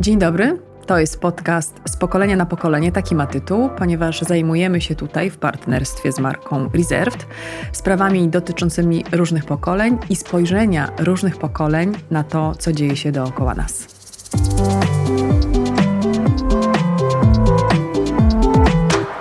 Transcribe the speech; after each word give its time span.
Dzień 0.00 0.18
dobry. 0.18 0.58
To 0.86 0.98
jest 0.98 1.20
podcast 1.20 1.80
z 1.88 1.96
pokolenia 1.96 2.36
na 2.36 2.46
pokolenie, 2.46 2.92
taki 2.92 3.14
ma 3.14 3.26
tytuł, 3.26 3.68
ponieważ 3.78 4.20
zajmujemy 4.20 4.80
się 4.80 4.94
tutaj 4.94 5.30
w 5.30 5.38
partnerstwie 5.38 6.12
z 6.12 6.18
marką 6.18 6.68
Reserved 6.74 7.26
sprawami 7.72 8.28
dotyczącymi 8.28 9.04
różnych 9.12 9.44
pokoleń 9.44 9.98
i 10.10 10.16
spojrzenia 10.16 10.92
różnych 10.98 11.36
pokoleń 11.36 11.92
na 12.10 12.24
to, 12.24 12.54
co 12.58 12.72
dzieje 12.72 12.96
się 12.96 13.12
dookoła 13.12 13.54
nas. 13.54 13.86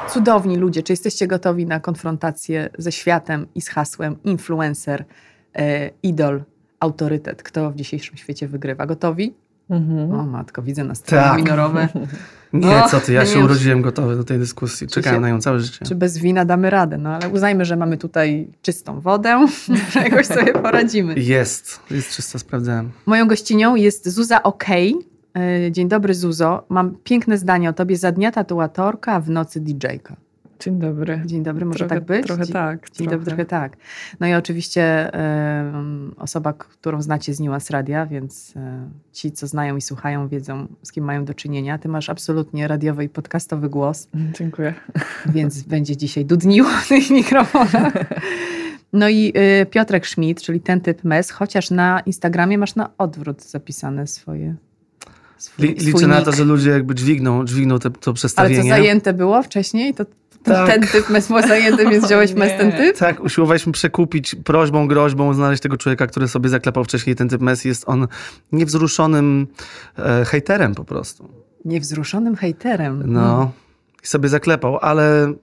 Cudowni 0.09 0.57
ludzie, 0.57 0.83
czy 0.83 0.93
jesteście 0.93 1.27
gotowi 1.27 1.65
na 1.65 1.79
konfrontację 1.79 2.69
ze 2.77 2.91
światem 2.91 3.47
i 3.55 3.61
z 3.61 3.69
hasłem 3.69 4.23
influencer, 4.23 5.05
e, 5.55 5.89
idol, 6.03 6.43
autorytet? 6.79 7.43
Kto 7.43 7.71
w 7.71 7.75
dzisiejszym 7.75 8.17
świecie 8.17 8.47
wygrywa? 8.47 8.85
Gotowi? 8.85 9.33
Mhm. 9.69 10.11
O 10.11 10.25
matko, 10.25 10.61
widzę 10.61 10.83
nastroje 10.83 11.23
Tak. 11.23 11.37
minorowe. 11.37 11.87
Nie, 12.53 12.83
O, 12.83 12.89
co 12.89 12.99
ty, 12.99 13.13
ja 13.13 13.25
się 13.25 13.39
urodziłem 13.39 13.81
gotowy 13.81 14.15
do 14.15 14.23
tej 14.23 14.39
dyskusji. 14.39 14.87
Czekałem 14.87 15.17
się- 15.17 15.21
na 15.21 15.29
nią 15.29 15.41
całe 15.41 15.59
życie. 15.59 15.85
Czy 15.85 15.95
bez 15.95 16.17
wina 16.17 16.45
damy 16.45 16.69
radę? 16.69 16.97
No 16.97 17.09
ale 17.09 17.29
uznajmy, 17.29 17.65
że 17.65 17.75
mamy 17.75 17.97
tutaj 17.97 18.47
czystą 18.61 18.99
wodę, 19.01 19.47
że 19.91 19.99
jakoś 19.99 20.25
sobie 20.25 20.53
poradzimy. 20.53 21.13
Jest, 21.19 21.79
jest 21.91 22.15
czysto, 22.15 22.39
sprawdzałem. 22.39 22.91
Moją 23.05 23.27
gościnią 23.27 23.75
jest 23.75 24.09
Zuza 24.09 24.43
Okej. 24.43 24.95
E, 25.37 25.71
Dzień 25.71 25.87
dobry 25.87 26.13
Zuzo. 26.13 26.65
Mam 26.69 26.95
piękne 27.03 27.37
zdanie 27.37 27.69
o 27.69 27.73
tobie. 27.73 27.97
Za 27.97 28.11
dnia 28.11 28.31
tatuatorka, 28.31 29.13
a 29.13 29.19
w 29.19 29.29
nocy 29.29 29.61
DJ-ka. 29.61 30.15
Dzień 30.59 30.79
dobry. 30.79 31.21
Dzień 31.25 31.43
dobry, 31.43 31.65
może 31.65 31.79
trochę, 31.79 31.95
tak 31.95 32.03
być? 32.03 32.25
Trochę 32.25 32.43
Dzień- 32.43 32.53
tak. 32.53 32.89
Dzień 32.91 33.07
dobry, 33.07 33.25
trochę 33.25 33.45
tak. 33.45 33.77
No 34.19 34.27
i 34.27 34.33
oczywiście 34.33 35.13
em, 35.13 36.15
osoba, 36.17 36.53
którą 36.53 37.01
znacie 37.01 37.33
z 37.33 37.39
Niuans 37.39 37.69
Radia, 37.69 38.05
więc 38.05 38.53
e, 38.55 38.89
ci, 39.13 39.31
co 39.31 39.47
znają 39.47 39.77
i 39.77 39.81
słuchają, 39.81 40.27
wiedzą, 40.27 40.67
z 40.83 40.91
kim 40.91 41.03
mają 41.03 41.25
do 41.25 41.33
czynienia. 41.33 41.77
Ty 41.77 41.87
masz 41.87 42.09
absolutnie 42.09 42.67
radiowy 42.67 43.03
i 43.03 43.09
podcastowy 43.09 43.69
głos, 43.69 44.07
Dziękuję. 44.33 44.73
więc 45.35 45.61
będzie 45.63 45.97
dzisiaj 45.97 46.25
dudniło 46.25 46.69
w 46.69 46.87
tych 46.89 47.09
mikrofonach. 47.09 47.93
No 48.93 49.09
i 49.09 49.33
y, 49.61 49.65
Piotrek 49.65 50.07
Schmidt, 50.07 50.41
czyli 50.41 50.59
ten 50.61 50.81
typ 50.81 51.03
mes, 51.03 51.31
chociaż 51.31 51.71
na 51.71 51.99
Instagramie 51.99 52.57
masz 52.57 52.75
na 52.75 52.89
odwrót 52.97 53.43
zapisane 53.43 54.07
swoje. 54.07 54.55
Swój, 55.37 55.65
Li, 55.67 55.79
swój 55.79 55.93
liczę 55.93 56.07
na 56.07 56.15
nick. 56.15 56.25
to, 56.25 56.31
że 56.31 56.43
ludzie 56.43 56.69
jakby 56.69 56.95
dźwigną, 56.95 57.45
dźwigną 57.45 57.79
te, 57.79 57.89
to 57.89 57.99
Ale 58.05 58.13
przestawienie. 58.13 58.61
co 58.63 58.69
zajęte 58.69 59.13
było 59.13 59.43
wcześniej? 59.43 59.93
To, 59.93 60.05
to 60.05 60.28
Tak. 60.43 60.67
ten 60.69 60.81
typ 60.87 61.09
mes 61.09 61.27
było 61.27 61.41
zajęty, 61.41 61.89
więc 61.89 62.05
wziąłeś 62.05 62.33
mes 62.33 62.51
ten 62.57 62.71
typ? 62.71 62.97
Tak, 62.97 63.19
usiłowaliśmy 63.19 63.71
przekupić 63.71 64.35
prośbą, 64.35 64.87
groźbą, 64.87 65.33
znaleźć 65.33 65.61
tego 65.63 65.77
człowieka, 65.77 66.07
który 66.07 66.27
sobie 66.27 66.49
zaklepał 66.49 66.83
wcześniej 66.83 67.15
ten 67.15 67.29
typ 67.29 67.41
Messi. 67.41 67.67
Jest 67.67 67.83
on 67.89 68.07
niewzruszonym 68.51 69.47
e, 69.97 70.25
hejterem 70.25 70.75
po 70.75 70.83
prostu. 70.83 71.29
Niewzruszonym 71.65 72.35
hejterem. 72.35 73.03
No, 73.05 73.51
i 74.03 74.07
sobie 74.07 74.29
zaklepał, 74.29 74.77
ale 74.81 75.33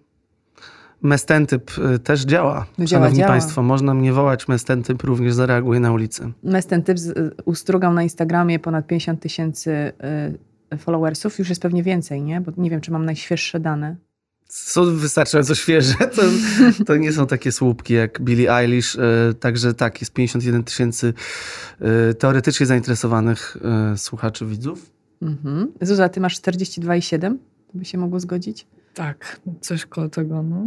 mes 1.03 1.25
ten 1.25 1.47
typ 1.47 1.71
e, 1.95 1.99
też 1.99 2.25
działa. 2.25 2.67
No 2.79 2.85
działa, 2.85 3.03
Szanowni 3.03 3.19
działa. 3.19 3.31
Państwo, 3.33 3.63
można 3.63 3.95
mnie 3.95 4.13
wołać, 4.13 4.49
mes 4.49 4.65
ten 4.65 4.83
typ 4.83 5.03
również 5.03 5.35
zareaguje 5.35 5.81
na 5.81 5.93
ulicy. 5.93 6.33
Mes 6.43 6.67
ten 6.67 6.83
typ 6.83 6.99
z- 6.99 7.35
ustrugał 7.45 7.93
na 7.95 8.03
Instagramie 8.03 8.59
ponad 8.59 8.87
50 8.87 9.21
tysięcy 9.21 9.93
y, 10.75 10.79
followersów. 10.79 11.39
Już 11.39 11.49
jest 11.49 11.63
pewnie 11.63 11.83
więcej, 11.83 12.23
nie? 12.23 12.41
Bo 12.41 12.53
nie 12.57 12.71
wiem, 12.71 12.81
czy 12.81 12.91
mam 12.93 13.05
najświeższe 13.05 13.61
dane. 13.61 13.97
Są 14.49 14.97
wystarczająco 14.97 15.55
świeże. 15.55 15.95
To, 16.17 16.23
to 16.87 16.97
nie 16.97 17.13
są 17.13 17.27
takie 17.27 17.53
słupki 17.53 17.95
jak 17.95 18.21
Billie 18.21 18.55
Eilish. 18.57 18.97
e, 18.97 19.35
Także 19.41 19.75
tak, 19.75 20.01
jest 20.01 20.13
51 20.13 20.65
tysięcy 20.65 21.15
e, 21.81 22.15
teoretycznie 22.15 22.67
zainteresowanych 22.67 23.57
e, 23.93 23.99
słuchaczy, 23.99 24.47
widzów. 24.47 24.91
Mhm. 25.23 25.73
Zuza, 25.81 26.09
ty 26.09 26.21
masz 26.21 26.41
42,7? 26.41 27.21
To 27.73 27.79
by 27.79 27.85
się 27.85 27.99
mogło 27.99 28.21
zgodzić? 28.21 28.67
Tak, 28.95 29.41
coś 29.61 29.87
koło 29.87 30.09
tego, 30.09 30.43
no. 30.43 30.67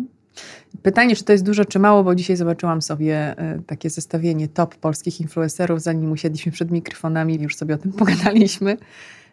Pytanie, 0.82 1.16
czy 1.16 1.24
to 1.24 1.32
jest 1.32 1.46
dużo, 1.46 1.66
czy 1.66 1.80
mało, 1.80 2.04
bo 2.04 2.16
dzisiaj 2.16 2.36
zobaczyłam 2.36 2.82
sobie 2.82 3.36
takie 3.68 3.90
zestawienie 3.90 4.48
top 4.48 4.76
polskich 4.76 5.22
influencerów, 5.22 5.82
zanim 5.82 6.12
usiedliśmy 6.12 6.52
przed 6.52 6.72
mikrofonami, 6.72 7.42
już 7.42 7.56
sobie 7.56 7.76
o 7.76 7.78
tym 7.78 7.92
pogadaliśmy. 8.02 8.78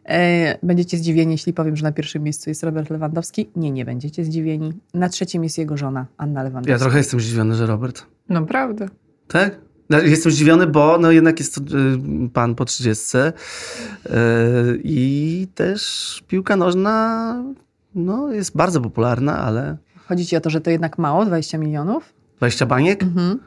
E, 0.09 0.59
Będziecie 0.63 0.97
zdziwieni, 0.99 1.33
jeśli 1.33 1.53
powiem, 1.53 1.77
że 1.77 1.83
na 1.83 1.93
pierwszym 1.93 2.23
miejscu 2.23 2.51
jest 2.51 2.65
Robert 2.65 2.91
Lewandowski. 2.91 3.51
Nie, 3.57 3.71
nie 3.71 3.85
będziecie 3.85 4.25
zdziwieni. 4.25 4.73
Na 4.95 5.09
trzecim 5.09 5.45
jest 5.45 5.59
jego 5.59 5.77
żona, 5.77 6.07
Anna 6.17 6.43
Lewandowska. 6.43 6.73
Ja 6.73 6.79
trochę 6.79 6.99
jestem 6.99 7.21
zdziwiony, 7.21 7.55
że 7.55 7.67
Robert. 7.67 8.07
Naprawdę. 8.29 8.89
Tak? 9.29 9.59
No, 9.91 9.99
Jestem 9.99 10.33
zdziwiony, 10.33 10.67
bo 10.67 10.99
no 10.99 11.11
jednak 11.11 11.39
jest 11.39 11.55
to 11.55 11.61
e, 11.61 11.65
pan 12.33 12.55
po 12.55 12.65
30 12.65 13.19
e, 13.19 13.33
i 14.85 15.49
też 15.55 16.23
piłka 16.29 16.57
nożna 16.57 17.45
no, 17.95 18.33
jest 18.33 18.57
bardzo 18.57 18.81
popularna, 18.81 19.39
ale 19.39 19.77
Chodzi 20.09 20.27
ci 20.27 20.37
o 20.37 20.41
to, 20.41 20.51
że 20.51 20.61
to 20.61 20.71
jednak 20.71 20.99
mało, 20.99 21.25
20 21.25 21.59
milionów? 21.59 22.13
20 22.39 22.67
baniek? 22.67 23.03
Mhm. 23.03 23.39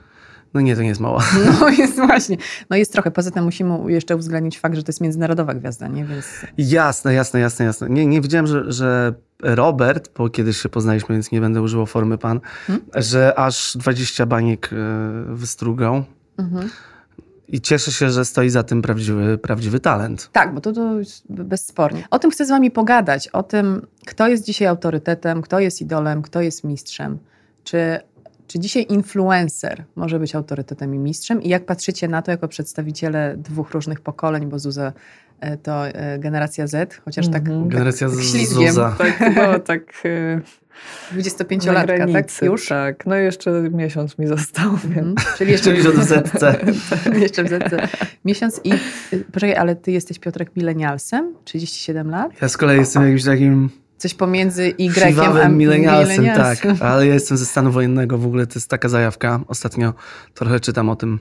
No 0.54 0.62
nie, 0.62 0.76
to 0.76 0.82
nie 0.82 0.88
jest 0.88 1.02
mało. 1.02 1.20
No 1.62 1.70
jest 1.70 1.96
właśnie. 1.96 2.38
No 2.70 2.78
jest 2.78 2.92
trochę. 2.94 3.12
Poza 3.12 3.32
tym 3.32 3.44
musimy 3.44 3.92
jeszcze 3.92 4.16
uwzględnić 4.16 4.60
fakt, 4.60 4.76
że 4.76 4.84
to 4.84 4.90
jest 4.90 5.02
międzynarodowa 5.02 5.54
gwiazda, 5.54 5.88
nie? 5.88 6.06
Więc 6.06 6.26
Jasne, 6.58 7.14
jasne, 7.14 7.40
jasne, 7.40 7.66
jasne. 7.66 7.90
Nie, 7.90 8.06
nie 8.06 8.22
wiedziałem, 8.22 8.48
że, 8.48 8.72
że 8.72 9.14
Robert, 9.44 10.10
bo 10.18 10.30
kiedyś 10.30 10.58
się 10.58 10.70
poznaliśmy, 10.70 11.16
więc 11.16 11.32
nie 11.32 11.42
będę 11.42 11.62
używał 11.62 11.86
formy 11.86 12.18
pan, 12.18 12.40
Hmm? 12.68 12.86
że 12.96 13.40
aż 13.40 13.78
20 13.78 14.26
baniek 14.26 14.70
e, 14.74 14.76
wystrugał. 15.36 16.04
mhm. 16.38 16.70
I 17.52 17.62
cieszę 17.62 17.92
się, 17.92 18.10
że 18.10 18.26
stoi 18.26 18.50
za 18.50 18.64
tym 18.64 18.82
prawdziwy, 18.82 19.38
prawdziwy 19.38 19.80
talent. 19.80 20.30
Tak, 20.32 20.54
bo 20.54 20.62
to, 20.62 20.74
to 20.74 20.82
bezspornie. 21.30 22.04
O 22.12 22.20
tym 22.20 22.32
chcę 22.32 22.46
z 22.46 22.50
wami 22.50 22.72
pogadać, 22.72 23.28
o 23.28 23.44
tym, 23.44 23.88
kto 24.06 24.28
jest 24.28 24.46
dzisiaj 24.46 24.68
autorytetem, 24.68 25.42
kto 25.42 25.60
jest 25.60 25.82
idolem, 25.82 26.22
kto 26.22 26.42
jest 26.42 26.64
mistrzem. 26.64 27.18
Czy, 27.64 28.00
czy 28.50 28.60
dzisiaj 28.60 28.86
influencer 28.90 29.84
może 29.96 30.20
być 30.20 30.36
autorytetem 30.36 30.96
i 30.96 31.00
mistrzem? 31.00 31.42
I 31.42 31.50
jak 31.50 31.66
patrzycie 31.66 32.08
na 32.08 32.22
to 32.22 32.32
jako 32.32 32.48
przedstawiciele 32.48 33.36
dwóch 33.38 33.72
różnych 33.72 34.02
pokoleń, 34.02 34.46
bo 34.50 34.60
Zuza 34.60 34.94
e, 35.40 35.58
to 35.58 35.88
e, 35.88 36.20
generacja 36.20 36.68
Z, 36.68 36.96
chociaż 37.06 37.28
tak, 37.28 37.42
Mhm. 37.42 37.64
tak, 37.64 37.72
Generacja 37.72 38.08
tak 38.08 38.16
z 38.18 38.32
ślizgiem. 38.32 38.70
Zuza. 38.70 38.96
Tak, 38.98 39.20
no 39.36 39.60
tak. 39.60 39.82
e, 40.06 40.42
na 41.16 41.22
25-latka, 41.22 41.88
tak? 41.88 42.12
granicy, 42.12 42.46
Już? 42.46 42.68
Tak, 42.68 43.06
no 43.06 43.20
i 43.20 43.24
jeszcze 43.24 43.52
miesiąc 43.72 44.18
mi 44.18 44.28
został, 44.28 44.72
więc... 44.78 45.08
Mhm. 45.08 45.16
Czyli 45.38 45.52
jeszcze 45.52 45.72
Czyli 45.76 45.92
w 45.98 46.04
zetce. 46.04 46.56
Jeszcze 47.26 47.44
w 47.44 47.50
zetce. 47.50 47.88
Miesiąc 48.26 48.62
i... 48.64 48.74
y, 49.14 49.26
Poczekaj, 49.32 49.56
ale 49.56 49.76
ty 49.76 49.92
jesteś 49.92 50.20
Piotrek 50.20 50.56
milenialsem? 50.56 51.34
37 51.44 52.10
lat? 52.10 52.32
Ja 52.42 52.50
z 52.50 52.58
kolei 52.58 52.80
jestem 52.80 53.04
jakimś 53.04 53.24
takim 53.24 53.70
Coś 54.00 54.14
pomiędzy 54.14 54.74
Y 54.78 55.04
a 55.04 55.08
siwawym 55.08 55.58
milenialsem, 55.58 56.26
tak. 56.26 56.68
Ale 56.90 57.08
ja 57.08 57.14
jestem 57.14 57.38
ze 57.38 57.46
stanu 57.46 57.72
wojennego, 57.72 58.18
w 58.18 58.26
ogóle 58.26 58.48
to 58.48 58.54
jest 58.56 58.70
taka 58.70 58.90
zajawka. 58.90 59.40
Ostatnio 59.48 59.94
trochę 60.34 60.60
czytam 60.60 60.90
o 60.90 60.96
tym, 60.96 61.20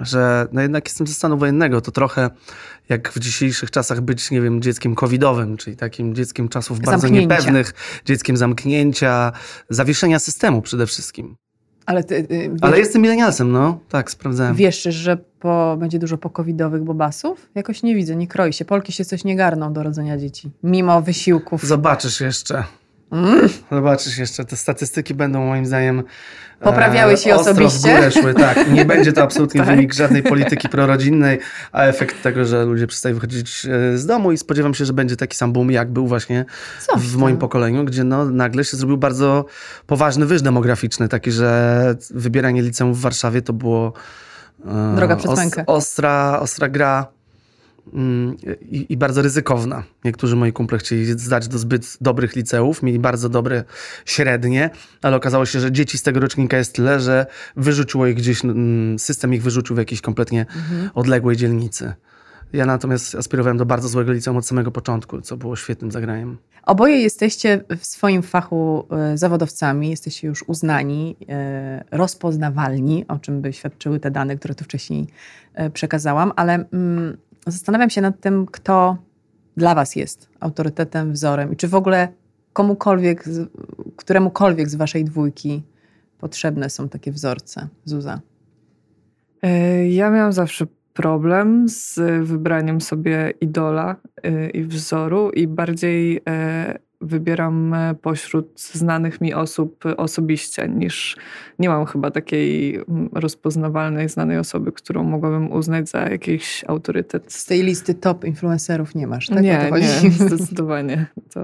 że 0.00 0.48
no 0.52 0.62
jednak 0.62 0.88
jestem 0.88 1.06
ze 1.06 1.14
stanu 1.14 1.38
wojennego. 1.38 1.80
To 1.80 1.90
trochę 1.90 2.30
jak 2.88 3.12
w 3.12 3.18
dzisiejszych 3.18 3.70
czasach 3.70 4.00
być, 4.00 4.30
nie 4.30 4.40
wiem, 4.40 4.62
dzieckiem 4.62 4.94
covidowym, 4.94 5.56
czyli 5.56 5.76
takim 5.76 6.14
dzieckiem 6.14 6.48
czasów 6.48 6.80
bardzo 6.80 7.08
niepewnych, 7.08 7.74
dzieckiem 8.04 8.36
zamknięcia, 8.36 9.32
zawieszenia 9.70 10.18
systemu 10.18 10.62
przede 10.62 10.86
wszystkim. 10.86 11.36
Ale 11.86 12.04
ty 12.04 12.14
y, 12.14 12.26
wiesz, 12.28 12.50
Ale 12.60 12.78
jestem 12.78 13.02
milenialsem, 13.02 13.52
no. 13.52 13.78
Tak, 13.88 14.10
sprawdzałem. 14.10 14.54
wiesz, 14.54 14.82
że 14.82 15.16
po, 15.40 15.76
będzie 15.80 15.98
dużo 15.98 16.18
pokowidowych 16.18 16.82
bobasów? 16.82 17.48
Jakoś 17.54 17.82
nie 17.82 17.94
widzę, 17.94 18.16
nie 18.16 18.26
kroi 18.26 18.52
się. 18.52 18.64
Polki 18.64 18.92
się 18.92 19.04
coś 19.04 19.24
nie 19.24 19.36
garną 19.36 19.72
do 19.72 19.82
rodzenia 19.82 20.18
dzieci. 20.18 20.50
Mimo 20.62 21.02
wysiłków. 21.02 21.64
Zobaczysz 21.66 22.20
jeszcze. 22.20 22.64
Mm. 23.12 23.48
Zobaczysz 23.72 24.18
jeszcze. 24.18 24.44
Te 24.44 24.56
statystyki 24.56 25.14
będą 25.14 25.44
moim 25.44 25.66
zdaniem 25.66 25.98
e, 26.60 26.64
Poprawiały 26.64 27.16
się 27.16 27.34
ostro 27.34 27.52
osobiście? 27.52 27.78
w 27.78 27.96
górę 27.96 28.10
szły, 28.10 28.34
tak. 28.34 28.70
Nie 28.70 28.84
będzie 28.94 29.12
to 29.12 29.22
absolutnie 29.22 29.60
Tak. 29.60 29.70
wynik 29.70 29.94
żadnej 29.94 30.22
polityki 30.22 30.68
prorodzinnej, 30.68 31.38
a 31.72 31.82
efekt 31.82 32.22
tego, 32.22 32.44
że 32.44 32.64
ludzie 32.64 32.86
przestają 32.86 33.14
wychodzić 33.14 33.66
e, 33.66 33.98
z 33.98 34.06
domu 34.06 34.32
i 34.32 34.38
spodziewam 34.38 34.74
się, 34.74 34.84
że 34.84 34.92
będzie 34.92 35.16
taki 35.16 35.36
sam 35.36 35.52
boom, 35.52 35.70
jak 35.70 35.90
był 35.90 36.06
właśnie 36.06 36.44
w 36.96 37.16
moim 37.16 37.36
pokoleniu, 37.36 37.84
gdzie 37.84 38.04
no, 38.04 38.24
nagle 38.24 38.64
się 38.64 38.76
zrobił 38.76 38.96
bardzo 38.96 39.44
poważny 39.86 40.26
wyż 40.26 40.42
demograficzny, 40.42 41.08
taki, 41.08 41.32
że 41.32 41.94
wybieranie 42.10 42.62
liceum 42.62 42.94
w 42.94 43.00
Warszawie 43.00 43.42
to 43.42 43.52
było 43.52 43.92
e, 44.66 44.96
Droga 44.96 45.16
przez 45.16 45.30
ostra, 45.66 46.40
ostra 46.40 46.68
gra 46.68 47.15
i, 48.60 48.86
i 48.88 48.96
bardzo 48.96 49.22
ryzykowna. 49.22 49.82
Niektórzy 50.04 50.36
moi 50.36 50.52
kumple 50.52 50.78
chcieli 50.78 51.06
zdać 51.06 51.48
do 51.48 51.58
zbyt 51.58 51.96
dobrych 52.00 52.36
liceów, 52.36 52.82
mieli 52.82 52.98
bardzo 52.98 53.28
dobre 53.28 53.64
średnie, 54.04 54.70
ale 55.02 55.16
okazało 55.16 55.46
się, 55.46 55.60
że 55.60 55.72
dzieci 55.72 55.98
z 55.98 56.02
tego 56.02 56.20
rocznika 56.20 56.56
jest 56.56 56.74
tyle, 56.74 57.00
że 57.00 57.26
wyrzuciło 57.56 58.06
ich 58.06 58.16
gdzieś, 58.16 58.44
mm, 58.44 58.98
system 58.98 59.34
ich 59.34 59.42
wyrzucił 59.42 59.76
w 59.76 59.78
jakiejś 59.78 60.00
kompletnie 60.00 60.40
Mhm. 60.40 60.90
odległej 60.94 61.36
dzielnicy. 61.36 61.92
Ja 62.52 62.66
natomiast 62.66 63.14
aspirowałem 63.14 63.56
do 63.56 63.66
bardzo 63.66 63.88
złego 63.88 64.12
liceum 64.12 64.36
od 64.36 64.46
samego 64.46 64.70
początku, 64.70 65.20
co 65.20 65.36
było 65.36 65.56
świetnym 65.56 65.90
zagraniem. 65.90 66.38
Oboje 66.62 67.00
jesteście 67.00 67.64
w 67.78 67.86
swoim 67.86 68.22
fachu 68.22 68.86
e, 68.90 69.18
zawodowcami, 69.18 69.90
jesteście 69.90 70.28
już 70.28 70.44
uznani, 70.46 71.16
e, 71.28 71.84
rozpoznawalni, 71.90 73.04
o 73.08 73.18
czym 73.18 73.40
by 73.42 73.52
świadczyły 73.52 74.00
te 74.00 74.10
dane, 74.10 74.36
które 74.36 74.54
tu 74.54 74.64
wcześniej 74.64 75.06
e, 75.54 75.70
przekazałam, 75.70 76.32
ale 76.36 76.54
mm, 76.54 77.16
zastanawiam 77.46 77.90
się 77.90 78.00
nad 78.00 78.20
tym, 78.20 78.46
kto 78.46 78.96
dla 79.56 79.74
Was 79.74 79.96
jest 79.96 80.28
autorytetem, 80.40 81.12
wzorem? 81.12 81.52
I 81.52 81.56
czy 81.56 81.68
w 81.68 81.74
ogóle 81.74 82.08
komukolwiek, 82.52 83.24
któremukolwiek 83.96 84.68
z 84.68 84.74
Waszej 84.74 85.04
dwójki 85.04 85.62
potrzebne 86.18 86.70
są 86.70 86.88
takie 86.88 87.12
wzorce? 87.12 87.68
Zuza. 87.84 88.20
E, 89.42 89.88
ja 89.88 90.10
miałam 90.10 90.32
zawsze 90.32 90.66
problem 90.92 91.68
z 91.68 92.00
wybraniem 92.22 92.80
sobie 92.80 93.32
idola 93.40 93.96
e, 94.22 94.50
i 94.50 94.64
wzoru 94.64 95.30
i 95.30 95.46
bardziej 95.46 96.20
e, 96.28 96.78
wybieram 97.00 97.74
e, 97.74 97.94
pośród 97.94 98.60
znanych 98.60 99.20
mi 99.20 99.34
osób 99.34 99.84
osobiście, 99.96 100.68
niż 100.68 101.16
nie 101.58 101.68
mam 101.68 101.86
chyba 101.86 102.10
takiej 102.10 102.80
rozpoznawalnej, 103.12 104.08
znanej 104.08 104.38
osoby, 104.38 104.72
którą 104.72 105.04
mogłabym 105.04 105.52
uznać 105.52 105.88
za 105.88 105.98
jakiś 105.98 106.64
autorytet. 106.66 107.32
Z 107.32 107.44
tej 107.44 107.62
listy 107.62 107.94
top 107.94 108.24
influencerów 108.24 108.94
nie 108.94 109.06
masz, 109.06 109.26
tak? 109.26 109.42
Nie, 109.42 109.70
nie, 109.72 110.10
zdecydowanie. 110.28 111.06
To 111.34 111.40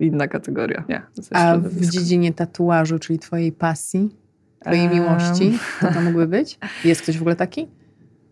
inna 0.00 0.28
kategoria. 0.28 0.84
Nie, 0.88 1.02
A 1.32 1.56
w 1.58 1.86
dziedzinie 1.86 2.32
tatuażu, 2.32 2.98
czyli 2.98 3.18
twojej 3.18 3.52
pasji, 3.52 4.16
twojej 4.60 4.86
um... 4.86 4.94
miłości, 4.94 5.58
to 5.80 5.92
to 5.92 6.00
mógłby 6.00 6.26
być? 6.26 6.58
Jest 6.84 7.02
ktoś 7.02 7.18
w 7.18 7.20
ogóle 7.20 7.36
taki? 7.36 7.68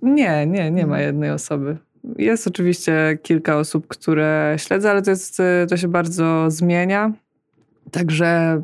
Nie, 0.02 0.46
nie, 0.46 0.70
nie 0.70 0.86
ma 0.86 1.00
jednej 1.00 1.30
osoby. 1.30 1.76
Jest 2.18 2.46
oczywiście 2.46 3.18
kilka 3.22 3.56
osób, 3.56 3.86
które 3.88 4.56
śledzę, 4.58 4.90
ale 4.90 5.02
to, 5.02 5.10
jest, 5.10 5.42
to 5.68 5.76
się 5.76 5.88
bardzo 5.88 6.50
zmienia. 6.50 7.12
Także 7.90 8.60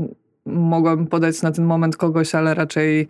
mogłabym 0.46 1.06
podać 1.06 1.42
na 1.42 1.52
ten 1.52 1.64
moment 1.64 1.96
kogoś, 1.96 2.34
ale 2.34 2.54
raczej 2.54 3.08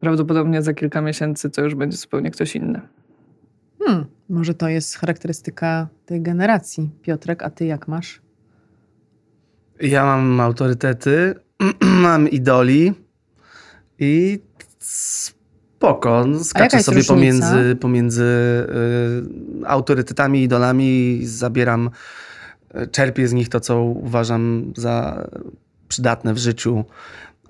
prawdopodobnie 0.00 0.62
za 0.62 0.74
kilka 0.74 1.00
miesięcy 1.00 1.50
to 1.50 1.62
już 1.62 1.74
będzie 1.74 1.96
zupełnie 1.96 2.30
ktoś 2.30 2.56
inny. 2.56 2.80
Hmm, 3.84 4.06
może 4.28 4.54
to 4.54 4.68
jest 4.68 4.96
charakterystyka 4.96 5.88
tej 6.06 6.22
generacji. 6.22 6.90
Piotrek, 7.02 7.42
a 7.42 7.50
ty 7.50 7.66
jak 7.66 7.88
masz? 7.88 8.22
Ja 9.80 10.04
mam 10.04 10.40
autorytety, 10.40 11.34
mam 12.02 12.28
idoli 12.28 12.92
i 13.98 14.40
spoko. 15.84 16.24
Skaczę 16.44 16.82
sobie 16.82 16.96
różnica? 16.96 17.14
pomiędzy, 17.14 17.76
pomiędzy 17.76 18.24
y, 19.62 19.66
autorytetami, 19.66 20.42
idolami, 20.42 21.20
zabieram, 21.24 21.90
y, 22.82 22.86
czerpię 22.86 23.28
z 23.28 23.32
nich 23.32 23.48
to, 23.48 23.60
co 23.60 23.82
uważam 23.82 24.72
za 24.76 25.26
przydatne 25.88 26.34
w 26.34 26.38
życiu. 26.38 26.84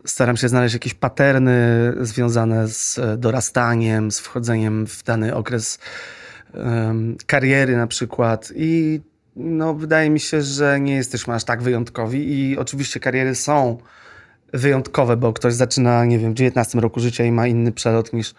Staram 0.04 0.36
się 0.36 0.48
znaleźć 0.48 0.74
jakieś 0.74 0.94
paterny 0.94 1.92
związane 2.00 2.68
z 2.68 3.00
dorastaniem, 3.18 4.10
z 4.10 4.18
wchodzeniem 4.18 4.86
w 4.86 5.04
dany 5.04 5.34
okres 5.34 5.78
kariery 7.26 7.76
na 7.76 7.86
przykład 7.86 8.52
i 8.56 9.00
no, 9.36 9.74
wydaje 9.74 10.10
mi 10.10 10.20
się, 10.20 10.42
że 10.42 10.80
nie 10.80 10.94
jesteśmy 10.94 11.34
aż 11.34 11.44
tak 11.44 11.62
wyjątkowi 11.62 12.40
i 12.40 12.58
oczywiście 12.58 13.00
kariery 13.00 13.34
są 13.34 13.78
wyjątkowe, 14.54 15.16
bo 15.16 15.32
ktoś 15.32 15.54
zaczyna, 15.54 16.04
nie 16.04 16.18
wiem, 16.18 16.32
w 16.32 16.34
19 16.34 16.80
roku 16.80 17.00
życia 17.00 17.24
i 17.24 17.32
ma 17.32 17.46
inny 17.46 17.72
przelot 17.72 18.12
niż 18.12 18.34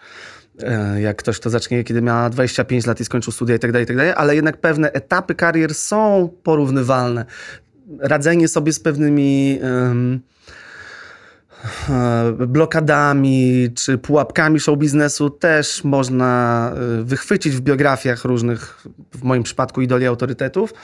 e, 0.62 1.00
jak 1.00 1.16
ktoś, 1.16 1.40
kto 1.40 1.50
zacznie, 1.50 1.84
kiedy 1.84 2.02
miał 2.02 2.30
25 2.30 2.86
lat 2.86 3.00
i 3.00 3.04
skończył 3.04 3.32
studia 3.32 3.58
tak 3.58 3.70
i 3.70 3.86
tak 3.86 3.96
dalej, 3.96 4.12
ale 4.16 4.34
jednak 4.34 4.56
pewne 4.56 4.92
etapy 4.92 5.34
karier 5.34 5.74
są 5.74 6.28
porównywalne. 6.42 7.24
Radzenie 8.00 8.48
sobie 8.48 8.72
z 8.72 8.80
pewnymi 8.80 9.60
um, 9.62 10.20
blokadami 12.48 13.68
czy 13.74 13.98
pułapkami 13.98 14.60
show 14.60 14.78
biznesu 14.78 15.30
też 15.30 15.84
można 15.84 16.72
e, 16.74 17.02
wychwycić 17.04 17.56
w 17.56 17.60
biografiach 17.60 18.24
różnych, 18.24 18.86
w 19.14 19.22
moim 19.22 19.42
przypadku 19.42 19.80
idoli 19.80 20.06
autorytetów 20.06 20.74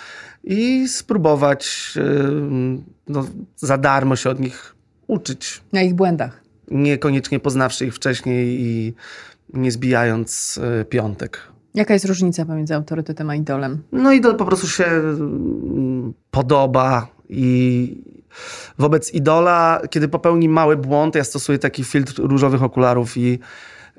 i 0.45 0.89
spróbować 0.89 1.93
no, 3.09 3.27
za 3.57 3.79
darmo 3.79 4.17
się 4.17 4.31
od 4.31 4.41
nich 4.41 4.75
uczyć. 5.13 5.61
Na 5.73 5.83
ich 5.83 5.95
błędach. 5.95 6.43
Niekoniecznie 6.71 7.41
poznawszy 7.41 7.87
ich 7.87 7.95
wcześniej 7.95 8.61
i 8.61 8.95
nie 9.55 9.73
zbijając 9.73 10.61
e, 10.63 10.85
piątek. 10.85 11.41
Jaka 11.75 11.95
jest 11.95 12.07
różnica 12.07 12.45
pomiędzy 12.45 12.75
autorytetem 12.75 13.31
a 13.31 13.35
idolem? 13.35 13.83
No 13.93 14.13
idol 14.13 14.37
po 14.37 14.45
prostu 14.45 14.69
się 14.69 14.85
mm, 14.85 16.13
podoba 16.31 17.07
i 17.29 17.97
wobec 18.79 19.15
idola, 19.15 19.83
kiedy 19.91 20.09
popełni 20.09 20.49
mały 20.49 20.77
błąd, 20.77 21.15
ja 21.15 21.25
stosuję 21.25 21.59
taki 21.59 21.85
filtr 21.85 22.15
różowych 22.19 22.63
okularów 22.63 23.17
i 23.17 23.39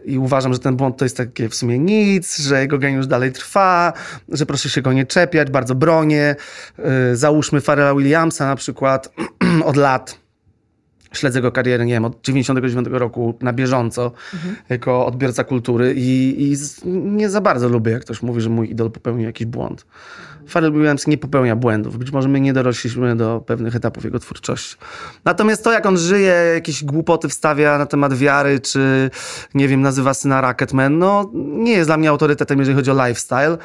i 0.05 0.17
uważam, 0.17 0.53
że 0.53 0.59
ten 0.59 0.75
błąd 0.75 0.97
to 0.97 1.05
jest 1.05 1.17
takie 1.17 1.49
w 1.49 1.55
sumie 1.55 1.79
nic, 1.79 2.37
że 2.37 2.61
jego 2.61 2.77
geniusz 2.77 3.07
dalej 3.07 3.31
trwa, 3.31 3.93
że 4.29 4.45
proszę 4.45 4.69
się 4.69 4.81
go 4.81 4.93
nie 4.93 5.05
czepiać, 5.05 5.51
bardzo 5.51 5.75
bronię. 5.75 6.35
E, 6.79 7.15
załóżmy 7.15 7.61
Pharrella 7.61 7.95
Williamsa 7.95 8.45
na 8.45 8.55
przykład 8.55 9.13
od 9.65 9.75
lat 9.75 10.22
śledzę 11.13 11.39
jego 11.39 11.51
karierę, 11.51 11.85
nie 11.85 11.93
wiem, 11.93 12.05
od 12.05 12.21
99 12.21 12.87
roku 12.91 13.37
na 13.41 13.53
bieżąco 13.53 14.11
mhm. 14.33 14.55
jako 14.69 15.05
odbiorca 15.05 15.43
kultury 15.43 15.93
i, 15.97 16.43
i 16.43 16.57
nie 16.85 17.29
za 17.29 17.41
bardzo 17.41 17.69
lubię, 17.69 17.91
jak 17.91 18.01
ktoś 18.01 18.21
mówi, 18.21 18.41
że 18.41 18.49
mój 18.49 18.71
idol 18.71 18.91
popełnił 18.91 19.25
jakiś 19.25 19.47
błąd. 19.47 19.85
Pharrell 20.47 20.71
Williams 20.71 21.07
nie 21.07 21.17
popełnia 21.17 21.55
błędów. 21.55 21.97
Być 21.97 22.11
może 22.11 22.29
my 22.29 22.41
nie 22.41 22.53
dorośliśmy 22.53 23.15
do 23.15 23.43
pewnych 23.45 23.75
etapów 23.75 24.03
jego 24.03 24.19
twórczości. 24.19 24.75
Natomiast 25.25 25.63
to, 25.63 25.71
jak 25.71 25.85
on 25.85 25.97
żyje, 25.97 26.33
jakieś 26.53 26.83
głupoty 26.83 27.29
wstawia 27.29 27.77
na 27.77 27.85
temat 27.85 28.13
wiary, 28.13 28.59
czy 28.59 29.09
nie 29.53 29.67
wiem, 29.67 29.81
nazywa 29.81 30.13
syna 30.13 30.41
Rocketman, 30.41 30.97
no 30.97 31.31
nie 31.33 31.71
jest 31.71 31.89
dla 31.89 31.97
mnie 31.97 32.09
autorytetem, 32.09 32.59
jeżeli 32.59 32.75
chodzi 32.75 32.91
o 32.91 33.07
lifestyle. 33.07 33.57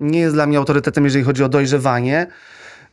Nie 0.00 0.20
jest 0.20 0.34
dla 0.34 0.46
mnie 0.46 0.58
autorytetem, 0.58 1.04
jeżeli 1.04 1.24
chodzi 1.24 1.44
o 1.44 1.48
dojrzewanie. 1.48 2.26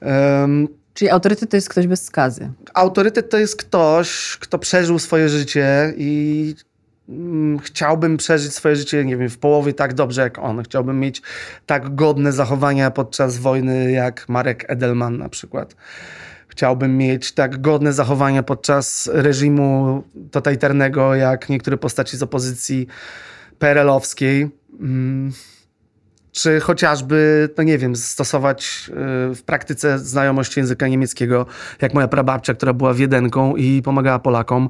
Um, 0.02 0.68
Czyli 0.94 1.12
autorytet 1.12 1.50
to 1.50 1.58
jest 1.58 1.70
ktoś 1.70 1.88
bez 1.88 2.06
skazy. 2.06 2.52
Autorytet 2.74 3.30
to 3.30 3.38
jest 3.38 3.56
ktoś, 3.56 4.38
kto 4.40 4.60
przeżył 4.60 5.00
swoje 5.00 5.30
życie 5.30 5.94
i 5.98 6.56
mm, 7.10 7.60
chciałbym 7.60 8.18
przeżyć 8.18 8.54
swoje 8.54 8.76
życie, 8.76 9.06
nie 9.06 9.18
wiem, 9.18 9.30
w 9.30 9.38
połowie 9.38 9.74
tak 9.74 9.94
dobrze 9.94 10.22
jak 10.22 10.40
on. 10.40 10.64
Chciałbym 10.64 11.00
mieć 11.00 11.22
tak 11.66 11.96
godne 11.96 12.32
zachowania 12.32 12.92
podczas 12.92 13.38
wojny 13.38 13.92
jak 13.92 14.30
Marek 14.30 14.66
Edelman 14.68 15.18
na 15.18 15.30
przykład. 15.30 15.76
Chciałbym 16.48 16.98
mieć 16.98 17.32
tak 17.32 17.62
godne 17.62 17.94
zachowania 17.94 18.44
podczas 18.44 19.10
reżimu 19.14 20.04
totalitarnego 20.32 21.16
jak 21.16 21.50
niektóre 21.50 21.78
postaci 21.78 22.18
z 22.18 22.24
opozycji 22.24 22.88
PRL-owskiej. 23.60 24.50
Mm 24.80 25.34
czy 26.34 26.60
chociażby, 26.60 27.50
no 27.58 27.64
nie 27.64 27.78
wiem, 27.78 27.96
stosować 27.96 28.90
y, 29.32 29.36
w 29.36 29.44
praktyce 29.46 30.00
znajomość 30.00 30.58
języka 30.58 30.88
niemieckiego, 30.88 31.46
jak 31.82 31.94
moja 31.94 32.08
prababcia, 32.08 32.54
która 32.54 32.74
była 32.74 32.94
wiedenką 32.94 33.56
i 33.56 33.82
pomagała 33.82 34.20
Polakom, 34.20 34.70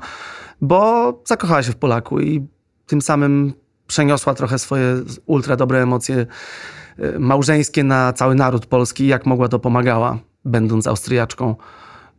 bo 0.62 1.22
zakochała 1.25 1.63
się 1.63 1.72
w 1.72 1.75
Polaku 1.75 2.20
i 2.20 2.48
tym 2.86 3.01
samym 3.01 3.53
przeniosła 3.88 4.34
trochę 4.34 4.60
swoje 4.60 4.96
ultra 5.25 5.55
dobre 5.55 5.82
emocje 5.82 6.25
y, 7.00 7.20
małżeńskie 7.20 7.84
na 7.84 8.13
cały 8.13 8.36
naród 8.36 8.65
polski, 8.65 9.08
jak 9.08 9.25
mogła 9.25 9.48
to 9.48 9.60
pomagała, 9.60 10.20
będąc 10.46 10.88
Austriaczką. 10.88 11.55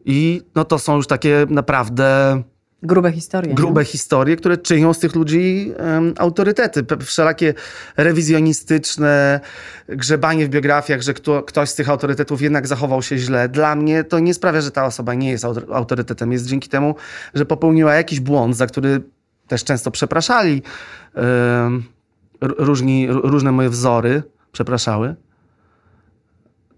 I 0.04 0.42
no 0.54 0.64
to 0.64 0.78
są 0.78 0.96
już 0.96 1.06
takie 1.06 1.46
naprawdę 1.48 2.42
Grube 2.84 3.12
historie. 3.12 3.54
Grube 3.54 3.80
nie? 3.80 3.84
historie, 3.84 4.36
które 4.36 4.56
czynią 4.56 4.94
z 4.94 4.98
tych 4.98 5.14
ludzi 5.14 5.72
um, 5.78 6.14
autorytety. 6.18 6.84
Wszelakie 7.00 7.54
rewizjonistyczne 7.96 9.40
grzebanie 9.88 10.46
w 10.46 10.48
biografiach, 10.48 11.02
że 11.02 11.14
kto, 11.14 11.42
ktoś 11.42 11.68
z 11.68 11.74
tych 11.74 11.88
autorytetów 11.88 12.42
jednak 12.42 12.66
zachował 12.66 13.02
się 13.02 13.18
źle. 13.18 13.48
Dla 13.48 13.74
mnie 13.74 14.04
to 14.04 14.18
nie 14.18 14.34
sprawia, 14.34 14.60
że 14.60 14.70
ta 14.70 14.84
osoba 14.84 15.14
nie 15.14 15.30
jest 15.30 15.44
autorytetem. 15.72 16.32
Jest 16.32 16.46
dzięki 16.46 16.68
temu, 16.68 16.94
że 17.34 17.46
popełniła 17.46 17.94
jakiś 17.94 18.20
błąd, 18.20 18.56
za 18.56 18.66
który 18.66 19.02
też 19.48 19.64
często 19.64 19.90
przepraszali 19.90 20.62
um, 21.14 21.84
różni, 22.40 23.06
różne 23.10 23.52
moje 23.52 23.70
wzory, 23.70 24.22
przepraszały. 24.52 25.14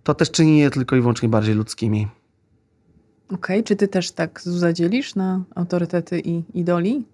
To 0.02 0.14
też 0.14 0.30
czyni 0.30 0.58
je 0.58 0.70
tylko 0.70 0.96
i 0.96 1.00
wyłącznie 1.00 1.28
bardziej 1.28 1.54
ludzkimi. 1.54 2.08
Okej, 3.26 3.56
okay. 3.56 3.62
czy 3.62 3.76
ty 3.76 3.88
też 3.88 4.12
tak 4.12 4.40
zadzielisz 4.40 5.14
na 5.14 5.44
autorytety 5.54 6.20
i 6.20 6.42
idoli? 6.54 7.04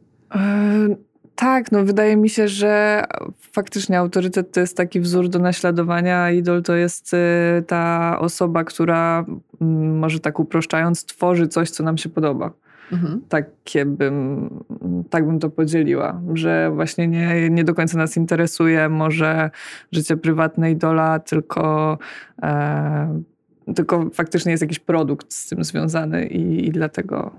Tak, 1.34 1.72
no 1.72 1.84
wydaje 1.84 2.16
mi 2.16 2.28
się, 2.28 2.48
że 2.48 3.04
faktycznie 3.52 3.98
autorytet 3.98 4.52
to 4.52 4.60
jest 4.60 4.76
taki 4.76 5.00
wzór 5.00 5.28
do 5.28 5.38
naśladowania, 5.38 6.30
idol 6.30 6.62
to 6.62 6.74
jest 6.74 7.14
y, 7.14 7.18
ta 7.66 8.16
osoba, 8.18 8.64
która 8.64 9.24
mm, 9.60 9.98
może 9.98 10.20
tak 10.20 10.40
uproszczając 10.40 11.04
tworzy 11.04 11.48
coś, 11.48 11.70
co 11.70 11.84
nam 11.84 11.98
się 11.98 12.08
podoba. 12.08 12.52
Mhm. 12.92 13.20
Takie 13.28 13.86
bym, 13.86 14.50
tak 15.10 15.26
bym 15.26 15.38
to 15.38 15.50
podzieliła, 15.50 16.20
że 16.34 16.70
właśnie 16.74 17.08
nie, 17.08 17.50
nie 17.50 17.64
do 17.64 17.74
końca 17.74 17.98
nas 17.98 18.16
interesuje 18.16 18.88
może 18.88 19.50
życie 19.92 20.16
prywatne 20.16 20.70
idola, 20.70 21.18
tylko 21.18 21.98
e, 22.42 23.22
tylko 23.76 24.10
faktycznie 24.14 24.50
jest 24.52 24.62
jakiś 24.62 24.78
produkt 24.78 25.32
z 25.34 25.48
tym 25.48 25.64
związany 25.64 26.26
i, 26.26 26.66
i 26.66 26.70
dlatego 26.70 27.32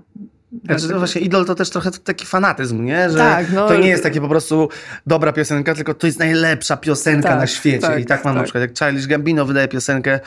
Znaczy, 0.64 0.88
no 0.90 0.98
właśnie 0.98 1.20
idol 1.20 1.44
to 1.44 1.54
też 1.54 1.70
trochę 1.70 1.90
taki 1.90 2.26
fanatyzm, 2.26 2.84
nie? 2.84 3.10
Że 3.10 3.18
Tak, 3.18 3.52
no- 3.52 3.68
to 3.68 3.76
nie 3.76 3.88
jest 3.88 4.02
takie 4.02 4.20
po 4.20 4.28
prostu 4.28 4.68
dobra 5.06 5.32
piosenka, 5.32 5.74
tylko 5.74 5.94
to 5.94 6.06
jest 6.06 6.18
najlepsza 6.18 6.76
piosenka 6.76 7.28
Tak, 7.28 7.38
na 7.38 7.46
świecie. 7.46 7.78
tak, 7.78 8.00
I 8.00 8.04
tak 8.04 8.24
mam 8.24 8.34
na 8.34 8.40
tak. 8.40 8.44
przykład, 8.44 8.62
jak 8.62 8.78
Childish 8.78 9.06
Gambino 9.06 9.44
wydaje 9.44 9.68
piosenkę, 9.68 10.20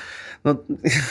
no 0.46 0.56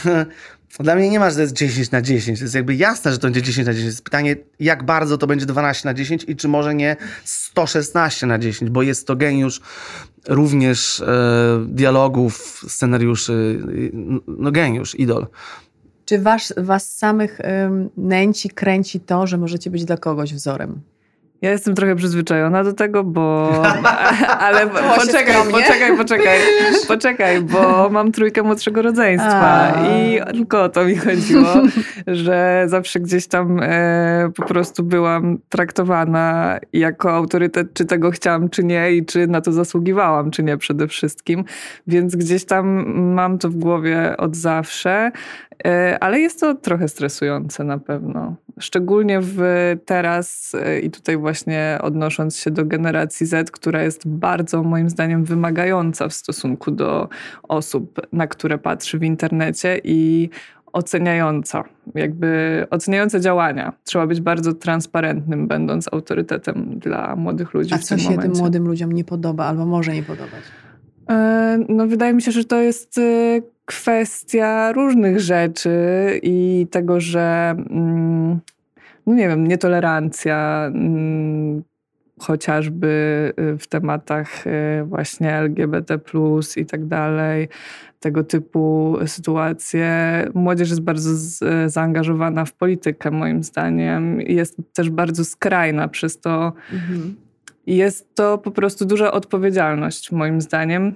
dla 0.81 0.95
mnie 0.95 1.11
nie 1.11 1.19
ma, 1.19 1.31
że 1.31 1.37
to 1.37 1.43
jest 1.43 1.53
10 1.53 1.91
na 1.91 2.03
10. 2.03 2.39
To 2.39 2.45
jest 2.45 2.55
jakby 2.55 2.75
jasne, 2.75 3.13
że 3.13 3.19
to 3.19 3.27
będzie 3.27 3.43
10 3.43 3.67
na 3.67 3.73
10. 3.73 3.87
Jest 3.87 4.05
pytanie, 4.05 4.37
jak 4.61 4.85
bardzo 4.85 5.19
to 5.19 5.27
będzie 5.27 5.47
12 5.47 5.89
na 5.89 5.95
10 5.95 6.25
i 6.29 6.37
czy 6.37 6.49
może 6.49 6.75
nie 6.75 6.97
116 7.25 8.27
na 8.27 8.39
10, 8.39 8.71
bo 8.71 8.83
jest 8.83 9.07
to 9.07 9.17
geniusz 9.17 9.61
również 10.29 11.01
e, 11.01 11.67
dialogów, 11.69 12.65
scenariuszy, 12.69 13.33
y, 13.69 13.91
no 14.27 14.53
geniusz, 14.53 14.95
idol. 14.95 15.27
Czy 16.05 16.19
was, 16.19 16.55
was 16.57 16.97
samych 16.97 17.41
ym, 17.41 17.91
nęci, 17.97 18.51
kręci 18.51 19.01
to, 19.01 19.27
że 19.27 19.39
możecie 19.39 19.71
być 19.71 19.85
dla 19.85 19.97
kogoś 19.97 20.35
wzorem? 20.35 20.81
Ja 21.43 21.51
jestem 21.51 21.75
trochę 21.75 21.97
przyzwyczajona 21.97 22.65
do 22.65 22.73
tego, 22.73 23.05
bo. 23.05 23.53
Ale 24.47 24.67
poczekaj, 24.67 25.35
poczekaj, 25.51 25.97
poczekaj, 25.97 26.39
poczekaj, 26.89 27.41
bo 27.41 27.89
mam 27.91 28.13
trójkę 28.13 28.43
młodszego 28.43 28.83
rodzeństwa 28.83 29.75
A. 29.77 29.87
i 29.87 30.21
tylko 30.33 30.63
o 30.63 30.69
to 30.69 30.85
mi 30.85 30.97
chodziło, 30.97 31.47
że 32.07 32.65
zawsze 32.67 33.01
gdzieś 33.01 33.27
tam 33.27 33.61
e, 33.63 34.31
po 34.37 34.45
prostu 34.45 34.83
byłam 34.83 35.39
traktowana 35.49 36.59
jako 36.73 37.13
autorytet, 37.13 37.75
czy 37.75 37.85
tego 37.85 38.11
chciałam, 38.11 38.49
czy 38.49 38.65
nie, 38.65 38.93
i 38.93 39.07
czy 39.07 39.27
na 39.27 39.41
to 39.41 39.53
zasługiwałam, 39.53 40.31
czy 40.31 40.43
nie 40.43 40.57
przede 40.57 40.89
wszystkim. 40.89 41.45
Więc 41.87 42.17
gdzieś 42.17 42.45
tam 42.45 42.85
mam 43.15 43.39
to 43.39 43.49
w 43.49 43.57
głowie 43.57 44.17
od 44.19 44.37
zawsze. 44.37 45.13
E, 45.65 45.99
Ale 46.01 46.21
jest 46.21 46.41
to 46.41 46.55
trochę 46.55 46.89
stresujące 46.89 47.65
na 47.65 47.79
pewno. 47.79 48.35
Szczególnie 48.61 49.19
w 49.23 49.41
teraz 49.85 50.53
e, 50.55 50.81
i 50.81 50.91
tutaj 50.91 51.17
właśnie 51.17 51.79
odnosząc 51.83 52.37
się 52.37 52.51
do 52.51 52.65
generacji 52.65 53.27
Z, 53.27 53.51
która 53.51 53.83
jest 53.83 54.09
bardzo 54.09 54.63
moim 54.63 54.91
zdaniem 54.91 55.25
wymagająca 55.25 56.09
w 56.09 56.13
stosunku 56.15 56.71
do 56.71 57.09
osób, 57.43 58.01
na 58.13 58.27
które 58.27 58.59
patrzy 58.59 58.99
w 58.99 59.03
internecie 59.03 59.81
i 59.85 60.31
oceniająca, 60.73 61.65
jakby 61.95 62.67
oceniające 62.71 63.21
działania. 63.21 63.73
Trzeba 63.85 64.07
być 64.07 64.21
bardzo 64.21 64.53
transparentnym, 64.53 65.49
będąc 65.49 65.93
autorytetem 65.93 66.79
dla 66.79 67.17
młodych 67.17 67.55
ludzi 67.55 67.75
A 67.75 67.79
w 67.79 67.83
co 67.83 67.89
tym 67.89 67.99
się 67.99 68.09
tym 68.09 68.17
momencie. 68.17 68.41
młodym 68.41 68.67
ludziom 68.67 68.93
nie 68.93 69.05
podoba 69.05 69.45
albo 69.45 69.67
może 69.67 69.93
nie 69.95 70.03
podobać? 70.03 70.41
E, 71.11 71.59
No, 71.69 71.87
wydaje 71.87 72.15
mi 72.15 72.23
się, 72.23 72.33
że 72.33 72.45
to 72.45 72.61
jest 72.61 73.01
kwestia 73.67 74.73
różnych 74.73 75.21
rzeczy 75.21 75.71
i 76.23 76.67
tego, 76.71 77.01
że 77.01 77.55
mm, 77.71 78.41
no 79.07 79.15
nie 79.15 79.29
wiem, 79.29 79.47
nietolerancja 79.47 80.67
mm, 80.75 81.63
chociażby 82.19 82.87
y, 83.55 83.59
w 83.59 83.67
tematach 83.67 84.47
y, 84.47 84.85
właśnie 84.85 85.35
LGBT 85.35 85.99
i 86.57 86.67
tak 86.67 86.87
dalej, 86.87 87.49
tego 88.01 88.25
typu 88.25 88.97
sytuacje. 89.07 89.91
Młodzież 90.35 90.69
jest 90.69 90.83
bardzo 90.83 91.11
zaangażowana 91.67 92.45
w 92.45 92.53
politykę 92.53 93.11
moim 93.11 93.43
zdaniem. 93.43 94.21
Jest 94.21 94.57
też 94.73 94.91
bardzo 94.91 95.25
skrajna 95.25 95.89
przez 95.89 96.21
to, 96.21 96.53
Mhm. 96.73 97.17
jest 97.67 98.15
to 98.15 98.39
po 98.39 98.51
prostu 98.51 98.85
duża 98.85 99.13
odpowiedzialność, 99.13 100.13
moim 100.13 100.41
zdaniem. 100.41 100.95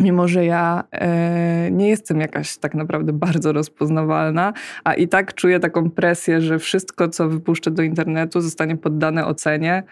Mimo, 0.00 0.28
że 0.28 0.44
ja 0.44 0.84
e, 0.92 1.70
nie 1.70 1.88
jestem 1.88 2.20
jakaś 2.20 2.56
tak 2.56 2.74
naprawdę 2.74 3.12
bardzo 3.12 3.52
rozpoznawalna, 3.52 4.52
a 4.84 4.94
i 4.94 5.08
tak 5.08 5.34
czuję 5.34 5.60
taką 5.60 5.90
presję, 5.90 6.40
że 6.40 6.58
wszystko, 6.58 7.08
co 7.08 7.28
wypuszczę 7.28 7.70
do 7.70 7.82
internetu, 7.82 8.40
zostanie 8.40 8.76
poddane 8.76 9.26
ocenie. 9.26 9.82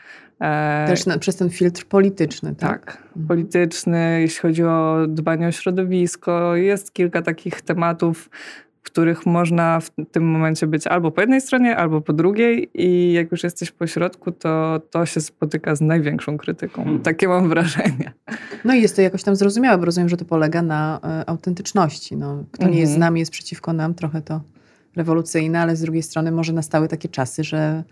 E, 0.41 0.85
Też 0.87 1.07
na, 1.07 1.19
przez 1.19 1.37
ten 1.37 1.51
filtr 1.51 1.85
polityczny, 1.85 2.55
tak? 2.55 2.85
tak, 2.85 3.03
polityczny, 3.29 4.21
jeśli 4.21 4.41
chodzi 4.41 4.65
o 4.65 4.97
dbanie 5.09 5.49
o 5.49 5.53
środowisko. 5.53 6.57
Jest 6.57 6.93
kilka 6.93 7.23
takich 7.23 7.63
tematów, 7.63 8.31
których 8.85 9.27
można 9.27 9.81
w 9.81 9.91
tym 10.13 10.31
momencie 10.31 10.67
być 10.67 10.87
albo 10.87 11.11
po 11.11 11.21
jednej 11.21 11.41
stronie, 11.41 11.77
albo 11.77 12.01
po 12.01 12.13
drugiej 12.13 12.71
i 12.75 13.13
jak 13.13 13.31
już 13.33 13.43
jesteś 13.43 13.71
po 13.71 13.87
środku, 13.87 14.33
to 14.33 14.81
to 14.91 15.07
się 15.07 15.21
spotyka 15.21 15.75
z 15.75 15.81
największą 15.81 16.39
krytyką. 16.39 16.85
Hmm. 16.85 17.03
Takie 17.03 17.29
mam 17.29 17.49
wrażenie. 17.49 18.13
No 18.65 18.75
i 18.75 18.83
jest 18.83 18.97
to 18.97 19.03
jakoś 19.03 19.23
tam 19.23 19.37
zrozumiałe, 19.37 19.79
bo 19.79 19.85
rozumiem, 19.85 20.09
że 20.09 20.17
to 20.17 20.25
polega 20.25 20.63
na 20.63 21.01
e, 21.05 21.29
autentyczności. 21.29 22.17
No, 22.17 22.45
kto 22.53 22.69
nie 22.69 22.79
jest 22.79 22.93
z 22.93 22.97
Mhm. 22.97 23.01
nami, 23.01 23.21
jest 23.21 23.33
przeciwko 23.33 23.73
nam, 23.73 23.95
trochę 23.95 24.23
to 24.23 24.41
rewolucyjne, 24.97 25.61
ale 25.61 25.77
z 25.77 25.81
drugiej 25.81 26.03
strony 26.03 26.33
może 26.33 26.53
nastały 26.53 26.89
takie 26.89 27.09
czasy, 27.09 27.45
że 27.45 27.85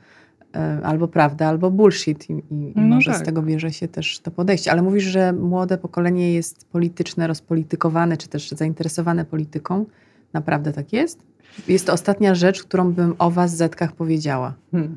e, 0.54 0.80
albo 0.82 1.08
prawda, 1.08 1.46
albo 1.46 1.70
bullshit 1.70 2.30
i, 2.30 2.32
i, 2.32 2.72
No 2.76 2.82
może 2.82 3.14
z 3.14 3.16
tak. 3.16 3.26
tego 3.26 3.42
bierze 3.42 3.72
się 3.72 3.88
też 3.88 4.20
to 4.20 4.30
podejście. 4.30 4.72
Ale 4.72 4.82
mówisz, 4.82 5.04
że 5.04 5.32
młode 5.32 5.78
pokolenie 5.78 6.32
jest 6.32 6.68
polityczne, 6.68 7.26
rozpolitykowane, 7.26 8.16
czy 8.16 8.28
też 8.28 8.50
zainteresowane 8.50 9.24
polityką. 9.24 9.84
Naprawdę 10.32 10.72
tak 10.72 10.92
jest? 10.92 11.32
Jest 11.68 11.86
to 11.86 11.92
ostatnia 11.92 12.34
rzecz, 12.34 12.62
którą 12.62 12.92
bym 12.92 13.14
o 13.18 13.30
was, 13.30 13.56
Zetkach, 13.56 13.92
powiedziała. 13.92 14.54
Hmm. 14.70 14.96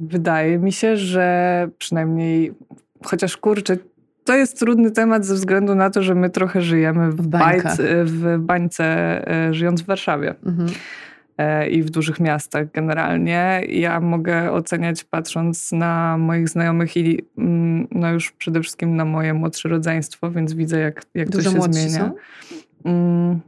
Wydaje 0.00 0.58
mi 0.58 0.72
się, 0.72 0.96
że 0.96 1.68
przynajmniej, 1.78 2.54
chociaż 3.04 3.36
kurczę, 3.36 3.76
to 4.24 4.36
jest 4.36 4.58
trudny 4.58 4.90
temat 4.90 5.24
ze 5.24 5.34
względu 5.34 5.74
na 5.74 5.90
to, 5.90 6.02
że 6.02 6.14
my 6.14 6.30
trochę 6.30 6.62
żyjemy 6.62 7.12
w, 7.12 7.26
bajce, 7.26 8.04
w 8.04 8.38
bańce, 8.38 8.84
e, 9.30 9.54
żyjąc 9.54 9.82
w 9.82 9.86
Warszawie. 9.86 10.34
Mhm. 10.46 10.68
e, 11.38 11.68
i 11.68 11.82
w 11.82 11.90
dużych 11.90 12.20
miastach 12.20 12.70
generalnie. 12.72 13.62
Ja 13.68 14.00
mogę 14.00 14.52
oceniać 14.52 15.04
patrząc 15.04 15.72
na 15.72 16.18
moich 16.18 16.48
znajomych 16.48 16.96
i 16.96 17.22
mm, 17.38 17.88
no 17.90 18.12
już 18.12 18.32
przede 18.32 18.60
wszystkim 18.60 18.96
na 18.96 19.04
moje 19.04 19.34
młodsze 19.34 19.68
rodzeństwo, 19.68 20.30
więc 20.30 20.52
widzę 20.52 20.80
jak, 20.80 21.02
jak 21.14 21.28
to 21.28 21.42
się 21.42 21.50
zmienia. 21.50 22.12
są? 22.84 23.40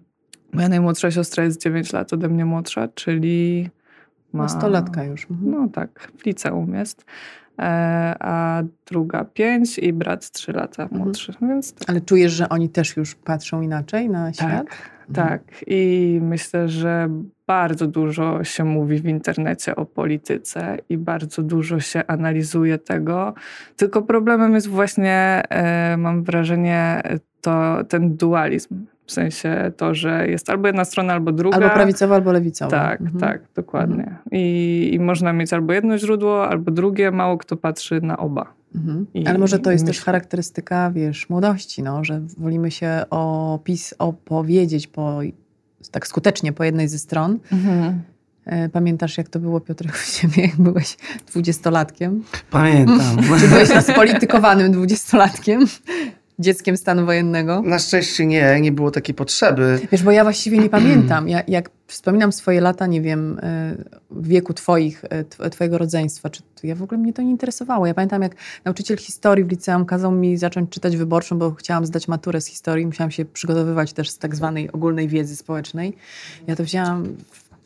Moja 0.52 0.69
najmłodsza 0.69 1.11
siostra 1.11 1.45
jest 1.45 1.62
9 1.62 1.92
lat 1.92 2.12
ode 2.12 2.28
mnie 2.28 2.45
młodsza, 2.45 2.88
czyli 2.88 3.71
ma... 4.33 4.42
Nastolatka 4.42 5.04
już. 5.04 5.30
Mhm. 5.30 5.50
No 5.50 5.69
tak, 5.69 6.11
w 6.19 6.26
liceum 6.26 6.75
jest. 6.75 7.04
E, 7.59 8.14
a 8.21 8.62
druga 8.87 9.25
5 9.25 9.78
i 9.78 9.92
brat 9.92 10.30
3 10.30 10.52
lata 10.52 10.83
Mhm. 10.83 11.02
młodszy. 11.02 11.35
Więc 11.42 11.73
tak. 11.75 11.90
Ale 11.90 12.00
czujesz, 12.00 12.33
że 12.33 12.49
oni 12.49 12.69
też 12.69 12.97
już 12.97 13.14
patrzą 13.14 13.61
inaczej 13.62 14.11
na 14.11 14.33
świat? 14.33 14.66
Tak, 14.66 14.90
tak. 15.14 15.42
I 15.66 16.19
myślę, 16.23 16.69
że 16.69 17.09
bardzo 17.47 17.87
dużo 17.87 18.45
się 18.45 18.64
mówi 18.64 18.99
w 19.00 19.07
internecie 19.07 19.76
o 19.76 19.85
polityce 19.87 20.78
i 20.88 20.99
bardzo 20.99 21.42
dużo 21.42 21.80
się 21.80 22.07
analizuje 22.07 22.78
tego. 22.78 23.35
Tylko 23.76 24.02
problemem 24.02 24.54
jest 24.54 24.69
właśnie, 24.69 25.42
e, 25.49 25.97
mam 25.97 26.23
wrażenie, 26.23 27.02
to 27.40 27.85
ten 27.88 28.16
dualizm. 28.16 28.87
W 29.11 29.12
sensie 29.12 29.73
to, 29.76 29.95
że 29.95 30.29
jest 30.29 30.50
albo 30.50 30.67
jedna 30.67 30.85
strona, 30.85 31.12
albo 31.12 31.33
druga. 31.33 31.57
Albo 31.57 31.71
prawicowa, 31.71 32.14
albo 32.14 32.33
lewicowa. 32.33 32.71
Tak, 32.71 33.00
Mhm. 33.00 33.21
tak, 33.21 33.43
dokładnie. 33.55 34.17
I, 34.33 34.90
I 34.93 34.99
można 35.00 35.33
mieć 35.33 35.52
albo 35.52 35.73
jedno 35.73 35.99
źródło, 35.99 36.49
albo 36.49 36.71
drugie. 36.71 37.11
Mało 37.11 37.38
kto 37.38 37.57
patrzy 37.57 38.00
na 38.00 38.17
oba. 38.19 38.52
Mhm. 38.75 39.07
I- 39.14 39.26
Ale 39.26 39.38
może 39.38 39.59
to 39.59 39.71
jest 39.73 39.85
też 39.87 39.97
myślę- 39.97 40.05
charakterystyka, 40.05 40.90
wiesz, 40.90 41.29
młodości, 41.31 41.83
no, 41.83 42.05
że 42.05 42.21
wolimy 42.38 42.71
się 42.71 43.05
opis, 43.11 43.95
opowiedzieć 43.99 44.87
po, 44.87 45.21
tak 45.90 46.07
skutecznie 46.07 46.52
po 46.52 46.64
jednej 46.64 46.88
ze 46.88 46.99
stron. 46.99 47.38
E, 48.47 48.69
Pamiętasz, 48.69 49.19
jak 49.19 49.29
to 49.29 49.38
było, 49.38 49.61
Piotrek, 49.61 49.93
u 49.93 50.21
ciebie, 50.21 50.43
jak 50.43 50.57
byłeś 50.57 50.97
dwudziestolatkiem? 51.26 52.23
Pamiętam. 52.50 53.17
Czy 53.40 53.49
byłeś 53.49 53.69
spolitykowanym 53.69 54.73
dwudziestolatkiem? 54.73 55.64
Dzieckiem 56.41 56.77
stanu 56.77 57.07
wojennego? 57.07 57.63
Na 57.63 57.79
szczęście 57.79 58.27
nie, 58.27 58.61
nie 58.61 58.73
było 58.73 58.91
takiej 58.91 59.15
potrzeby. 59.15 59.81
Wiesz, 59.93 60.03
bo 60.03 60.11
ja 60.11 60.23
właściwie 60.23 60.59
nie 60.59 60.69
pamiętam. 60.79 61.29
Ja, 61.29 61.43
jak 61.49 61.71
wspominam 61.87 62.33
swoje 62.33 62.61
lata, 62.61 62.87
nie 62.87 63.01
wiem, 63.01 63.39
e, 63.43 63.75
w 64.11 64.29
wieku 64.29 64.55
twoich, 64.55 65.05
e, 65.11 65.25
tw- 65.25 65.51
twojego 65.51 65.79
rodzeństwa, 65.79 66.31
czy 66.31 66.43
to 66.43 66.67
ja 66.67 66.75
w 66.75 66.83
ogóle 66.83 67.01
mnie 67.01 67.13
to 67.13 67.23
nie 67.23 67.31
interesowało. 67.31 67.87
Ja 67.87 67.95
pamiętam, 67.95 68.23
jak 68.23 68.33
nauczyciel 68.65 68.97
historii 68.97 69.45
w 69.45 69.49
liceum 69.51 69.85
kazał 69.85 70.13
mi 70.13 70.37
zacząć 70.37 70.71
czytać 70.71 70.97
wyborczą, 70.97 71.39
bo 71.39 71.51
chciałam 71.51 71.87
zdać 71.87 72.09
maturę 72.09 72.41
z 72.41 72.47
historii. 72.47 72.87
Musiałam 72.87 73.11
się 73.11 73.25
przygotowywać 73.25 73.93
też 73.93 74.11
z 74.11 74.19
tak 74.19 74.37
zwanej 74.37 74.73
ogólnej 74.73 75.09
wiedzy 75.09 75.37
społecznej. 75.37 75.97
Ja 76.47 76.57
to 76.57 76.65
wzięłam 76.65 77.05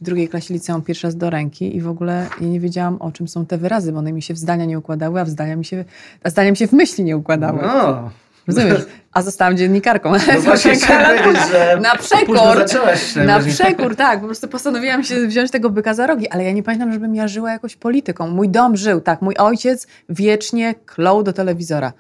w 0.01 0.05
drugiej 0.05 0.29
klasie 0.29 0.55
liceum 0.55 0.83
pierwszy 0.83 1.07
raz 1.07 1.17
do 1.17 1.31
ręki 1.31 1.77
i 1.77 1.81
w 1.81 1.89
ogóle 1.89 2.27
ja 2.41 2.47
nie 2.47 2.61
wiedziałam, 2.61 2.97
o 2.97 3.13
czym 3.13 3.29
są 3.29 3.47
te 3.47 3.59
wyrazy, 3.59 3.93
bo 3.93 3.99
one 3.99 4.13
mi 4.13 4.23
się 4.23 4.35
w 4.35 4.39
zdania 4.39 4.65
nie 4.65 4.79
układały, 4.79 5.21
a 5.21 5.25
w 5.25 5.29
zdania 5.29 5.57
mi 5.57 5.65
się, 5.65 5.85
a 6.23 6.31
zdania 6.31 6.51
mi 6.51 6.57
się 6.57 6.67
w 6.67 6.73
myśli 6.73 7.05
nie 7.05 7.17
układały. 7.17 7.59
No, 7.63 8.11
Rozumiesz? 8.47 8.83
A 9.13 9.23
zostałam 9.23 9.57
dziennikarką. 9.57 10.13
no 10.13 10.41
właśnie 10.41 10.73
powiedzieć, 10.77 11.41
że 11.53 11.79
Na 11.81 11.97
przekór! 11.97 12.37
zaczęłaś. 12.37 13.15
Na 13.27 13.41
przekór, 13.41 13.97
tak. 13.97 14.21
Po 14.21 14.27
prostu 14.27 14.49
postanowiłam 14.49 15.05
się 15.05 15.27
wziąć 15.27 15.51
tego 15.51 15.71
byka 15.71 15.95
za 15.95 16.07
rogi, 16.07 16.29
ale 16.29 16.45
ja 16.45 16.53
nie 16.53 16.63
pamiętam, 16.63 16.93
żebym 16.93 17.15
ja 17.15 17.29
żyła 17.29 17.53
jakoś 17.53 17.77
polityką. 17.77 18.29
Mój 18.29 18.49
dom 18.49 18.77
żył, 18.77 19.01
tak. 19.01 19.23
Mój 19.23 19.37
ojciec 19.37 19.87
wiecznie 20.09 20.75
klął 20.87 21.23
do 21.23 21.33
telewizora. 21.33 21.93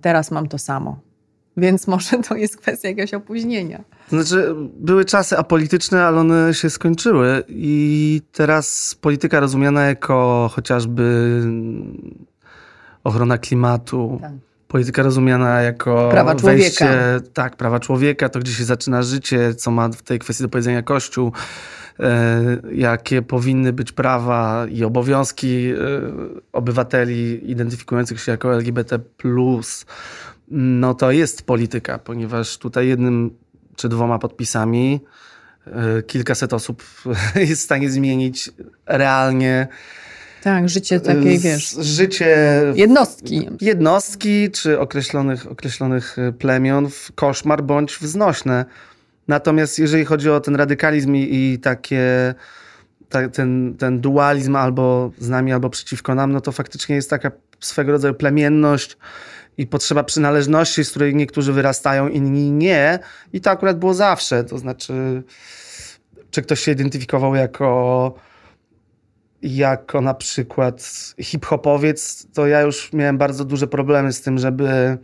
Teraz 0.00 0.30
mam 0.30 0.48
to 0.48 0.58
samo. 0.58 0.98
Więc 1.56 1.86
może 1.86 2.18
to 2.28 2.34
jest 2.36 2.56
kwestia 2.56 2.88
jakiegoś 2.88 3.14
opóźnienia. 3.14 3.84
Znaczy, 4.08 4.54
były 4.80 5.04
czasy 5.04 5.38
apolityczne, 5.38 6.04
ale 6.04 6.20
one 6.20 6.54
się 6.54 6.70
skończyły 6.70 7.44
i 7.48 8.22
teraz 8.32 8.94
polityka 9.00 9.40
rozumiana 9.40 9.84
jako 9.84 10.50
chociażby 10.52 11.40
ochrona 13.04 13.38
klimatu, 13.38 14.18
tak. 14.22 14.32
Polityka 14.68 15.02
rozumiana 15.02 15.62
jako 15.62 16.08
prawa 16.10 16.34
wejście, 16.34 17.20
tak, 17.34 17.56
prawa 17.56 17.80
człowieka, 17.80 18.28
to 18.28 18.38
gdzie 18.38 18.52
się 18.52 18.64
zaczyna 18.64 19.02
życie, 19.02 19.54
co 19.54 19.70
ma 19.70 19.88
w 19.88 20.02
tej 20.02 20.18
kwestii 20.18 20.44
do 20.44 20.48
powiedzenia 20.48 20.82
Kościół, 20.82 21.32
e, 22.00 22.42
jakie 22.72 23.22
powinny 23.22 23.72
być 23.72 23.92
prawa 23.92 24.66
i 24.70 24.84
obowiązki 24.84 25.70
e, 25.70 25.74
obywateli 26.52 27.50
identyfikujących 27.50 28.20
się 28.20 28.32
jako 28.32 28.54
LGBT+, 28.54 28.98
no 30.50 30.94
to 30.94 31.10
jest 31.10 31.42
polityka, 31.42 31.98
ponieważ 31.98 32.58
tutaj 32.58 32.88
jednym 32.88 33.30
czy 33.76 33.88
dwoma 33.88 34.18
podpisami 34.18 35.00
e, 35.66 36.02
kilkaset 36.02 36.52
osób 36.52 36.82
jest 37.48 37.62
w 37.62 37.64
stanie 37.64 37.90
zmienić 37.90 38.50
realnie 38.86 39.68
tak, 40.42 40.68
życie 40.68 41.00
takiej, 41.00 41.38
wiesz. 41.38 41.76
Życie. 41.80 42.62
Jednostki. 42.74 43.48
Jednostki, 43.60 44.50
czy 44.50 44.80
określonych, 44.80 45.50
określonych 45.50 46.18
e, 46.18 46.32
plemion 46.32 46.90
w 46.90 47.12
koszmar 47.14 47.64
bądź 47.64 47.96
wznośne. 47.96 48.64
Natomiast 49.28 49.78
jeżeli 49.78 50.04
chodzi 50.04 50.30
o 50.30 50.40
ten 50.40 50.56
radykalizm 50.56 51.14
i, 51.14 51.28
i 51.30 51.58
takie. 51.58 52.34
Ta, 53.08 53.28
ten, 53.28 53.74
ten 53.78 54.00
dualizm 54.00 54.56
albo 54.56 55.10
z 55.18 55.28
nami, 55.28 55.52
albo 55.52 55.70
przeciwko 55.70 56.14
nam, 56.14 56.32
no 56.32 56.40
to 56.40 56.52
faktycznie 56.52 56.96
jest 56.96 57.10
taka 57.10 57.30
swego 57.60 57.92
rodzaju 57.92 58.14
plemienność 58.14 58.96
i 59.58 59.66
potrzeba 59.66 60.04
przynależności, 60.04 60.84
z 60.84 60.90
której 60.90 61.14
niektórzy 61.14 61.52
wyrastają, 61.52 62.08
inni 62.08 62.50
nie. 62.50 62.98
I 63.32 63.40
to 63.40 63.50
akurat 63.50 63.78
było 63.78 63.94
zawsze. 63.94 64.44
To 64.44 64.58
znaczy, 64.58 65.22
czy 66.30 66.42
ktoś 66.42 66.60
się 66.60 66.72
identyfikował 66.72 67.34
jako 67.34 68.14
jako 69.42 70.00
na 70.00 70.14
przykład 70.14 70.90
hip-hopowiec, 71.20 72.26
to 72.34 72.46
ja 72.46 72.60
już 72.60 72.92
miałem 72.92 73.18
bardzo 73.18 73.44
duże 73.44 73.66
problemy 73.66 74.12
z 74.12 74.20
tym, 74.20 74.38
żeby 74.38 74.98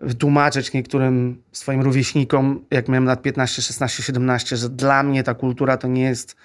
wytłumaczyć 0.00 0.72
niektórym 0.72 1.42
swoim 1.52 1.82
rówieśnikom, 1.82 2.64
jak 2.70 2.88
miałem 2.88 3.04
lat 3.04 3.22
15, 3.22 3.62
16, 3.62 4.02
17, 4.02 4.56
że 4.56 4.68
dla 4.68 5.02
mnie 5.02 5.22
ta 5.22 5.34
kultura 5.34 5.76
to 5.76 5.88
nie 5.88 6.02
jest, 6.02 6.36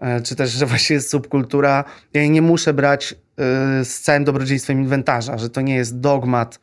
e, 0.00 0.20
czy 0.20 0.36
też, 0.36 0.50
że 0.50 0.66
właśnie 0.66 0.94
jest 0.94 1.10
subkultura. 1.10 1.84
Ja 2.14 2.20
jej 2.20 2.30
nie 2.30 2.42
muszę 2.42 2.74
brać 2.74 3.12
e, 3.12 3.84
z 3.84 4.00
całym 4.00 4.24
dobrodziejstwem 4.24 4.80
inwentarza, 4.80 5.38
że 5.38 5.50
to 5.50 5.60
nie 5.60 5.74
jest 5.74 6.00
dogmat 6.00 6.60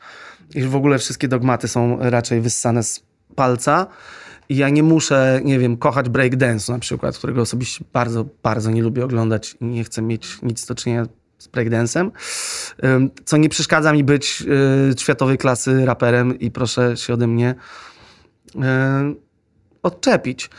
i 0.55 0.63
w 0.63 0.75
ogóle 0.75 1.00
wszystkie 1.00 1.27
dogmaty 1.27 1.67
są 1.67 1.98
raczej 2.00 2.41
wyssane 2.41 2.83
z 2.83 3.03
palca. 3.36 3.88
I 4.50 4.56
ja 4.56 4.70
nie 4.70 4.84
muszę, 4.84 5.42
nie 5.44 5.60
wiem, 5.60 5.78
kochać 5.78 6.10
breakdance'u 6.10 6.72
na 6.72 6.80
przykład, 6.80 7.18
którego 7.18 7.42
osobiście 7.42 7.86
bardzo, 7.94 8.26
bardzo 8.44 8.72
nie 8.72 8.82
lubię 8.82 9.06
oglądać 9.06 9.56
i 9.62 9.66
nie 9.66 9.84
chcę 9.84 10.02
mieć 10.02 10.42
nic 10.42 10.66
do 10.66 10.76
czynienia 10.76 11.06
z 11.38 11.50
breakdance'em, 11.50 12.12
co 13.26 13.38
nie 13.38 13.50
przeszkadza 13.50 13.94
mi 13.94 14.04
być 14.04 14.44
y, 14.92 15.00
światowej 15.00 15.38
klasy 15.38 15.86
raperem 15.86 16.40
i 16.40 16.52
proszę 16.52 16.98
się 16.98 17.14
ode 17.14 17.28
mnie 17.28 17.56
odczepić. 19.84 20.50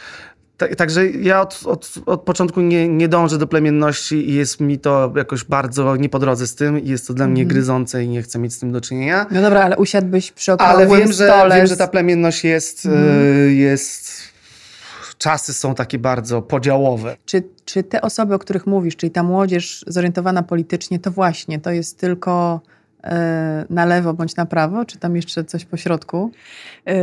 Także 0.77 1.07
ja 1.11 1.41
od, 1.41 1.61
od, 1.65 1.95
od 2.07 2.23
początku 2.23 2.61
nie, 2.61 2.89
nie 2.89 3.09
dążę 3.09 3.39
do 3.39 3.47
plemienności 3.47 4.31
i 4.31 4.35
jest 4.35 4.61
mi 4.61 4.79
to 4.79 5.13
jakoś 5.17 5.45
bardzo 5.45 5.97
nie 5.97 6.09
po 6.09 6.19
drodze 6.19 6.47
z 6.47 6.55
tym 6.55 6.81
i 6.81 6.89
jest 6.89 7.07
to 7.07 7.15
dla 7.15 7.27
mnie 7.27 7.43
mhm. 7.43 7.49
gryzące 7.49 8.05
i 8.05 8.09
nie 8.09 8.23
chcę 8.23 8.39
mieć 8.39 8.55
z 8.55 8.59
tym 8.59 8.73
do 8.73 8.81
czynienia. 8.81 9.27
No 9.31 9.43
dobra, 9.43 9.63
ale 9.63 9.77
usiadłbyś 9.77 10.33
przy 10.33 10.53
okrągłym 10.53 10.91
Ale 10.91 10.99
wiem, 10.99 11.13
że, 11.13 11.27
stole 11.27 11.57
wiem, 11.57 11.67
że 11.67 11.77
ta 11.77 11.89
plemienność 11.89 12.45
jest, 12.45 12.87
mm. 12.87 13.57
jest... 13.57 14.13
Czasy 15.19 15.55
są 15.55 15.75
takie 15.75 15.99
bardzo 15.99 16.43
podziałowe. 16.43 17.17
Czy, 17.25 17.43
czy 17.65 17.83
te 17.83 18.03
osoby, 18.03 18.35
o 18.35 18.39
których 18.39 18.67
mówisz, 18.67 18.97
czyli 18.97 19.11
ta 19.11 19.23
młodzież 19.23 19.85
zorientowana 19.87 20.43
politycznie, 20.43 20.99
to 20.99 21.11
właśnie, 21.11 21.61
to 21.61 21.71
jest 21.71 21.99
tylko 21.99 22.61
na 23.71 23.85
lewo 23.85 24.15
bądź 24.15 24.37
na 24.37 24.47
prawo, 24.47 24.85
czy 24.85 24.99
tam 24.99 25.17
jeszcze 25.17 25.45
coś 25.45 25.65
po 25.65 25.77
środku? 25.77 26.31
E, 26.87 26.95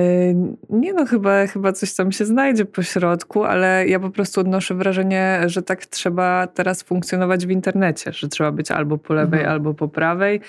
nie 0.70 0.94
no, 0.94 1.06
chyba, 1.06 1.48
chyba 1.48 1.74
coś 1.74 1.94
tam 1.94 2.12
się 2.12 2.26
znajdzie 2.26 2.66
po 2.66 2.84
środku, 2.84 3.44
ale 3.44 3.88
ja 3.88 4.00
po 4.00 4.10
prostu 4.10 4.42
odnoszę 4.42 4.76
wrażenie, 4.76 5.42
że 5.46 5.62
tak 5.62 5.86
trzeba 5.86 6.48
teraz 6.48 6.84
funkcjonować 6.84 7.46
w 7.46 7.50
internecie, 7.50 8.14
że 8.14 8.28
trzeba 8.28 8.52
być 8.52 8.72
albo 8.72 8.98
po 8.98 9.14
lewej, 9.14 9.40
mhm. 9.40 9.54
albo 9.54 9.74
po 9.74 9.88
prawej 9.88 10.42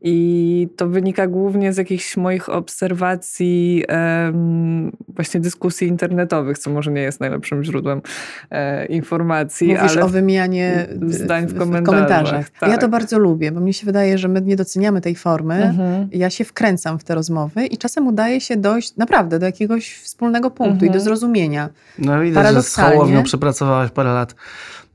i 0.00 0.68
to 0.76 0.88
wynika 0.88 1.26
głównie 1.26 1.72
z 1.72 1.76
jakichś 1.76 2.16
moich 2.16 2.48
obserwacji 2.48 3.84
um, 3.88 4.92
właśnie 5.08 5.40
dyskusji 5.40 5.88
internetowych, 5.88 6.58
co 6.58 6.70
może 6.70 6.92
nie 6.92 7.00
jest 7.00 7.20
najlepszym 7.20 7.64
źródłem 7.64 8.02
e, 8.50 8.86
informacji. 8.86 9.68
Mówisz 9.68 9.92
ale 9.92 10.04
o 10.04 10.08
wymianie 10.08 10.86
zdań 11.06 11.46
w 11.46 11.58
komentarzach. 11.58 11.82
W 11.82 11.86
komentarzach. 11.86 12.50
Tak. 12.50 12.70
Ja 12.70 12.78
to 12.78 12.88
bardzo 12.88 13.18
lubię, 13.18 13.52
bo 13.52 13.60
mnie 13.60 13.72
się 13.72 13.86
wydaje, 13.86 14.18
że 14.18 14.28
my 14.28 14.40
nie 14.40 14.56
doceniamy 14.56 15.00
tej 15.00 15.14
formy. 15.14 15.64
Mhm. 15.64 16.08
Ja 16.12 16.30
się 16.30 16.44
wkręcam 16.44 16.98
w 16.98 17.04
te 17.04 17.14
rozmowy 17.14 17.66
i 17.66 17.78
czasem 17.78 18.06
udaje 18.06 18.40
się 18.40 18.56
dojść 18.56 18.96
naprawdę 18.96 19.38
do 19.38 19.46
jakiegoś 19.46 19.94
wspólnego 19.94 20.50
punktu 20.50 20.72
mhm. 20.72 20.86
i 20.86 20.90
do 20.90 20.98
mhm. 20.98 21.04
zrozumienia. 21.04 21.68
No 21.98 22.20
widać, 22.20 22.54
że 22.54 22.62
z 22.62 22.74
Hołownią 22.74 23.22
przepracowałaś 23.22 23.90
parę 23.90 24.12
lat. 24.12 24.34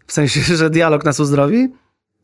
W 0.07 0.13
sensie, 0.13 0.41
że 0.55 0.69
dialog 0.69 1.05
nas 1.05 1.19
uzdrowi? 1.19 1.69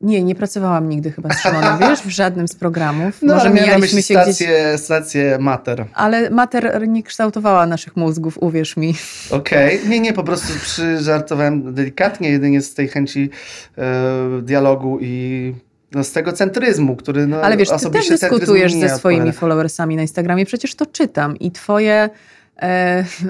Nie, 0.01 0.23
nie 0.23 0.35
pracowałam 0.35 0.89
nigdy 0.89 1.11
chyba 1.11 1.29
z 1.29 1.41
Szymonem, 1.41 1.77
wiesz, 1.89 1.99
w 1.99 2.09
żadnym 2.09 2.47
z 2.47 2.55
programów. 2.55 3.19
No, 3.21 3.35
Może 3.35 3.49
mijaliśmy 3.49 4.01
się 4.01 4.13
stację, 4.13 4.47
gdzieś... 4.47 4.81
stację 4.81 5.37
Mater. 5.39 5.85
Ale 5.93 6.29
Mater 6.29 6.87
nie 6.87 7.03
kształtowała 7.03 7.65
naszych 7.65 7.95
mózgów, 7.95 8.37
uwierz 8.37 8.77
mi. 8.77 8.95
Okej, 9.29 9.77
okay. 9.77 9.89
nie, 9.89 9.99
nie, 9.99 10.13
po 10.13 10.23
prostu 10.23 10.53
przyżartowałem 10.61 11.73
delikatnie, 11.73 12.29
jedynie 12.29 12.61
z 12.61 12.73
tej 12.73 12.87
chęci 12.87 13.29
e, 13.77 14.41
dialogu 14.41 14.97
i 15.01 15.53
no, 15.91 16.03
z 16.03 16.11
tego 16.11 16.33
centryzmu, 16.33 16.95
który 16.95 17.27
no, 17.27 17.41
Ale 17.41 17.57
wiesz, 17.57 17.69
ty 17.69 17.89
też 17.89 18.09
dyskutujesz 18.09 18.73
ze 18.73 18.89
swoimi 18.89 19.31
followersami 19.31 19.95
na 19.95 20.01
Instagramie, 20.01 20.45
przecież 20.45 20.75
to 20.75 20.85
czytam 20.85 21.37
i 21.37 21.51
twoje 21.51 22.09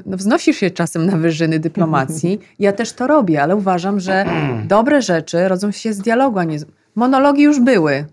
no, 0.06 0.18
wznosisz 0.18 0.58
się 0.58 0.72
czasem 0.72 1.06
na 1.06 1.18
wyżyny 1.18 1.60
dyplomacji. 1.60 2.40
Ja 2.60 2.74
też 2.74 2.94
to 2.94 3.08
robię, 3.08 3.44
ale 3.44 3.56
uważam, 3.56 4.00
że 4.00 4.26
dobre 4.68 5.02
rzeczy 5.02 5.48
rodzą 5.48 5.72
się 5.72 5.94
z 5.94 6.00
dialogu, 6.00 6.40
a 6.40 6.44
nie 6.44 6.60
z... 6.60 6.66
Monologi 6.96 7.44
już 7.44 7.60
były. 7.60 8.06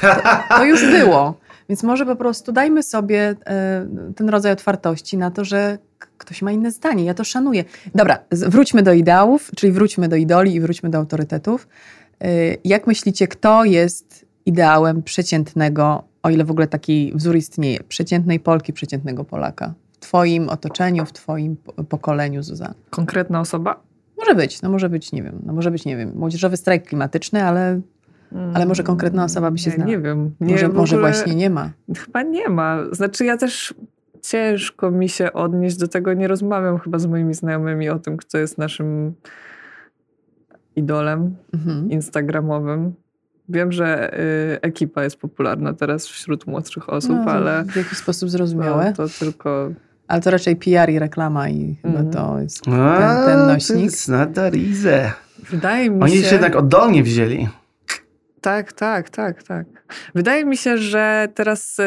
To, 0.00 0.08
to 0.48 0.64
już 0.64 0.90
było. 0.90 1.34
Więc 1.68 1.82
może 1.82 2.06
po 2.06 2.16
prostu 2.16 2.52
dajmy 2.52 2.82
sobie 2.82 3.36
e, 3.46 3.86
ten 4.16 4.28
rodzaj 4.28 4.52
otwartości 4.52 5.18
na 5.18 5.30
to, 5.30 5.44
że 5.44 5.78
ktoś 6.18 6.42
ma 6.42 6.52
inne 6.52 6.70
zdanie. 6.70 7.04
Ja 7.04 7.14
to 7.14 7.24
szanuję. 7.24 7.64
Dobra, 7.94 8.18
wróćmy 8.30 8.82
do 8.82 8.92
ideałów, 8.92 9.50
czyli 9.56 9.72
wróćmy 9.72 10.08
do 10.08 10.16
idoli 10.16 10.54
i 10.54 10.60
wróćmy 10.60 10.90
do 10.90 10.98
autorytetów. 10.98 11.68
E, 12.20 12.28
jak 12.64 12.86
myślicie, 12.86 13.28
kto 13.28 13.64
jest 13.64 14.26
ideałem 14.46 15.02
przeciętnego, 15.02 16.04
o 16.22 16.30
ile 16.30 16.44
w 16.44 16.50
ogóle 16.50 16.66
taki 16.66 17.12
wzór 17.14 17.36
istnieje, 17.36 17.80
przeciętnej 17.88 18.40
Polki, 18.40 18.72
przeciętnego 18.72 19.24
Polaka? 19.24 19.74
Twoim 20.10 20.48
otoczeniu, 20.48 21.04
w 21.06 21.12
Twoim 21.12 21.56
pokoleniu, 21.88 22.42
Zuza? 22.42 22.74
Konkretna 22.90 23.40
osoba? 23.40 23.82
Może 24.18 24.34
być, 24.34 24.62
no 24.62 24.70
może 24.70 24.88
być, 24.88 25.12
nie 25.12 25.22
wiem, 25.22 25.38
no 25.46 25.52
może 25.52 25.70
być, 25.70 25.84
nie 25.84 25.96
wiem, 25.96 26.12
młodzieżowy 26.14 26.56
strajk 26.56 26.84
klimatyczny, 26.84 27.44
ale, 27.44 27.80
ale 28.54 28.66
może 28.66 28.82
konkretna 28.82 29.24
osoba 29.24 29.50
by 29.50 29.58
się 29.58 29.70
znała. 29.70 29.90
Nie 29.90 29.98
wiem. 29.98 30.34
Nie, 30.40 30.52
może, 30.52 30.68
może 30.68 30.98
właśnie 30.98 31.34
nie 31.34 31.50
ma. 31.50 31.70
Chyba 31.96 32.22
nie 32.22 32.48
ma. 32.48 32.78
Znaczy 32.92 33.24
ja 33.24 33.36
też 33.36 33.74
ciężko 34.22 34.90
mi 34.90 35.08
się 35.08 35.32
odnieść 35.32 35.76
do 35.76 35.88
tego, 35.88 36.14
nie 36.14 36.28
rozmawiam 36.28 36.78
chyba 36.78 36.98
z 36.98 37.06
moimi 37.06 37.34
znajomymi 37.34 37.88
o 37.88 37.98
tym, 37.98 38.16
kto 38.16 38.38
jest 38.38 38.58
naszym 38.58 39.14
idolem 40.76 41.36
mhm. 41.54 41.90
instagramowym. 41.90 42.94
Wiem, 43.48 43.72
że 43.72 44.18
y, 44.54 44.60
ekipa 44.60 45.04
jest 45.04 45.16
popularna 45.16 45.72
teraz 45.72 46.06
wśród 46.06 46.46
młodszych 46.46 46.88
osób, 46.88 47.16
no, 47.24 47.32
ale. 47.32 47.64
W 47.64 47.76
jakiś 47.76 47.98
sposób 47.98 48.30
zrozumiałe. 48.30 48.92
To, 48.92 49.08
to 49.08 49.14
tylko. 49.18 49.70
Ale 50.10 50.20
to 50.20 50.30
raczej 50.30 50.56
PR 50.56 50.90
i 50.90 50.98
reklama 50.98 51.48
i 51.48 51.76
chyba 51.82 52.00
mm. 52.00 52.12
to 52.12 52.40
jest 52.40 52.64
ten, 52.64 53.24
ten 53.26 53.46
nośnik. 53.46 53.92
Snadarize. 53.92 55.12
Wydaje 55.50 55.90
mi 55.90 56.02
Oni 56.02 56.12
się... 56.12 56.18
Oni 56.18 56.26
się 56.26 56.32
jednak 56.32 56.56
oddolnie 56.56 57.02
wzięli. 57.02 57.48
Tak, 58.40 58.72
tak, 58.72 59.10
tak, 59.10 59.42
tak. 59.42 59.66
Wydaje 60.14 60.44
mi 60.44 60.56
się, 60.56 60.78
że 60.78 61.28
teraz 61.34 61.78
y, 61.78 61.82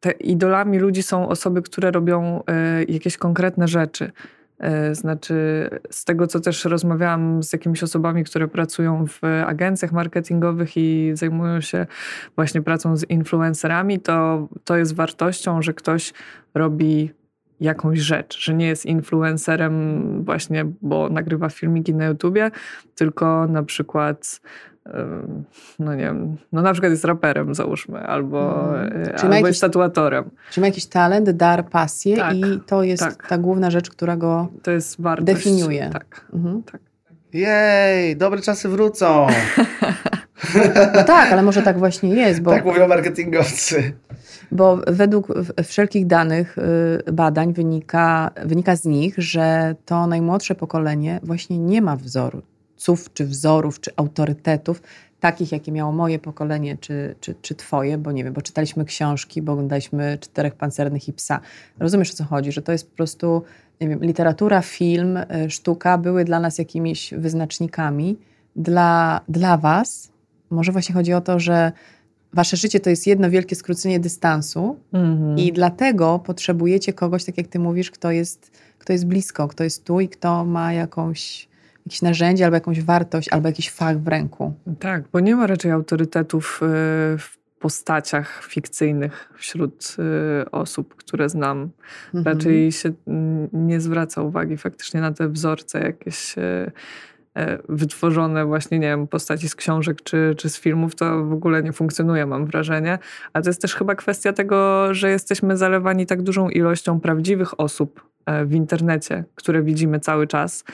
te 0.00 0.10
idolami 0.10 0.78
ludzi 0.78 1.02
są 1.02 1.28
osoby, 1.28 1.62
które 1.62 1.90
robią 1.90 2.40
y, 2.80 2.92
jakieś 2.92 3.16
konkretne 3.16 3.68
rzeczy. 3.68 4.12
E, 4.60 4.94
znaczy, 4.94 5.34
z 5.90 6.04
tego 6.04 6.26
co 6.26 6.40
też 6.40 6.64
rozmawiałam 6.64 7.42
z 7.42 7.52
jakimiś 7.52 7.82
osobami, 7.82 8.24
które 8.24 8.48
pracują 8.48 9.06
w 9.06 9.20
agencjach 9.46 9.92
marketingowych 9.92 10.76
i 10.76 11.10
zajmują 11.14 11.60
się 11.60 11.86
właśnie 12.36 12.62
pracą 12.62 12.96
z 12.96 13.10
influencerami, 13.10 14.00
to, 14.00 14.48
to 14.64 14.76
jest 14.76 14.94
wartością, 14.94 15.62
że 15.62 15.74
ktoś 15.74 16.12
robi 16.54 17.10
jakąś 17.60 17.98
rzecz, 17.98 18.40
że 18.40 18.54
nie 18.54 18.66
jest 18.66 18.86
influencerem 18.86 20.24
właśnie, 20.24 20.64
bo 20.82 21.08
nagrywa 21.08 21.48
filmiki 21.48 21.94
na 21.94 22.06
YouTubie, 22.06 22.50
tylko 22.94 23.46
na 23.46 23.62
przykład 23.62 24.40
no 25.78 25.94
nie 25.94 26.02
wiem, 26.02 26.36
no 26.52 26.62
na 26.62 26.72
przykład 26.72 26.92
jest 26.92 27.04
raperem 27.04 27.54
załóżmy, 27.54 28.00
albo, 28.00 28.54
hmm. 28.54 29.02
albo 29.22 29.34
jakiś, 29.34 29.48
jest 29.48 29.60
tatuatorem. 29.60 30.30
Czy 30.50 30.60
ma 30.60 30.66
jakiś 30.66 30.86
talent, 30.86 31.30
dar, 31.30 31.68
pasję 31.68 32.16
tak, 32.16 32.36
i 32.36 32.60
to 32.66 32.82
jest 32.82 33.02
tak. 33.02 33.28
ta 33.28 33.38
główna 33.38 33.70
rzecz, 33.70 33.90
która 33.90 34.16
go 34.16 34.48
to 34.62 34.70
jest 34.70 35.00
wartość, 35.00 35.26
definiuje. 35.26 35.90
Tak, 35.92 36.26
mhm. 36.32 36.62
tak. 36.62 36.80
Jej, 37.32 38.16
dobre 38.16 38.40
czasy 38.40 38.68
wrócą. 38.68 39.26
No 40.94 41.04
tak, 41.04 41.32
ale 41.32 41.42
może 41.42 41.62
tak 41.62 41.78
właśnie 41.78 42.14
jest. 42.14 42.42
Bo, 42.42 42.50
tak 42.50 42.64
mówią 42.64 42.88
marketingowcy. 42.88 43.92
Bo 44.52 44.78
według 44.86 45.28
wszelkich 45.64 46.06
danych, 46.06 46.58
y, 47.08 47.12
badań 47.12 47.52
wynika, 47.52 48.30
wynika 48.44 48.76
z 48.76 48.84
nich, 48.84 49.14
że 49.18 49.74
to 49.84 50.06
najmłodsze 50.06 50.54
pokolenie 50.54 51.20
właśnie 51.22 51.58
nie 51.58 51.82
ma 51.82 51.96
wzorców, 52.80 53.12
czy 53.14 53.26
wzorów, 53.26 53.80
czy 53.80 53.90
autorytetów, 53.96 54.82
takich, 55.20 55.52
jakie 55.52 55.72
miało 55.72 55.92
moje 55.92 56.18
pokolenie, 56.18 56.76
czy, 56.80 57.14
czy, 57.20 57.34
czy 57.42 57.54
twoje, 57.54 57.98
bo 57.98 58.12
nie 58.12 58.24
wiem, 58.24 58.32
bo 58.32 58.42
czytaliśmy 58.42 58.84
książki, 58.84 59.42
bo 59.42 59.52
oglądaliśmy 59.52 60.18
Czterech 60.20 60.54
Pancernych 60.54 61.08
i 61.08 61.12
Psa. 61.12 61.40
Rozumiesz, 61.78 62.10
o 62.10 62.14
co 62.14 62.24
chodzi, 62.24 62.52
że 62.52 62.62
to 62.62 62.72
jest 62.72 62.90
po 62.90 62.96
prostu, 62.96 63.42
nie 63.80 63.88
wiem, 63.88 64.00
literatura, 64.00 64.62
film, 64.62 65.16
y, 65.16 65.50
sztuka 65.50 65.98
były 65.98 66.24
dla 66.24 66.40
nas 66.40 66.58
jakimiś 66.58 67.14
wyznacznikami. 67.16 68.18
Dla, 68.56 69.20
dla 69.28 69.56
was 69.56 70.10
może 70.50 70.72
właśnie 70.72 70.94
chodzi 70.94 71.12
o 71.12 71.20
to, 71.20 71.40
że 71.40 71.72
wasze 72.32 72.56
życie 72.56 72.80
to 72.80 72.90
jest 72.90 73.06
jedno 73.06 73.30
wielkie 73.30 73.56
skrócenie 73.56 74.00
dystansu 74.00 74.76
mm-hmm. 74.92 75.40
i 75.40 75.52
dlatego 75.52 76.18
potrzebujecie 76.18 76.92
kogoś, 76.92 77.24
tak 77.24 77.38
jak 77.38 77.46
ty 77.46 77.58
mówisz, 77.58 77.90
kto 77.90 78.10
jest, 78.10 78.50
kto 78.78 78.92
jest 78.92 79.06
blisko, 79.06 79.48
kto 79.48 79.64
jest 79.64 79.84
tu 79.84 80.00
i 80.00 80.08
kto 80.08 80.44
ma 80.44 80.72
jakąś, 80.72 81.48
jakieś 81.86 82.02
narzędzie 82.02 82.44
albo 82.44 82.56
jakąś 82.56 82.82
wartość, 82.82 83.28
albo 83.28 83.48
jakiś 83.48 83.70
fach 83.70 83.98
w 83.98 84.08
ręku. 84.08 84.54
Tak, 84.78 85.04
bo 85.12 85.20
nie 85.20 85.36
ma 85.36 85.46
raczej 85.46 85.70
autorytetów 85.70 86.60
y, 86.62 86.66
w 87.18 87.38
postaciach 87.58 88.44
fikcyjnych 88.48 89.32
wśród 89.36 89.96
y, 90.42 90.50
osób, 90.50 90.94
które 90.94 91.28
znam. 91.28 91.70
Mm-hmm. 92.14 92.24
Raczej 92.24 92.72
się 92.72 92.92
nie 93.52 93.80
zwraca 93.80 94.22
uwagi 94.22 94.56
faktycznie 94.56 95.00
na 95.00 95.12
te 95.12 95.28
wzorce 95.28 95.80
jakieś 95.80 96.38
y, 96.38 96.72
E, 97.36 97.58
wytworzone 97.68 98.46
właśnie, 98.46 98.78
nie 98.78 98.86
wiem, 98.86 99.06
postaci 99.06 99.48
z 99.48 99.54
książek 99.54 100.02
czy, 100.02 100.34
czy 100.38 100.50
z 100.50 100.60
filmów, 100.60 100.94
to 100.94 101.24
w 101.24 101.32
ogóle 101.32 101.62
nie 101.62 101.72
funkcjonuje, 101.72 102.26
mam 102.26 102.46
wrażenie. 102.46 102.98
Ale 103.32 103.44
to 103.44 103.50
jest 103.50 103.62
też 103.62 103.74
chyba 103.74 103.94
kwestia 103.94 104.32
tego, 104.32 104.88
że 104.94 105.10
jesteśmy 105.10 105.56
zalewani 105.56 106.06
tak 106.06 106.22
dużą 106.22 106.48
ilością 106.48 107.00
prawdziwych 107.00 107.60
osób 107.60 108.04
e, 108.26 108.44
w 108.44 108.54
internecie, 108.54 109.24
które 109.34 109.62
widzimy 109.62 110.00
cały 110.00 110.26
czas, 110.26 110.64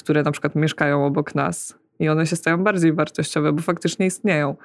które 0.00 0.22
na 0.22 0.32
przykład 0.32 0.54
mieszkają 0.54 1.06
obok 1.06 1.34
nas 1.34 1.74
i 1.98 2.08
one 2.08 2.26
się 2.26 2.36
stają 2.36 2.64
bardziej 2.64 2.92
wartościowe, 2.92 3.52
bo 3.52 3.62
faktycznie 3.62 4.06
istnieją. 4.06 4.56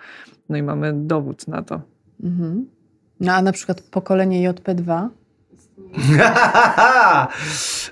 No 0.49 0.57
i 0.57 0.63
mamy 0.63 0.93
dowód 0.95 1.47
na 1.47 1.61
to. 1.61 1.81
Mhm. 2.23 2.65
No 3.19 3.33
a 3.33 3.41
na 3.41 3.51
przykład 3.51 3.81
pokolenie 3.81 4.51
JP2 4.51 5.09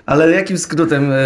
Ale 0.06 0.30
jakim 0.30 0.58
skrótem, 0.58 1.12
e, 1.12 1.16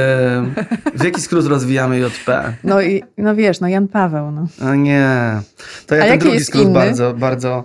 w 0.95 1.05
jaki 1.05 1.21
skrót 1.21 1.47
rozwijamy 1.47 1.99
JP? 1.99 2.55
No 2.65 2.83
i 2.83 3.03
no 3.19 3.35
wiesz, 3.35 3.61
no 3.61 3.69
Jan 3.69 3.89
Paweł. 3.89 4.31
No. 4.31 4.47
A 4.63 4.75
nie, 4.75 5.41
to 5.87 5.95
ja 5.95 6.05
A 6.05 6.07
ten 6.07 6.19
drugi 6.19 6.45
skrót 6.45 6.65
inny? 6.65 6.75
bardzo, 6.75 7.15
bardzo... 7.15 7.65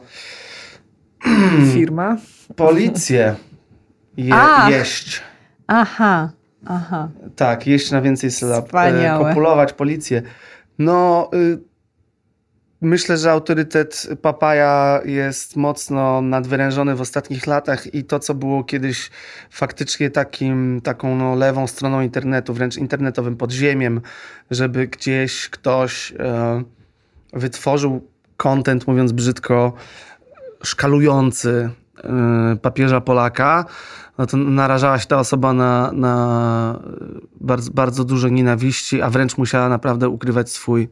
Firma? 1.74 2.18
Policję. 2.56 3.36
Je, 4.18 4.36
jeść. 4.70 5.22
Aha, 5.68 6.30
aha. 6.66 7.10
Tak, 7.36 7.68
jeść 7.68 7.92
na 7.92 8.02
więcej 8.02 8.32
sylab. 8.32 8.66
Wspaniałe. 8.66 9.26
Kopulować 9.26 9.74
policję. 9.74 10.22
No... 10.80 11.30
Y 11.34 11.74
Myślę, 12.84 13.18
że 13.18 13.32
autorytet 13.32 14.08
Papaja 14.22 15.02
jest 15.06 15.56
mocno 15.56 16.22
nadwyrężony 16.22 16.96
w 16.96 17.02
ostatnich 17.02 17.48
latach 17.48 17.94
i 17.94 18.04
to, 18.04 18.20
co 18.20 18.36
było 18.36 18.64
kiedyś 18.64 19.12
faktycznie 19.50 20.10
takim, 20.10 20.82
taką 20.84 21.16
no, 21.16 21.36
lewą 21.36 21.68
stroną 21.68 22.02
internetu, 22.02 22.54
wręcz 22.54 22.78
internetowym 22.78 23.38
podziemiem, 23.38 24.02
żeby 24.52 24.88
gdzieś 24.88 25.50
ktoś 25.50 26.14
e, 26.20 26.64
wytworzył 27.34 28.08
content, 28.38 28.88
mówiąc 28.88 29.12
brzydko, 29.12 29.74
szkalujący 30.64 31.70
e, 31.70 31.83
papieża 32.62 33.02
Polaka, 33.02 33.66
no 34.18 34.26
to 34.26 34.38
narażała 34.38 35.00
się 35.00 35.08
ta 35.08 35.20
osoba 35.20 35.54
na, 35.54 35.92
na 35.92 36.80
bardzo, 37.42 37.72
bardzo 37.72 38.04
dużo 38.04 38.30
nienawiści, 38.30 39.02
a 39.02 39.10
wręcz 39.10 39.38
musiała 39.38 39.70
naprawdę 39.70 40.10
ukrywać 40.10 40.52
swój 40.52 40.90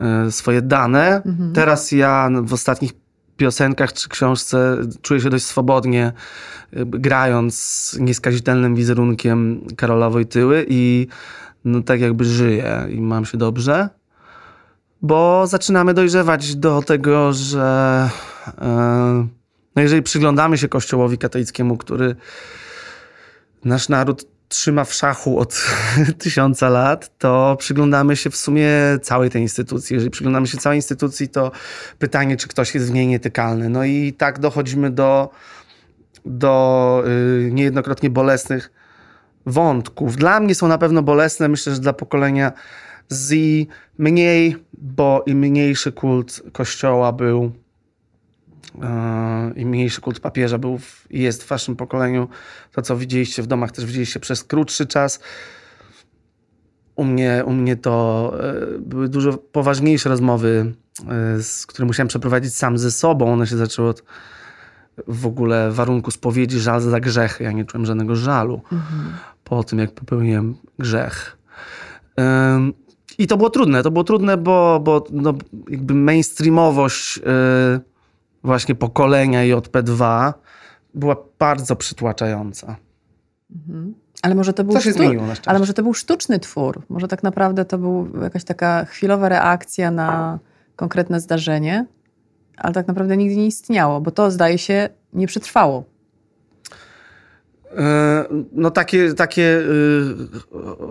E, 0.00 0.30
swoje 0.30 0.62
dane. 0.62 1.22
Mhm. 1.26 1.52
Teraz 1.52 1.92
ja 1.92 2.30
w 2.42 2.52
ostatnich 2.52 2.92
piosenkach 3.36 3.92
czy 3.92 4.08
książce 4.08 4.76
czuję 5.02 5.20
się 5.20 5.30
dość 5.30 5.44
swobodnie, 5.44 6.12
grając 6.86 7.96
nieskazitelnym 8.00 8.74
wizerunkiem 8.74 9.66
Karola 9.76 10.10
Wojtyły 10.10 10.66
i 10.68 11.06
no, 11.64 11.82
tak 11.82 12.00
jakby 12.00 12.24
żyję 12.24 12.86
i 12.90 13.00
mam 13.00 13.24
się 13.24 13.38
dobrze, 13.38 13.88
bo 15.02 15.46
zaczynamy 15.46 15.94
dojrzewać 15.94 16.56
do 16.56 16.82
tego, 16.82 17.32
że 17.32 18.10
e, 18.58 19.26
no 19.78 19.82
jeżeli 19.82 20.02
przyglądamy 20.02 20.58
się 20.58 20.68
Kościołowi 20.68 21.18
katolickiemu, 21.18 21.76
który 21.76 22.16
nasz 23.64 23.88
naród 23.88 24.26
trzyma 24.48 24.84
w 24.84 24.94
szachu 24.94 25.38
od 25.38 25.66
tysiąca 26.18 26.68
lat, 26.68 27.18
to 27.18 27.56
przyglądamy 27.58 28.16
się 28.16 28.30
w 28.30 28.36
sumie 28.36 28.70
całej 29.02 29.30
tej 29.30 29.42
instytucji. 29.42 29.94
Jeżeli 29.94 30.10
przyglądamy 30.10 30.46
się 30.46 30.58
całej 30.58 30.78
instytucji, 30.78 31.28
to 31.28 31.50
pytanie, 31.98 32.36
czy 32.36 32.48
ktoś 32.48 32.74
jest 32.74 32.90
w 32.90 32.94
niej 32.94 33.06
nietykalny. 33.06 33.68
No 33.68 33.84
i 33.84 34.12
tak 34.12 34.38
dochodzimy 34.38 34.90
do, 34.90 35.30
do 36.24 37.04
yy, 37.42 37.50
niejednokrotnie 37.52 38.10
bolesnych 38.10 38.72
wątków. 39.46 40.16
Dla 40.16 40.40
mnie 40.40 40.54
są 40.54 40.68
na 40.68 40.78
pewno 40.78 41.02
bolesne, 41.02 41.48
myślę, 41.48 41.74
że 41.74 41.80
dla 41.80 41.92
pokolenia 41.92 42.52
Z 43.08 43.34
mniej, 43.98 44.56
bo 44.72 45.24
im 45.26 45.38
mniejszy 45.38 45.92
kult 45.92 46.42
Kościoła 46.52 47.12
był 47.12 47.52
i 49.56 49.66
mniejszy 49.66 50.00
kult 50.00 50.20
papieża 50.20 50.58
był 50.58 50.80
i 51.10 51.22
jest 51.22 51.44
w 51.44 51.48
waszym 51.48 51.76
pokoleniu. 51.76 52.28
To, 52.72 52.82
co 52.82 52.96
widzieliście 52.96 53.42
w 53.42 53.46
domach, 53.46 53.72
też 53.72 53.84
widzieliście 53.84 54.20
przez 54.20 54.44
krótszy 54.44 54.86
czas. 54.86 55.20
U 56.96 57.04
mnie, 57.04 57.42
u 57.46 57.52
mnie 57.52 57.76
to 57.76 58.32
e, 58.40 58.78
były 58.78 59.08
dużo 59.08 59.32
poważniejsze 59.32 60.08
rozmowy, 60.08 60.72
e, 61.08 61.42
z, 61.42 61.66
które 61.66 61.86
musiałem 61.86 62.08
przeprowadzić 62.08 62.54
sam 62.54 62.78
ze 62.78 62.90
sobą. 62.90 63.32
One 63.32 63.46
się 63.46 63.56
zaczęły 63.56 63.88
od 63.88 64.02
w 65.08 65.26
ogóle 65.26 65.72
warunku 65.72 66.10
spowiedzi, 66.10 66.58
żal 66.58 66.80
za 66.80 67.00
grzech. 67.00 67.38
Ja 67.40 67.52
nie 67.52 67.64
czułem 67.64 67.86
żadnego 67.86 68.16
żalu 68.16 68.60
mhm. 68.72 69.12
po 69.44 69.64
tym, 69.64 69.78
jak 69.78 69.92
popełniłem 69.92 70.54
grzech. 70.78 71.38
I 73.18 73.26
to 73.26 73.36
było 73.36 73.50
trudne. 73.50 73.82
To 73.82 73.90
było 73.90 74.04
trudne, 74.04 74.36
bo, 74.36 74.80
bo 74.84 75.04
no, 75.10 75.34
jakby 75.68 75.94
mainstreamowość 75.94 77.18
e, 77.18 77.80
właśnie 78.44 78.74
pokolenia 78.74 79.40
JP2 79.40 80.32
była 80.94 81.16
bardzo 81.38 81.76
przytłaczająca. 81.76 82.76
Mhm. 83.56 83.94
Ale 84.22 84.34
może 84.34 84.52
to 84.52 84.64
był 84.64 84.80
sztu... 84.80 85.02
Ale 85.46 85.58
może 85.58 85.74
to 85.74 85.82
był 85.82 85.94
sztuczny 85.94 86.38
twór. 86.38 86.82
Może 86.88 87.08
tak 87.08 87.22
naprawdę 87.22 87.64
to 87.64 87.78
była 87.78 88.04
jakaś 88.22 88.44
taka 88.44 88.84
chwilowa 88.84 89.28
reakcja 89.28 89.90
na 89.90 90.38
konkretne 90.76 91.20
zdarzenie, 91.20 91.86
ale 92.56 92.74
tak 92.74 92.88
naprawdę 92.88 93.16
nigdy 93.16 93.36
nie 93.36 93.46
istniało, 93.46 94.00
bo 94.00 94.10
to 94.10 94.30
zdaje 94.30 94.58
się 94.58 94.88
nie 95.12 95.26
przetrwało. 95.26 95.84
E, 97.76 98.24
no 98.52 98.70
takie, 98.70 99.14
takie 99.14 99.42
y, 99.42 100.14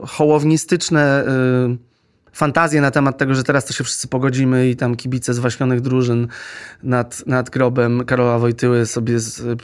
hołownistyczne 0.07 1.23
y, 1.23 1.96
fantazje 2.37 2.81
na 2.81 2.91
temat 2.91 3.17
tego, 3.17 3.35
że 3.35 3.43
teraz 3.43 3.65
to 3.65 3.73
się 3.73 3.83
wszyscy 3.83 4.07
pogodzimy 4.07 4.69
i 4.69 4.75
tam 4.75 4.95
kibice 4.95 5.33
zwaśnionych 5.33 5.81
drużyn 5.81 6.27
nad, 6.83 7.27
nad 7.27 7.49
grobem 7.49 8.05
Karola 8.05 8.39
Wojtyły 8.39 8.85
sobie 8.85 9.19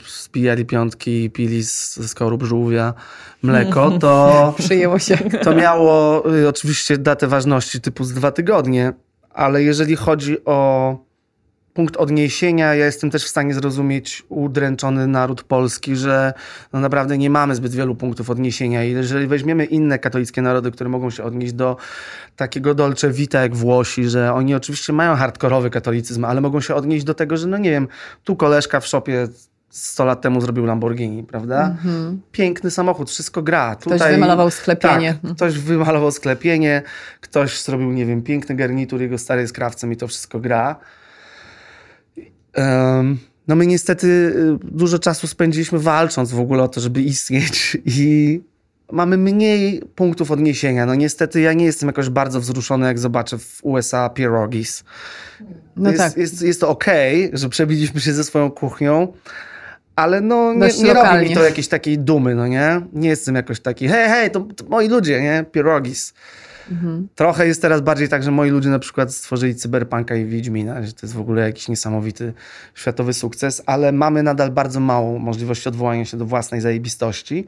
spijali 0.06 0.66
piątki 0.66 1.24
i 1.24 1.30
pili 1.30 1.64
z, 1.64 1.96
z 1.96 2.10
skorup 2.10 2.42
żółwia 2.42 2.94
mleko, 3.42 3.90
to... 3.90 4.54
Przyjęło 4.58 4.98
się. 4.98 5.16
To 5.42 5.54
miało 5.54 6.24
y, 6.34 6.48
oczywiście 6.48 6.98
datę 6.98 7.26
ważności 7.26 7.80
typu 7.80 8.04
z 8.04 8.12
dwa 8.12 8.32
tygodnie, 8.32 8.92
ale 9.30 9.62
jeżeli 9.62 9.96
chodzi 9.96 10.44
o 10.44 10.98
punkt 11.74 11.96
odniesienia. 11.96 12.74
Ja 12.74 12.86
jestem 12.86 13.10
też 13.10 13.24
w 13.24 13.28
stanie 13.28 13.54
zrozumieć 13.54 14.22
udręczony 14.28 15.06
naród 15.06 15.42
polski, 15.42 15.96
że 15.96 16.32
no 16.72 16.80
naprawdę 16.80 17.18
nie 17.18 17.30
mamy 17.30 17.54
zbyt 17.54 17.74
wielu 17.74 17.94
punktów 17.94 18.30
odniesienia. 18.30 18.84
I 18.84 18.90
jeżeli 18.90 19.26
weźmiemy 19.26 19.64
inne 19.64 19.98
katolickie 19.98 20.42
narody, 20.42 20.70
które 20.70 20.90
mogą 20.90 21.10
się 21.10 21.24
odnieść 21.24 21.52
do 21.52 21.76
takiego 22.36 22.74
dolce 22.74 23.10
vita 23.10 23.40
jak 23.40 23.56
Włosi, 23.56 24.08
że 24.08 24.34
oni 24.34 24.54
oczywiście 24.54 24.92
mają 24.92 25.14
hardkorowy 25.14 25.70
katolicyzm, 25.70 26.24
ale 26.24 26.40
mogą 26.40 26.60
się 26.60 26.74
odnieść 26.74 27.04
do 27.04 27.14
tego, 27.14 27.36
że 27.36 27.46
no 27.46 27.58
nie 27.58 27.70
wiem, 27.70 27.88
tu 28.24 28.36
koleżka 28.36 28.80
w 28.80 28.86
szopie 28.86 29.28
100 29.70 30.04
lat 30.04 30.20
temu 30.20 30.40
zrobił 30.40 30.66
Lamborghini, 30.66 31.24
prawda? 31.24 31.66
Mhm. 31.66 32.20
Piękny 32.32 32.70
samochód, 32.70 33.10
wszystko 33.10 33.42
gra. 33.42 33.76
Ktoś 33.76 34.00
wymalował 34.00 34.50
sklepienie. 34.50 35.14
Tak, 35.22 35.34
ktoś 35.34 35.58
wymalował 35.58 36.10
sklepienie, 36.10 36.82
ktoś 37.20 37.62
zrobił, 37.62 37.92
nie 37.92 38.06
wiem, 38.06 38.22
piękny 38.22 38.54
garnitur, 38.54 39.00
jego 39.00 39.18
stary 39.18 39.40
jest 39.40 39.52
krawcem 39.52 39.92
i 39.92 39.96
to 39.96 40.08
wszystko 40.08 40.40
gra. 40.40 40.76
No 43.48 43.56
my 43.56 43.66
niestety 43.66 44.06
y, 44.06 44.58
dużo 44.62 44.98
czasu 44.98 45.26
spędziliśmy 45.26 45.78
walcząc 45.78 46.30
w 46.30 46.40
ogóle 46.40 46.62
o 46.62 46.68
to, 46.68 46.80
żeby 46.80 47.02
istnieć 47.02 47.76
i 47.86 48.40
mamy 48.92 49.16
mniej 49.16 49.82
punktów 49.94 50.30
odniesienia. 50.30 50.86
No 50.86 50.94
niestety 50.94 51.40
ja 51.40 51.52
nie 51.52 51.64
jestem 51.64 51.86
jakoś 51.86 52.08
bardzo 52.08 52.40
wzruszony, 52.40 52.86
jak 52.86 52.98
zobaczę 52.98 53.38
w 53.38 53.60
USA 53.62 54.08
pierogis. 54.08 54.84
No 55.76 55.90
jest, 55.90 56.02
tak. 56.02 56.16
jest, 56.16 56.42
jest 56.42 56.60
to 56.60 56.68
okej, 56.68 57.30
że 57.32 57.48
przebiliśmy 57.48 58.00
się 58.00 58.12
ze 58.12 58.24
swoją 58.24 58.50
kuchnią, 58.50 59.12
ale 59.96 60.20
no 60.20 60.52
nie, 60.52 60.60
Dość 60.60 60.78
nie 60.78 60.94
robi 60.94 61.28
mi 61.28 61.34
to 61.34 61.44
jakiejś 61.44 61.68
takiej 61.68 61.98
dumy, 61.98 62.34
no 62.34 62.46
nie? 62.46 62.80
Nie 62.92 63.08
jestem 63.08 63.34
jakoś 63.34 63.60
taki, 63.60 63.88
hej, 63.88 64.08
hej, 64.08 64.30
to, 64.30 64.40
to 64.40 64.64
moi 64.68 64.88
ludzie, 64.88 65.22
nie? 65.22 65.44
Pierogis. 65.52 66.14
Mhm. 66.70 67.08
Trochę 67.14 67.46
jest 67.46 67.62
teraz 67.62 67.80
bardziej 67.80 68.08
tak, 68.08 68.22
że 68.22 68.30
moi 68.30 68.50
ludzie 68.50 68.68
na 68.68 68.78
przykład 68.78 69.14
stworzyli 69.14 69.54
Cyberpunka 69.54 70.16
i 70.16 70.24
Wiedźmina, 70.24 70.82
że 70.82 70.92
to 70.92 70.98
jest 71.02 71.14
w 71.14 71.20
ogóle 71.20 71.42
jakiś 71.42 71.68
niesamowity 71.68 72.32
światowy 72.74 73.12
sukces, 73.12 73.62
ale 73.66 73.92
mamy 73.92 74.22
nadal 74.22 74.50
bardzo 74.50 74.80
małą 74.80 75.18
możliwość 75.18 75.66
odwołania 75.66 76.04
się 76.04 76.16
do 76.16 76.26
własnej 76.26 76.60
zajebistości 76.60 77.46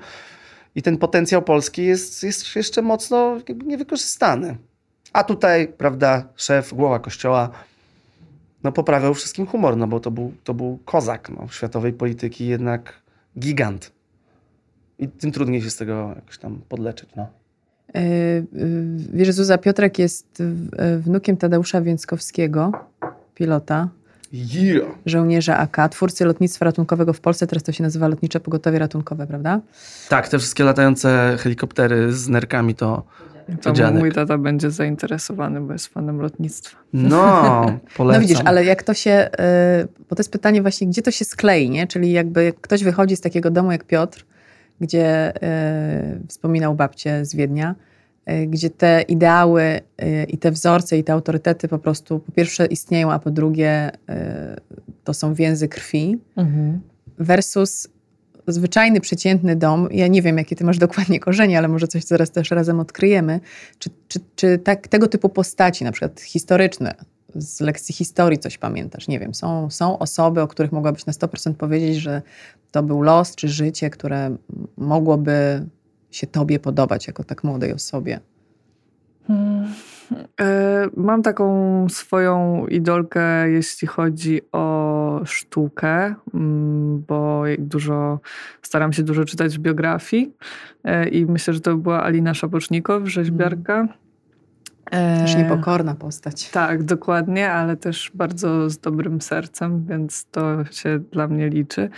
i 0.74 0.83
ten 0.83 0.98
potencjał 0.98 1.42
polski 1.42 1.85
jest, 1.85 2.22
jest 2.22 2.57
jeszcze 2.57 2.83
mocno 2.83 3.37
niewykorzystany. 3.64 4.57
A 5.12 5.24
tutaj, 5.24 5.68
prawda, 5.68 6.29
szef, 6.37 6.74
głowa 6.74 6.98
kościoła, 6.98 7.50
no 8.62 8.72
poprawiał 8.72 9.14
wszystkim 9.14 9.46
humor, 9.46 9.76
no 9.76 9.87
bo 9.87 10.00
to 10.00 10.11
był, 10.11 10.33
to 10.44 10.55
był 10.55 10.79
kozak 10.85 11.31
no, 11.31 11.48
światowej 11.48 11.92
polityki, 11.92 12.46
jednak 12.46 12.92
gigant. 13.38 13.92
I 14.98 15.09
tym 15.09 15.33
trudniej 15.33 15.62
się 15.62 15.70
z 15.70 15.76
tego 15.76 16.12
jakoś 16.16 16.38
tam 16.38 16.61
podleczyć, 16.68 17.11
no. 17.16 17.29
Y, 17.97 18.01
y, 18.01 18.47
Wiesz, 19.15 19.33
Zuza 19.33 19.59
Piotrek 19.59 19.99
jest 19.99 20.27
w- 20.39 21.03
wnukiem 21.05 21.37
Tadeusza 21.37 21.81
Więckowskiego, 21.83 22.73
pilota, 23.35 23.89
Yeah. 24.33 24.87
żołnierza 25.07 25.59
AK, 25.59 25.89
twórcy 25.89 26.25
lotnictwa 26.25 26.65
ratunkowego 26.65 27.13
w 27.13 27.21
Polsce. 27.21 27.47
Teraz 27.47 27.63
to 27.63 27.73
się 27.73 27.83
nazywa 27.83 28.09
Lotnicze 28.09 28.41
Pogotowie 28.41 28.79
Ratunkowe, 28.79 29.27
prawda? 29.27 29.61
Tak, 30.09 30.29
te 30.29 30.39
wszystkie 30.39 30.65
latające 30.65 31.37
helikoptery 31.41 32.13
z 32.13 32.29
nerkami 32.29 32.75
to, 32.75 33.03
To 33.63 33.73
dziadek. 33.73 33.99
mój 34.01 34.13
tata 34.13 34.39
będzie 34.39 34.71
zainteresowany, 34.71 35.61
bo 35.61 35.73
jest 35.73 35.87
fanem 35.87 36.21
lotnictwa. 36.21 36.77
no, 36.93 37.67
polecam. 37.97 38.23
No 38.23 38.29
widzisz, 38.29 38.43
ale 38.45 38.65
jak 38.65 38.83
to 38.83 38.95
się, 38.95 39.29
bo 40.11 40.17
to 40.17 40.21
jest 40.21 40.33
pytanie 40.33 40.63
właśnie, 40.63 40.87
gdzie 40.87 41.03
to 41.03 41.11
się 41.11 41.25
sklei, 41.25 41.71
nie? 41.71 41.87
Czyli 41.87 42.13
jakby 42.13 42.45
jak 42.45 42.61
ktoś 42.61 42.85
wychodzi 42.85 43.17
z 43.17 43.21
takiego 43.21 43.51
domu 43.51 43.73
jak 43.73 43.85
Piotr, 43.85 44.25
gdzie 44.81 45.37
y, 45.37 46.27
wspominał 46.29 46.75
babcię 46.75 47.25
z 47.25 47.35
Wiednia, 47.35 47.75
y, 48.31 48.47
gdzie 48.47 48.71
te 48.71 49.03
ideały 49.03 49.62
y, 49.62 50.25
i 50.29 50.39
te 50.39 50.51
wzorce 50.51 50.99
i 50.99 51.05
te 51.05 51.12
autorytety 51.12 51.69
po 51.69 51.79
prostu 51.79 52.19
po 52.19 52.33
pierwsze 52.33 52.67
istnieją, 52.67 53.12
a 53.12 53.19
po 53.19 53.31
drugie 53.31 53.91
to 55.05 55.15
są 55.15 55.35
więzy 55.35 55.69
krwi, 55.69 56.19
versus 57.19 57.89
zwyczajny, 58.47 59.01
przeciętny 59.01 59.57
dom. 59.57 59.89
Ja 59.91 60.07
nie 60.07 60.23
wiem, 60.23 60.39
jakie 60.39 60.57
ty 60.57 60.65
masz 60.65 60.79
dokładnie 60.79 61.21
korzenie, 61.21 61.59
ale 61.59 61.69
może 61.69 61.89
coś 61.89 62.05
zaraz 62.05 62.31
też 62.31 62.51
razem 62.51 62.81
odkryjemy. 62.81 63.41
Czy, 63.79 63.91
czy, 64.09 64.21
czy 64.37 64.59
tak, 64.59 64.89
tego 64.89 65.09
typu 65.09 65.29
postaci, 65.29 65.85
na 65.85 65.93
przykład 65.93 66.21
historyczne, 66.21 66.95
z 67.38 67.61
lekcji 67.61 67.94
historii 67.94 68.38
coś 68.38 68.59
pamiętasz? 68.59 69.09
Nie 69.09 69.20
wiem, 69.20 69.35
są, 69.35 69.70
są 69.70 69.99
osoby, 69.99 70.40
o 70.40 70.49
których 70.49 70.72
mogłabyś 70.72 71.07
na 71.07 71.12
100% 71.12 71.55
powiedzieć, 71.55 71.96
że 71.96 72.22
to 72.70 72.83
był 72.83 73.03
los 73.03 73.35
czy 73.35 73.49
życie, 73.49 73.90
które 73.90 74.37
mogłoby 74.77 75.66
się 76.11 76.27
tobie 76.27 76.59
podobać 76.59 77.07
jako 77.07 77.25
tak 77.25 77.44
młodej 77.44 77.72
osobie. 77.72 78.20
Hmm. 79.27 79.75
E, 80.40 80.87
Mam 80.96 81.22
taką 81.22 81.87
swoją 81.88 82.66
idolkę, 82.66 83.51
jeśli 83.51 83.88
chodzi 83.88 84.40
o 84.53 85.20
sztukę, 85.25 86.14
mm, 86.35 87.05
bo 87.09 87.42
dużo, 87.59 88.20
staram 88.62 88.92
się 88.92 89.03
dużo 89.03 89.25
czytać 89.25 89.59
biografii 89.59 90.35
e, 90.85 91.09
i 91.09 91.27
myślę, 91.27 91.55
że 91.55 91.61
to 91.61 91.77
była 91.77 92.03
Alina 92.03 92.35
Szapocznikow, 92.35 93.09
rzeźbiarka. 93.09 93.88
Też 94.90 95.37
niepokorna 95.37 95.94
postać. 95.94 96.51
Tak, 96.51 96.83
dokładnie, 96.83 97.53
ale 97.53 97.77
też 97.77 98.11
bardzo 98.14 98.70
z 98.70 98.79
dobrym 98.79 99.20
sercem, 99.20 99.87
więc 99.88 100.27
to 100.31 100.64
się 100.64 100.99
dla 100.99 101.29
mnie 101.29 101.49
liczy. 101.49 101.88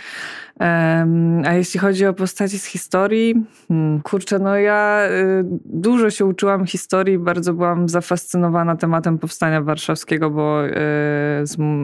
A 1.45 1.53
jeśli 1.53 1.79
chodzi 1.79 2.05
o 2.05 2.13
postaci 2.13 2.59
z 2.59 2.65
historii, 2.65 3.45
hmm, 3.67 4.01
kurczę, 4.01 4.39
no 4.39 4.55
ja 4.55 5.01
y, 5.11 5.43
dużo 5.65 6.09
się 6.09 6.25
uczyłam 6.25 6.65
historii, 6.65 7.19
bardzo 7.19 7.53
byłam 7.53 7.89
zafascynowana 7.89 8.75
tematem 8.75 9.17
powstania 9.17 9.61
warszawskiego, 9.61 10.29
bo 10.29 10.67
y, 10.67 10.73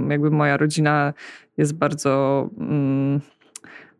jakby 0.09 0.31
moja 0.31 0.57
rodzina 0.57 1.13
jest 1.57 1.73
bardzo. 1.73 2.49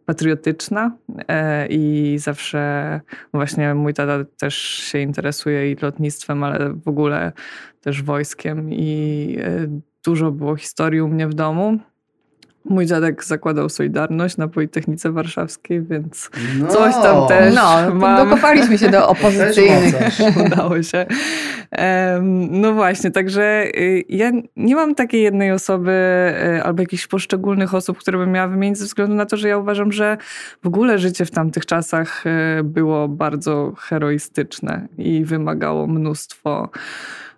Patriotyczna 0.05 0.97
e, 1.27 1.67
i 1.67 2.15
zawsze 2.19 3.01
właśnie 3.33 3.73
mój 3.73 3.93
tata 3.93 4.25
też 4.37 4.55
się 4.57 4.99
interesuje 4.99 5.71
i 5.71 5.75
lotnictwem, 5.81 6.43
ale 6.43 6.73
w 6.73 6.87
ogóle 6.87 7.31
też 7.81 8.03
wojskiem 8.03 8.73
i 8.73 9.37
e, 9.41 9.67
dużo 10.05 10.31
było 10.31 10.55
historii 10.55 11.01
u 11.01 11.07
mnie 11.07 11.27
w 11.27 11.33
domu. 11.33 11.79
Mój 12.69 12.85
dziadek 12.85 13.23
zakładał 13.23 13.69
Solidarność 13.69 14.37
na 14.37 14.47
Politechnice 14.47 15.11
Warszawskiej, 15.11 15.81
więc 15.81 16.29
No. 16.59 16.67
coś 16.67 16.93
tam 16.93 17.27
też 17.27 17.55
No, 17.55 17.95
mam. 17.95 18.29
dokopaliśmy 18.29 18.77
się 18.77 18.89
do 18.89 19.07
opozycyjnych. 19.15 20.17
Udało 20.45 20.83
się. 20.83 21.05
No 22.49 22.73
właśnie, 22.73 23.11
także 23.11 23.65
y, 23.77 24.03
ja 24.09 24.31
nie 24.55 24.75
mam 24.75 24.95
takiej 24.95 25.21
jednej 25.23 25.51
osoby 25.51 25.91
y, 26.57 26.63
albo 26.63 26.81
jakichś 26.81 27.07
poszczególnych 27.07 27.73
osób, 27.75 27.97
które 27.97 28.17
bym 28.17 28.31
miała 28.31 28.47
wymienić 28.47 28.77
ze 28.77 28.85
względu 28.85 29.15
na 29.15 29.25
to, 29.25 29.37
że 29.37 29.47
ja 29.47 29.57
uważam, 29.57 29.91
że 29.91 30.17
w 30.63 30.67
ogóle 30.67 30.99
życie 30.99 31.25
w 31.25 31.31
tamtych 31.31 31.65
czasach 31.65 32.23
y, 32.59 32.63
było 32.63 33.07
bardzo 33.07 33.73
heroistyczne 33.79 34.87
i 34.97 35.25
wymagało 35.25 35.87
mnóstwo 35.87 36.69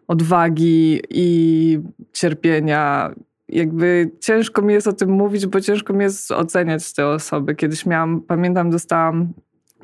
odwagi 0.08 1.02
i 1.10 1.80
cierpienia. 2.13 3.12
Jakby 3.49 4.12
ciężko 4.19 4.62
mi 4.62 4.73
jest 4.73 4.88
o 4.88 4.93
tym 4.93 5.10
mówić, 5.10 5.45
bo 5.45 5.62
ciężko 5.62 5.93
mi 5.93 6.03
jest 6.03 6.31
oceniać 6.31 6.93
te 6.93 7.07
osoby. 7.07 7.55
Kiedyś 7.55 7.86
miałam, 7.86 8.21
pamiętam, 8.21 8.69
dostałam 8.69 9.33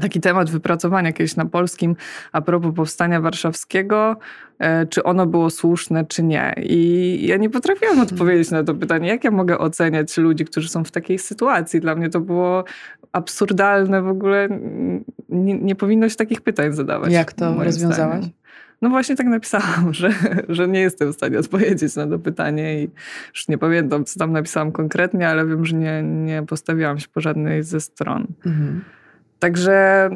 taki 0.01 0.21
temat 0.21 0.49
wypracowania 0.49 1.13
kiedyś 1.13 1.35
na 1.35 1.45
polskim 1.45 1.95
a 2.31 2.41
propos 2.41 2.75
powstania 2.75 3.21
warszawskiego, 3.21 4.17
e, 4.59 4.85
czy 4.85 5.03
ono 5.03 5.25
było 5.25 5.49
słuszne, 5.49 6.05
czy 6.05 6.23
nie. 6.23 6.53
I 6.57 7.19
ja 7.27 7.37
nie 7.37 7.49
potrafiłam 7.49 7.99
odpowiedzieć 7.99 8.51
na 8.51 8.63
to 8.63 8.75
pytanie, 8.75 9.07
jak 9.07 9.23
ja 9.23 9.31
mogę 9.31 9.57
oceniać 9.57 10.17
ludzi, 10.17 10.45
którzy 10.45 10.69
są 10.69 10.83
w 10.83 10.91
takiej 10.91 11.19
sytuacji. 11.19 11.79
Dla 11.79 11.95
mnie 11.95 12.09
to 12.09 12.19
było 12.19 12.63
absurdalne 13.11 14.01
w 14.01 14.07
ogóle. 14.07 14.49
Nie, 15.29 15.59
nie 15.59 15.75
powinno 15.75 16.09
się 16.09 16.15
takich 16.15 16.41
pytań 16.41 16.73
zadawać. 16.73 17.13
Jak 17.13 17.33
to 17.33 17.63
rozwiązałaś? 17.63 18.17
zdaniem. 18.17 18.42
No 18.81 18.89
właśnie 18.89 19.15
tak 19.15 19.27
napisałam, 19.27 19.93
że, 19.99 20.09
że 20.49 20.67
nie 20.67 20.79
jestem 20.79 21.13
w 21.13 21.15
stanie 21.15 21.39
odpowiedzieć 21.39 21.95
na 21.95 22.07
to 22.07 22.19
pytanie 22.19 22.83
i 22.83 22.89
już 23.33 23.47
nie 23.47 23.57
pamiętam, 23.57 24.05
co 24.05 24.19
tam 24.19 24.31
napisałam 24.31 24.71
konkretnie, 24.71 25.29
ale 25.29 25.45
wiem, 25.45 25.65
że 25.65 25.75
nie, 25.75 26.03
nie 26.03 26.43
postawiłam 26.43 26.99
się 26.99 27.07
po 27.07 27.21
żadnej 27.21 27.63
ze 27.63 27.81
stron. 27.81 28.27
Mhm. 28.45 28.81
Także 29.39 30.09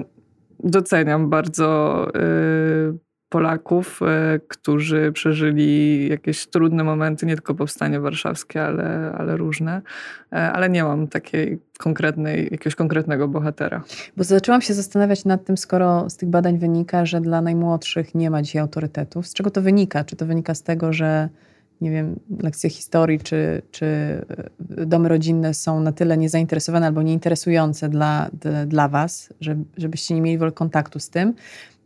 doceniam 0.59 1.29
bardzo 1.29 2.07
y, 2.15 3.06
Polaków, 3.29 3.99
y, 4.35 4.39
którzy 4.47 5.11
przeżyli 5.11 6.09
jakieś 6.09 6.47
trudne 6.47 6.83
momenty, 6.83 7.25
nie 7.25 7.35
tylko 7.35 7.55
powstanie 7.55 7.99
warszawskie, 7.99 8.63
ale, 8.63 9.11
ale 9.17 9.37
różne. 9.37 9.81
E, 10.33 10.35
Ale 10.35 10.69
nie 10.69 10.83
mam 10.83 11.07
takiej 11.07 11.59
konkretnej, 11.77 12.43
jakiegoś 12.51 12.75
konkretnego 12.75 13.27
bohatera. 13.27 13.83
Bo 14.17 14.23
zaczęłam 14.23 14.61
się 14.61 14.73
zastanawiać 14.73 15.25
nad 15.25 15.45
tym, 15.45 15.57
skoro 15.57 16.09
z 16.09 16.17
tych 16.17 16.29
badań 16.29 16.57
wynika, 16.57 17.05
że 17.05 17.21
dla 17.21 17.41
najmłodszych 17.41 18.15
nie 18.15 18.29
ma 18.29 18.41
dzisiaj 18.41 18.61
autorytetów. 18.61 19.27
Z 19.27 19.33
czego 19.33 19.51
to 19.51 19.61
wynika? 19.61 20.03
Czy 20.03 20.15
to 20.15 20.25
wynika 20.25 20.55
z 20.55 20.63
tego, 20.63 20.93
że 20.93 21.29
nie 21.81 21.91
wiem, 21.91 22.19
lekcje 22.43 22.69
historii 22.69 23.19
czy, 23.19 23.61
czy 23.71 23.85
y, 24.79 24.85
domy 24.85 25.09
rodzinne 25.09 25.53
są 25.53 25.79
na 25.79 25.91
tyle 25.91 26.17
niezainteresowane 26.17 26.85
albo 26.85 27.01
nieinteresujące 27.01 27.89
dla, 27.89 28.29
dla 28.67 28.87
was, 28.87 29.33
że, 29.41 29.55
żebyście 29.77 30.15
nie 30.15 30.21
mieli 30.21 30.37
w 30.37 30.51
kontaktu 30.53 30.99
z 30.99 31.09
tym? 31.09 31.33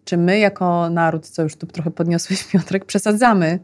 Czy 0.06 0.18
my 0.18 0.40
jako 0.40 0.90
naród, 0.90 1.28
co 1.28 1.44
już 1.44 1.56
tu 1.56 1.68
trochę 1.68 1.92
podniosłeś 1.92 2.44
Piotrek, 2.52 2.86
przesadzamy 2.86 3.60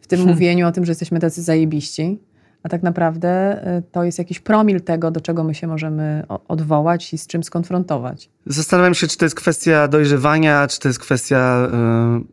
w 0.00 0.06
tym 0.06 0.18
Hmm. 0.18 0.34
mówieniu 0.34 0.68
o 0.68 0.72
tym, 0.72 0.84
że 0.84 0.90
jesteśmy 0.90 1.20
tacy 1.20 1.42
zajebiści? 1.42 2.18
A 2.62 2.68
tak 2.68 2.82
naprawdę 2.82 3.62
y, 3.78 3.82
to 3.92 4.04
jest 4.04 4.18
jakiś 4.18 4.40
promil 4.40 4.80
tego, 4.80 5.10
do 5.10 5.20
czego 5.20 5.44
my 5.44 5.54
się 5.54 5.66
możemy 5.66 6.24
odwołać 6.48 7.14
i 7.14 7.18
z 7.18 7.26
czym 7.26 7.44
skonfrontować. 7.44 8.30
Zastanawiam 8.46 8.94
się, 8.94 9.06
czy 9.06 9.16
to 9.18 9.24
jest 9.24 9.34
kwestia 9.34 9.88
dojrzewania, 9.88 10.66
czy 10.66 10.80
to 10.80 10.88
jest 10.88 10.98
kwestia, 10.98 11.68
yy, 11.72 12.24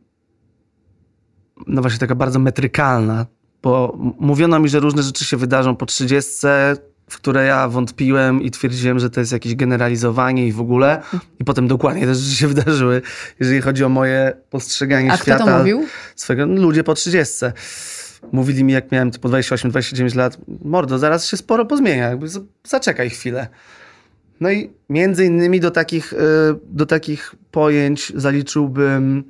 no 1.68 1.82
właśnie 1.82 2.00
taka 2.00 2.16
bardzo 2.16 2.40
metrykalna, 2.40 3.26
bo 3.64 3.98
mówiono 4.20 4.60
mi, 4.60 4.70
że 4.70 4.80
różne 4.80 5.04
rzeczy 5.04 5.26
się 5.26 5.38
wydarzą 5.38 5.76
po 5.76 5.86
30, 5.86 6.32
w 7.12 7.16
które 7.16 7.46
ja 7.46 7.68
wątpiłem 7.68 8.42
i 8.42 8.52
twierdziłem, 8.52 9.00
że 9.00 9.10
to 9.10 9.20
jest 9.20 9.32
jakieś 9.32 9.56
generalizowanie 9.56 10.48
i 10.48 10.52
w 10.52 10.62
ogóle. 10.62 11.02
I 11.40 11.44
potem 11.44 11.68
dokładnie 11.68 12.06
te 12.06 12.16
rzeczy 12.16 12.36
się 12.36 12.48
wydarzyły, 12.48 13.02
jeżeli 13.40 13.62
chodzi 13.62 13.84
o 13.84 13.90
moje 13.90 14.34
postrzeganie 14.50 15.12
A 15.12 15.18
świata. 15.18 15.44
kto 15.44 15.52
to 15.52 15.58
mówił? 15.58 15.86
Swego, 16.16 16.46
no, 16.46 16.62
ludzie 16.62 16.84
po 16.84 16.94
30. 16.94 17.36
Mówili 18.32 18.64
mi, 18.64 18.74
jak 18.74 18.92
miałem 18.92 19.12
po 19.12 19.30
28-29 19.30 20.16
lat, 20.16 20.38
mordo, 20.64 21.00
zaraz 21.00 21.26
się 21.26 21.38
sporo 21.38 21.66
pozmienia, 21.66 22.10
jakby 22.10 22.28
zaczekaj 22.64 23.10
chwilę. 23.10 23.48
No 24.40 24.52
i 24.52 24.70
między 24.90 25.26
innymi 25.26 25.60
do 25.60 25.72
takich, 25.72 26.14
y, 26.14 26.18
do 26.64 26.86
takich 26.86 27.36
pojęć 27.52 28.12
zaliczyłbym 28.16 29.24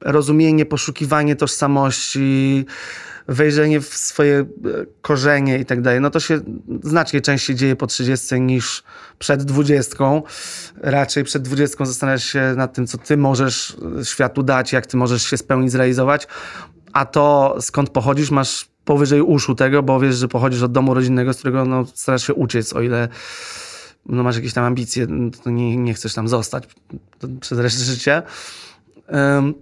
rozumienie, 0.00 0.66
poszukiwanie 0.66 1.36
tożsamości, 1.36 2.66
wejrzenie 3.30 3.80
w 3.80 3.86
swoje 3.86 4.38
e, 4.38 4.44
korzenie 5.02 5.58
i 5.58 5.64
tak 5.64 5.82
dalej. 5.82 6.00
No 6.00 6.10
to 6.10 6.20
się 6.20 6.40
znacznie 6.82 7.20
częściej 7.20 7.56
dzieje 7.56 7.76
po 7.76 7.86
30 7.86 8.40
niż 8.40 8.82
przed 9.18 9.42
20. 9.42 9.96
Raczej 10.76 11.24
przed 11.24 11.42
20 11.42 11.84
zastanawiasz 11.84 12.24
się 12.24 12.54
nad 12.56 12.72
tym, 12.74 12.86
co 12.86 12.98
ty 12.98 13.16
możesz 13.16 13.76
światu 14.04 14.42
dać, 14.42 14.72
jak 14.72 14.86
ty 14.86 14.96
możesz 14.96 15.22
się 15.22 15.36
spełnić, 15.36 15.72
zrealizować. 15.72 16.26
A 16.92 17.04
to, 17.04 17.56
skąd 17.60 17.90
pochodzisz, 17.90 18.30
masz 18.30 18.68
powyżej 18.84 19.20
uszu 19.20 19.54
tego, 19.54 19.82
bo 19.82 20.00
wiesz, 20.00 20.16
że 20.16 20.28
pochodzisz 20.28 20.62
od 20.62 20.72
domu 20.72 20.94
rodzinnego, 20.94 21.32
z 21.32 21.38
którego 21.38 21.64
no, 21.64 21.84
starasz 21.94 22.26
się 22.26 22.34
uciec, 22.34 22.72
o 22.72 22.80
ile 22.80 23.08
no, 24.06 24.22
masz 24.22 24.36
jakieś 24.36 24.52
tam 24.52 24.64
ambicje, 24.64 25.06
no, 25.08 25.30
to 25.44 25.50
nie, 25.50 25.76
nie 25.76 25.94
chcesz 25.94 26.14
tam 26.14 26.28
zostać 26.28 26.64
przez 27.40 27.58
resztę 27.58 27.84
życia. 27.84 28.22
Um, 29.08 29.54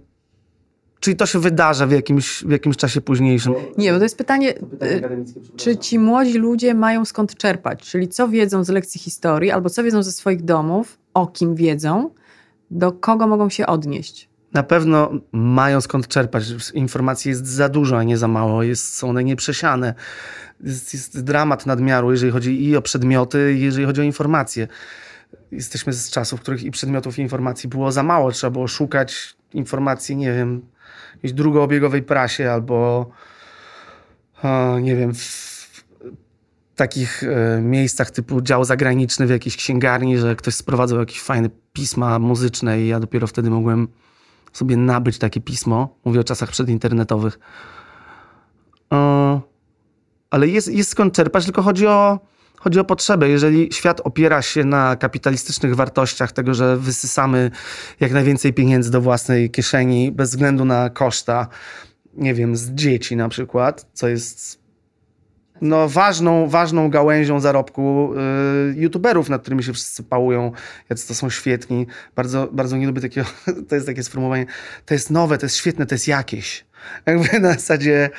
czyli 0.99 1.15
to 1.17 1.25
się 1.25 1.39
wydarza 1.39 1.87
w 1.87 1.91
jakimś, 1.91 2.43
w 2.43 2.51
jakimś 2.51 2.77
czasie 2.77 3.01
późniejszym. 3.01 3.53
Nie, 3.77 3.91
bo 3.91 3.97
to 3.97 4.03
jest 4.03 4.17
pytanie, 4.17 4.53
y, 4.83 5.25
czy 5.57 5.77
ci 5.77 5.99
młodzi 5.99 6.37
ludzie 6.37 6.73
mają 6.73 7.05
skąd 7.05 7.35
czerpać? 7.35 7.89
Czyli 7.89 8.07
co 8.07 8.27
wiedzą 8.27 8.63
z 8.63 8.69
lekcji 8.69 9.01
historii, 9.01 9.51
albo 9.51 9.69
co 9.69 9.83
wiedzą 9.83 10.03
ze 10.03 10.11
swoich 10.11 10.43
domów, 10.43 10.97
o 11.13 11.27
kim 11.27 11.55
wiedzą, 11.55 12.09
do 12.71 12.91
kogo 12.91 13.27
mogą 13.27 13.49
się 13.49 13.67
odnieść? 13.67 14.29
Na 14.53 14.63
pewno 14.63 15.11
mają 15.31 15.81
skąd 15.81 16.07
czerpać. 16.07 16.43
Informacji 16.73 17.29
jest 17.29 17.47
za 17.47 17.69
dużo, 17.69 17.97
a 17.97 18.03
nie 18.03 18.17
za 18.17 18.27
mało. 18.27 18.63
Jest, 18.63 18.95
są 18.95 19.09
one 19.09 19.23
nieprzesiane. 19.23 19.93
Jest, 20.63 20.93
jest 20.93 21.23
dramat 21.23 21.65
nadmiaru, 21.65 22.11
jeżeli 22.11 22.31
chodzi 22.31 22.65
i 22.65 22.75
o 22.75 22.81
przedmioty, 22.81 23.53
i 23.53 23.61
jeżeli 23.61 23.85
chodzi 23.85 24.01
o 24.01 24.03
informacje. 24.03 24.67
Jesteśmy 25.51 25.93
z 25.93 26.09
czasów, 26.09 26.39
w 26.39 26.41
których 26.41 26.63
i 26.63 26.71
przedmiotów, 26.71 27.19
i 27.19 27.21
informacji 27.21 27.69
było 27.69 27.91
za 27.91 28.03
mało. 28.03 28.31
Trzeba 28.31 28.51
było 28.51 28.67
szukać 28.67 29.35
informacji, 29.53 30.15
nie 30.15 30.33
wiem, 30.33 30.61
jakiejś 31.19 31.33
drugoobiegowej 31.33 32.03
prasie 32.03 32.51
albo 32.51 33.09
e, 34.43 34.81
nie 34.81 34.95
wiem, 34.95 35.13
w 35.13 35.69
takich 36.75 37.23
e, 37.23 37.61
miejscach 37.61 38.11
typu 38.11 38.41
dział 38.41 38.65
zagraniczny 38.65 39.27
w 39.27 39.29
jakiejś 39.29 39.57
księgarni, 39.57 40.17
że 40.17 40.35
ktoś 40.35 40.55
sprowadzał 40.55 40.99
jakieś 40.99 41.21
fajne 41.21 41.49
pisma 41.73 42.19
muzyczne 42.19 42.81
i 42.81 42.87
ja 42.87 42.99
dopiero 42.99 43.27
wtedy 43.27 43.49
mogłem 43.49 43.87
sobie 44.53 44.77
nabyć 44.77 45.17
takie 45.17 45.41
pismo. 45.41 45.95
Mówię 46.05 46.19
o 46.19 46.23
czasach 46.23 46.51
przedinternetowych. 46.51 47.39
E, 48.93 49.41
ale 50.29 50.47
jest, 50.47 50.67
jest 50.67 50.89
skąd 50.89 51.13
czerpać, 51.13 51.45
tylko 51.45 51.61
chodzi 51.61 51.87
o, 51.87 52.19
chodzi 52.59 52.79
o 52.79 52.83
potrzebę. 52.83 53.29
Jeżeli 53.29 53.73
świat 53.73 54.01
opiera 54.03 54.41
się 54.41 54.63
na 54.63 54.95
kapitalistycznych 54.95 55.75
wartościach, 55.75 56.31
tego, 56.31 56.53
że 56.53 56.77
wysysamy 56.77 57.51
jak 57.99 58.11
najwięcej 58.11 58.53
pieniędzy 58.53 58.91
do 58.91 59.01
własnej 59.01 59.49
kieszeni 59.51 60.11
bez 60.11 60.29
względu 60.29 60.65
na 60.65 60.89
koszta, 60.89 61.47
nie 62.13 62.33
wiem, 62.33 62.55
z 62.55 62.69
dzieci 62.71 63.15
na 63.15 63.29
przykład, 63.29 63.85
co 63.93 64.07
jest 64.07 64.59
no, 65.61 65.89
ważną, 65.89 66.47
ważną 66.47 66.89
gałęzią 66.89 67.39
zarobku 67.39 68.13
y, 68.13 68.75
youtuberów, 68.75 69.29
nad 69.29 69.41
którymi 69.41 69.63
się 69.63 69.73
wszyscy 69.73 70.03
pałują, 70.03 70.51
jacy 70.89 71.07
to 71.07 71.15
są 71.15 71.29
świetni. 71.29 71.87
Bardzo, 72.15 72.49
bardzo 72.51 72.77
nie 72.77 72.87
lubię 72.87 73.01
takiego, 73.01 73.27
to 73.69 73.75
jest 73.75 73.87
takie 73.87 74.03
sformułowanie, 74.03 74.45
to 74.85 74.93
jest 74.93 75.09
nowe, 75.09 75.37
to 75.37 75.45
jest 75.45 75.55
świetne, 75.55 75.85
to 75.85 75.95
jest 75.95 76.07
jakieś. 76.07 76.65
Jakby 77.05 77.39
na 77.39 77.53
zasadzie 77.53 78.09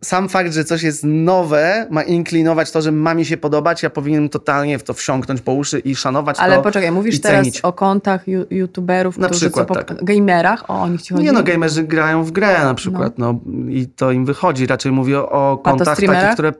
sam 0.00 0.28
fakt, 0.28 0.52
że 0.52 0.64
coś 0.64 0.82
jest 0.82 1.02
nowe, 1.04 1.86
ma 1.90 2.02
inklinować 2.02 2.70
to, 2.70 2.82
że 2.82 2.92
ma 2.92 3.14
mi 3.14 3.24
się 3.24 3.36
podobać, 3.36 3.82
ja 3.82 3.90
powinienem 3.90 4.28
totalnie 4.28 4.78
w 4.78 4.82
to 4.82 4.94
wsiąknąć 4.94 5.40
po 5.40 5.52
uszy 5.52 5.78
i 5.78 5.96
szanować 5.96 6.36
Ale 6.40 6.56
to 6.56 6.62
poczekaj, 6.62 6.92
mówisz 6.92 7.20
teraz 7.20 7.46
o 7.62 7.72
kontach 7.72 8.24
youtuberów, 8.50 9.18
Na 9.18 9.26
którzy 9.26 9.40
przykład, 9.40 9.68
co, 9.68 9.74
tak. 9.74 10.04
gamerach, 10.04 10.70
o, 10.70 10.82
o 10.82 10.88
nich 10.88 11.02
ci 11.02 11.14
chodzi? 11.14 11.24
Nie 11.24 11.32
no, 11.32 11.42
gamerzy 11.42 11.84
grają 11.84 12.24
w 12.24 12.30
grę 12.30 12.64
na 12.64 12.74
przykład, 12.74 13.18
no. 13.18 13.40
i 13.68 13.86
to 13.86 14.12
im 14.12 14.26
wychodzi. 14.26 14.66
Raczej 14.66 14.92
mówię 14.92 15.18
o 15.20 15.60
kontach 15.64 15.96
takich, 15.96 16.32
które 16.32 16.52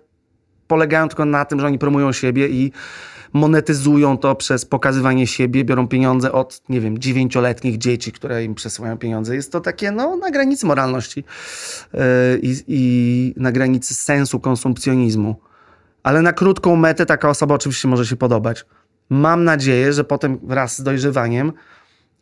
polegają 0.68 1.08
tylko 1.08 1.24
na 1.24 1.44
tym, 1.44 1.60
że 1.60 1.66
oni 1.66 1.78
promują 1.78 2.12
siebie 2.12 2.48
i 2.48 2.72
monetyzują 3.32 4.18
to 4.18 4.34
przez 4.34 4.64
pokazywanie 4.64 5.26
siebie, 5.26 5.64
biorą 5.64 5.88
pieniądze 5.88 6.32
od, 6.32 6.62
nie 6.68 6.80
wiem, 6.80 6.98
dziewięcioletnich 6.98 7.78
dzieci, 7.78 8.12
które 8.12 8.44
im 8.44 8.54
przesyłają 8.54 8.98
pieniądze. 8.98 9.34
Jest 9.34 9.52
to 9.52 9.60
takie, 9.60 9.90
no, 9.92 10.16
na 10.16 10.30
granicy 10.30 10.66
moralności 10.66 11.24
yy, 11.92 12.00
i, 12.42 12.64
i 12.68 13.34
na 13.36 13.52
granicy 13.52 13.94
sensu 13.94 14.40
konsumpcjonizmu. 14.40 15.36
Ale 16.02 16.22
na 16.22 16.32
krótką 16.32 16.76
metę 16.76 17.06
taka 17.06 17.28
osoba 17.28 17.54
oczywiście 17.54 17.88
może 17.88 18.06
się 18.06 18.16
podobać. 18.16 18.64
Mam 19.10 19.44
nadzieję, 19.44 19.92
że 19.92 20.04
potem 20.04 20.38
wraz 20.42 20.78
z 20.78 20.82
dojrzewaniem 20.82 21.52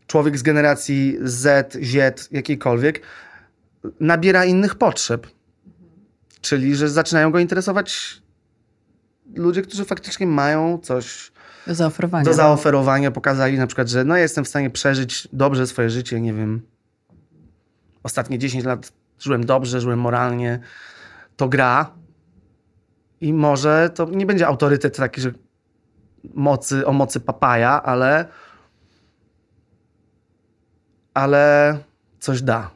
człowiek 0.07 0.39
z 0.39 0.43
generacji 0.43 1.17
Z, 1.23 1.73
Z, 1.83 2.29
jakiejkolwiek, 2.33 3.03
nabiera 4.01 4.45
innych 4.45 4.75
potrzeb. 4.75 5.27
Czyli, 6.41 6.77
że 6.77 6.89
zaczynają 6.89 7.31
go 7.31 7.39
interesować 7.39 8.23
ludzie, 9.35 9.63
którzy 9.63 9.85
faktycznie 9.85 10.27
mają 10.27 10.79
coś 10.79 11.33
Do 11.67 11.75
zaoferowania. 11.75 12.25
do 12.25 12.35
zaoferowania. 12.35 13.11
Pokazali 13.11 13.59
na 13.59 13.67
przykład, 13.67 13.89
że 13.89 14.05
no 14.05 14.17
jestem 14.17 14.45
w 14.45 14.49
stanie 14.49 14.71
przeżyć 14.71 15.29
dobrze 15.33 15.67
swoje 15.67 15.91
życie, 15.91 16.21
nie 16.21 16.35
wiem. 16.35 16.63
Ostatnie 18.03 18.39
10 18.39 18.65
lat 18.65 18.93
żyłem 19.19 19.47
dobrze, 19.47 19.81
żyłem 19.81 19.99
moralnie. 19.99 20.61
To 21.37 21.49
gra. 21.49 21.91
I 23.21 23.33
może 23.33 23.91
to 23.95 24.05
nie 24.11 24.27
będzie 24.27 24.47
autorytet 24.47 24.97
taki, 24.97 25.21
że 25.21 25.33
mocy, 26.35 26.87
o 26.87 26.93
mocy 26.93 27.21
papaja, 27.21 27.83
ale 27.83 28.29
ale 31.15 31.79
coś 32.19 32.43
da 32.43 32.76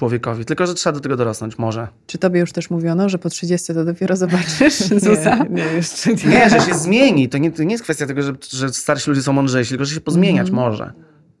człowiekowi. 0.00 0.44
Tylko, 0.44 0.66
że 0.66 0.74
trzeba 0.74 0.94
do 0.94 1.00
tego 1.00 1.16
dorosnąć, 1.16 1.58
może. 1.58 1.88
Czy 2.06 2.18
tobie 2.18 2.40
już 2.40 2.52
też 2.52 2.70
mówiono, 2.70 3.08
że 3.08 3.18
po 3.18 3.28
30 3.30 3.74
to 3.74 3.84
dopiero 3.84 4.16
zobaczysz, 4.16 4.74
Zuza? 5.04 5.36
Nie, 5.36 5.48
nie, 5.50 5.62
jeszcze 5.62 6.14
nie. 6.14 6.24
Nie, 6.26 6.50
że 6.50 6.60
się 6.60 6.74
zmieni. 6.74 7.28
To 7.28 7.38
nie, 7.38 7.50
to 7.52 7.62
nie 7.62 7.72
jest 7.72 7.84
kwestia 7.84 8.06
tego, 8.06 8.22
że, 8.22 8.32
że 8.50 8.72
starsi 8.72 9.10
ludzie 9.10 9.22
są 9.22 9.32
mądrzejsi, 9.32 9.68
tylko 9.68 9.84
że 9.84 9.94
się 9.94 10.00
pozmieniać 10.00 10.48
Mhm. 10.48 10.66
może. 10.70 10.92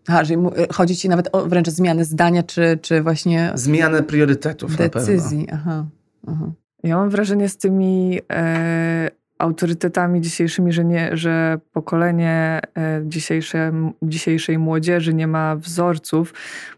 Aha, 0.08 0.24
że 0.24 0.36
mu- 0.36 0.52
chodzi 0.72 0.96
ci 0.96 1.08
nawet 1.08 1.28
o 1.32 1.46
wręcz 1.46 1.68
zmianę 1.68 2.04
zdania, 2.04 2.42
czy, 2.42 2.78
czy 2.82 3.02
właśnie 3.02 3.52
Zmianę 3.54 4.02
priorytetów 4.02 4.70
na 4.70 4.76
pewno. 4.76 5.00
decyzji. 5.00 5.46
Aha, 5.52 5.86
aha. 6.28 6.50
Ja 6.82 6.96
mam 6.96 7.10
wrażenie 7.10 7.48
z 7.48 7.56
tymi 7.56 8.20
e, 8.32 9.10
autorytetami 9.40 10.20
dzisiejszymi, 10.20 10.72
że, 10.72 10.84
nie, 10.84 11.16
że 11.16 11.58
pokolenie 11.72 12.60
e, 12.76 13.02
dzisiejsze, 13.04 13.72
dzisiejszej 14.02 14.58
młodzieży 14.58 15.14
nie 15.14 15.26
ma 15.26 15.56
wzorców. 15.56 16.34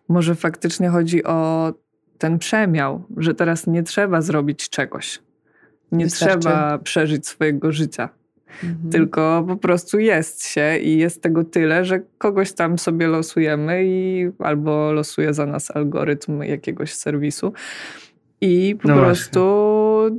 Może 0.09 0.35
faktycznie 0.35 0.89
chodzi 0.89 1.25
o 1.25 1.73
ten 2.19 2.39
przemiał, 2.39 3.05
że 3.17 3.35
teraz 3.35 3.67
nie 3.67 3.83
trzeba 3.83 4.21
zrobić 4.21 4.69
czegoś. 4.69 5.21
Nie 5.93 6.05
Wystarczy. 6.05 6.39
trzeba 6.39 6.79
przeżyć 6.79 7.27
swojego 7.27 7.73
życia. 7.73 8.09
Mhm. 8.65 8.91
Tylko 8.91 9.45
po 9.49 9.57
prostu 9.57 9.99
jest 9.99 10.47
się 10.47 10.79
i 10.79 10.99
jest 10.99 11.23
tego 11.23 11.45
tyle, 11.45 11.85
że 11.85 12.01
kogoś 12.19 12.53
tam 12.53 12.79
sobie 12.79 13.07
losujemy 13.07 13.85
i 13.85 14.31
albo 14.39 14.93
losuje 14.93 15.35
za 15.35 15.47
nas 15.47 15.71
algorytm 15.71 16.43
jakiegoś 16.43 16.95
serwisu. 16.95 17.53
I 18.45 18.77
po 18.83 18.89
No 18.89 18.95
prostu 18.95 19.41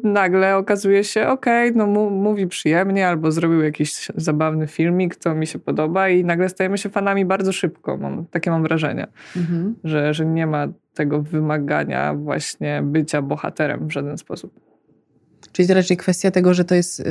nagle 0.03 0.57
okazuje 0.57 1.03
się, 1.03 1.27
okej, 1.27 1.71
no 1.75 1.87
mu, 1.87 2.09
mówi 2.09 2.47
przyjemnie, 2.47 3.07
albo 3.07 3.31
zrobił 3.31 3.61
jakiś 3.61 4.07
zabawny 4.15 4.67
filmik, 4.67 5.15
to 5.15 5.35
mi 5.35 5.47
się 5.47 5.59
podoba, 5.59 6.09
i 6.09 6.23
nagle 6.25 6.49
stajemy 6.49 6.77
się 6.77 6.89
fanami 6.89 7.25
bardzo 7.25 7.51
szybko. 7.51 7.97
Mam, 7.97 8.25
takie 8.25 8.51
mam 8.51 8.63
wrażenie, 8.63 9.07
Mhm. 9.37 9.75
że, 9.83 10.13
że 10.13 10.25
nie 10.25 10.47
ma 10.47 10.67
tego 10.93 11.21
wymagania 11.21 12.13
właśnie 12.13 12.81
bycia 12.85 13.21
bohaterem 13.21 13.87
w 13.87 13.91
żaden 13.91 14.17
sposób. 14.17 14.53
Czyli 15.51 15.67
to 15.67 15.73
raczej 15.73 15.97
kwestia 15.97 16.31
tego, 16.31 16.53
że 16.53 16.65
to 16.65 16.75
jest 16.75 16.99
y, 16.99 17.03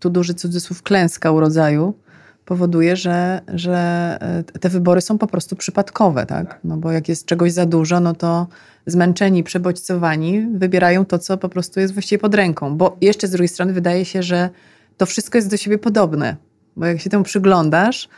tu 0.00 0.10
duży 0.10 0.34
cudzysłów 0.34 0.82
klęska 0.82 1.30
urodzaju, 1.32 1.94
powoduje, 2.50 2.96
że, 2.96 3.40
że 3.54 4.18
y, 4.54 4.58
te 4.58 4.68
wybory 4.68 5.00
są 5.00 5.18
po 5.18 5.26
prostu 5.26 5.56
przypadkowe, 5.56 6.26
tak? 6.26 6.60
No 6.64 6.76
bo 6.76 6.92
jak 6.92 7.08
jest 7.08 7.26
czegoś 7.26 7.52
za 7.52 7.66
dużo, 7.66 8.00
no 8.00 8.14
to 8.14 8.46
zmęczeni, 8.86 9.44
przebodźcowani 9.44 10.46
wybierają 10.54 11.04
to, 11.04 11.18
co 11.18 11.38
po 11.38 11.48
prostu 11.48 11.80
jest 11.80 11.92
właściwie 11.92 12.18
pod 12.18 12.34
ręką. 12.34 12.76
Bo 12.76 12.96
jeszcze 13.00 13.26
z 13.26 13.30
drugiej 13.30 13.48
strony 13.48 13.72
wydaje 13.72 14.04
się, 14.04 14.22
że 14.22 14.50
to 14.96 15.06
wszystko 15.06 15.38
jest 15.38 15.50
do 15.50 15.56
siebie 15.56 15.78
podobne. 15.78 16.36
Bo 16.76 16.86
jak 16.86 17.00
się 17.00 17.10
temu 17.10 17.24
przyglądasz 17.24 18.08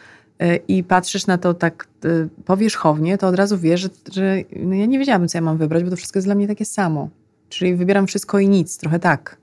y, 0.42 0.60
i 0.68 0.84
patrzysz 0.84 1.26
na 1.26 1.38
to 1.38 1.54
tak 1.54 1.86
y, 2.04 2.28
powierzchownie, 2.44 3.18
to 3.18 3.28
od 3.28 3.34
razu 3.34 3.58
wiesz, 3.58 3.80
że, 3.80 3.88
że 4.12 4.36
no 4.56 4.74
ja 4.74 4.86
nie 4.86 4.98
wiedziałabym, 4.98 5.28
co 5.28 5.38
ja 5.38 5.42
mam 5.42 5.58
wybrać, 5.58 5.84
bo 5.84 5.90
to 5.90 5.96
wszystko 5.96 6.18
jest 6.18 6.26
dla 6.26 6.34
mnie 6.34 6.48
takie 6.48 6.64
samo. 6.64 7.08
Czyli 7.48 7.74
wybieram 7.74 8.06
wszystko 8.06 8.38
i 8.38 8.48
nic, 8.48 8.78
trochę 8.78 8.98
tak. 8.98 9.41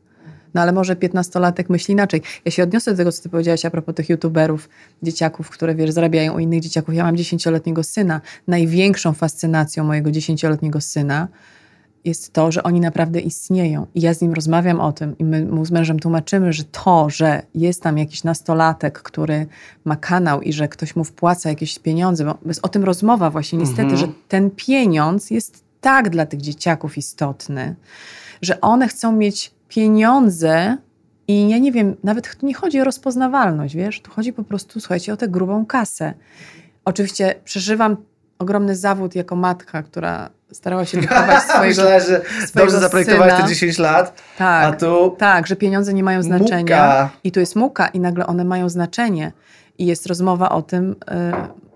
No 0.54 0.62
ale 0.62 0.72
może 0.72 0.96
15-latek 0.96 1.66
myśli 1.70 1.92
inaczej. 1.92 2.22
Ja 2.46 2.52
się 2.52 2.64
odniosę 2.64 2.92
do 2.92 2.98
tego, 2.98 3.12
co 3.12 3.24
ty 3.24 3.30
powiedziałaś 3.30 3.66
a 3.66 3.70
propos 3.70 3.96
tych 3.96 4.10
youtuberów, 4.10 4.70
dzieciaków, 5.04 5.50
które 5.50 5.76
wiesz, 5.76 5.92
zarabiają 5.92 6.34
u 6.34 6.40
innych 6.40 6.60
dzieciaków. 6.60 6.96
Ja 6.96 7.04
mam 7.04 7.16
10-letniego 7.16 7.84
syna. 7.84 8.22
Największą 8.48 9.14
fascynacją 9.14 9.84
mojego 9.84 10.10
10-letniego 10.10 10.82
syna 10.82 11.28
jest 12.06 12.34
to, 12.34 12.52
że 12.52 12.64
oni 12.64 12.80
naprawdę 12.80 13.20
istnieją. 13.20 13.88
I 13.96 14.02
ja 14.02 14.14
z 14.14 14.22
nim 14.22 14.34
rozmawiam 14.34 14.82
o 14.82 14.92
tym 14.92 15.18
i 15.18 15.24
my 15.24 15.46
mu 15.46 15.66
z 15.66 15.72
mężem 15.72 16.00
tłumaczymy, 16.00 16.54
że 16.54 16.64
to, 16.64 17.10
że 17.10 17.42
jest 17.56 17.84
tam 17.84 17.98
jakiś 17.98 18.24
nastolatek, 18.24 19.02
który 19.02 19.48
ma 19.86 19.96
kanał 19.96 20.42
i 20.42 20.54
że 20.54 20.68
ktoś 20.68 20.96
mu 20.96 21.04
wpłaca 21.04 21.50
jakieś 21.50 21.80
pieniądze, 21.80 22.26
bo 22.26 22.38
jest 22.46 22.66
o 22.66 22.70
tym 22.70 22.84
rozmowa 22.84 23.30
właśnie 23.30 23.60
niestety, 23.60 23.82
mhm. 23.82 23.98
że 24.00 24.08
ten 24.28 24.52
pieniądz 24.52 25.32
jest 25.32 25.64
tak 25.82 26.10
dla 26.10 26.26
tych 26.26 26.42
dzieciaków 26.42 26.98
istotny, 26.98 27.76
że 28.42 28.62
one 28.62 28.88
chcą 28.88 29.12
mieć 29.12 29.52
pieniądze 29.70 30.78
i 31.28 31.50
ja 31.50 31.58
nie 31.58 31.72
wiem, 31.72 31.96
nawet 32.04 32.38
tu 32.38 32.46
nie 32.46 32.54
chodzi 32.54 32.82
o 32.82 32.84
rozpoznawalność, 32.84 33.76
wiesz, 33.76 34.02
tu 34.02 34.12
chodzi 34.12 34.34
po 34.34 34.44
prostu, 34.44 34.80
słuchajcie, 34.80 35.14
o 35.14 35.18
tę 35.18 35.28
grubą 35.28 35.66
kasę. 35.66 36.14
Oczywiście 36.86 37.36
przeżywam 37.44 37.98
ogromny 38.40 38.76
zawód 38.76 39.16
jako 39.16 39.36
matka, 39.36 39.84
która 39.84 40.30
starała 40.52 40.86
się 40.86 41.02
wychować 41.02 41.44
swojego, 41.50 41.82
Myślę, 41.82 42.02
że 42.02 42.22
swojego 42.22 42.50
dobrze 42.56 42.80
zaprojektować 42.80 43.42
te 43.42 43.48
10 43.48 43.78
lat, 43.78 44.22
tak, 44.38 44.74
a 44.74 44.78
tu 44.78 45.16
Tak, 45.18 45.48
że 45.48 45.56
pieniądze 45.56 45.94
nie 45.94 46.04
mają 46.04 46.24
znaczenia. 46.24 46.62
Muka. 46.62 47.10
I 47.24 47.32
tu 47.32 47.40
jest 47.40 47.56
muka 47.56 47.88
i 47.88 48.00
nagle 48.00 48.28
one 48.28 48.46
mają 48.46 48.70
znaczenie. 48.70 49.32
I 49.78 49.86
jest 49.86 50.06
rozmowa 50.06 50.50
o 50.50 50.62
tym, 50.62 50.92
y, 50.92 50.96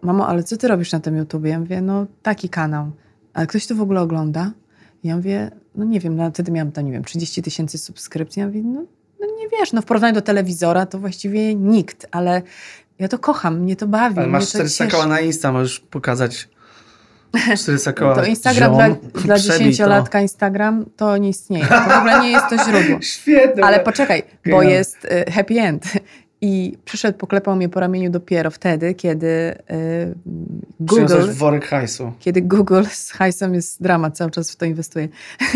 mamo, 0.01 0.27
ale 0.27 0.43
co 0.43 0.57
ty 0.57 0.67
robisz 0.67 0.91
na 0.91 0.99
tym 0.99 1.17
YouTubie? 1.17 1.49
Ja 1.49 1.59
mówię, 1.59 1.81
no 1.81 2.05
taki 2.21 2.49
kanał. 2.49 2.91
Ale 3.33 3.47
ktoś 3.47 3.67
to 3.67 3.75
w 3.75 3.81
ogóle 3.81 4.01
ogląda? 4.01 4.51
Ja 5.03 5.15
mówię, 5.15 5.51
no 5.75 5.85
nie 5.85 5.99
wiem, 5.99 6.15
no, 6.15 6.31
wtedy 6.31 6.51
miałam 6.51 6.71
tam, 6.71 6.85
nie 6.85 6.91
wiem, 6.91 7.03
30 7.03 7.41
tysięcy 7.43 7.77
subskrypcji. 7.77 8.39
Ja 8.39 8.45
mówię, 8.45 8.61
no, 8.63 8.83
no 9.19 9.27
nie 9.37 9.49
wiesz, 9.49 9.73
no 9.73 9.81
w 9.81 9.85
porównaniu 9.85 10.13
do 10.13 10.21
telewizora 10.21 10.85
to 10.85 10.99
właściwie 10.99 11.55
nikt, 11.55 12.07
ale 12.11 12.41
ja 12.99 13.07
to 13.07 13.19
kocham, 13.19 13.59
mnie 13.59 13.75
to 13.75 13.87
bawi. 13.87 14.19
Ale 14.19 14.27
masz 14.27 14.49
400 14.49 14.87
koła 14.87 15.05
na 15.05 15.19
Insta, 15.19 15.51
możesz 15.51 15.79
pokazać 15.79 16.47
400 17.57 17.93
koła. 17.99 18.15
To 18.15 18.25
Instagram 18.25 18.75
Ziom, 18.75 18.97
dla, 19.13 19.35
10-latka 19.35 20.21
Instagram 20.21 20.85
to 20.97 21.17
nie 21.17 21.29
istnieje. 21.29 21.65
To 21.65 21.81
w 21.81 21.97
ogóle 21.97 22.21
nie 22.21 22.31
jest 22.31 22.45
to 22.49 22.55
źródło. 22.57 23.01
Świetne. 23.15 23.63
Ale 23.63 23.79
poczekaj, 23.79 24.23
bo 24.51 24.61
jest 24.61 25.05
y, 25.05 25.31
happy 25.31 25.59
end. 25.59 25.85
I 26.45 26.77
przyszedł, 26.85 27.17
poklepał 27.17 27.55
mnie 27.55 27.69
po 27.69 27.79
ramieniu 27.79 28.09
dopiero 28.09 28.51
wtedy, 28.51 28.93
kiedy 28.93 29.27
y, 29.27 30.13
Google... 30.79 31.31
worek 31.31 31.65
hajsu. 31.65 32.13
Kiedy 32.19 32.41
Google, 32.41 32.83
z 32.91 33.11
hajsem 33.11 33.53
jest 33.53 33.81
dramat, 33.81 34.17
cały 34.17 34.31
czas 34.31 34.51
w 34.51 34.55
to 34.55 34.65
inwestuję. 34.65 35.07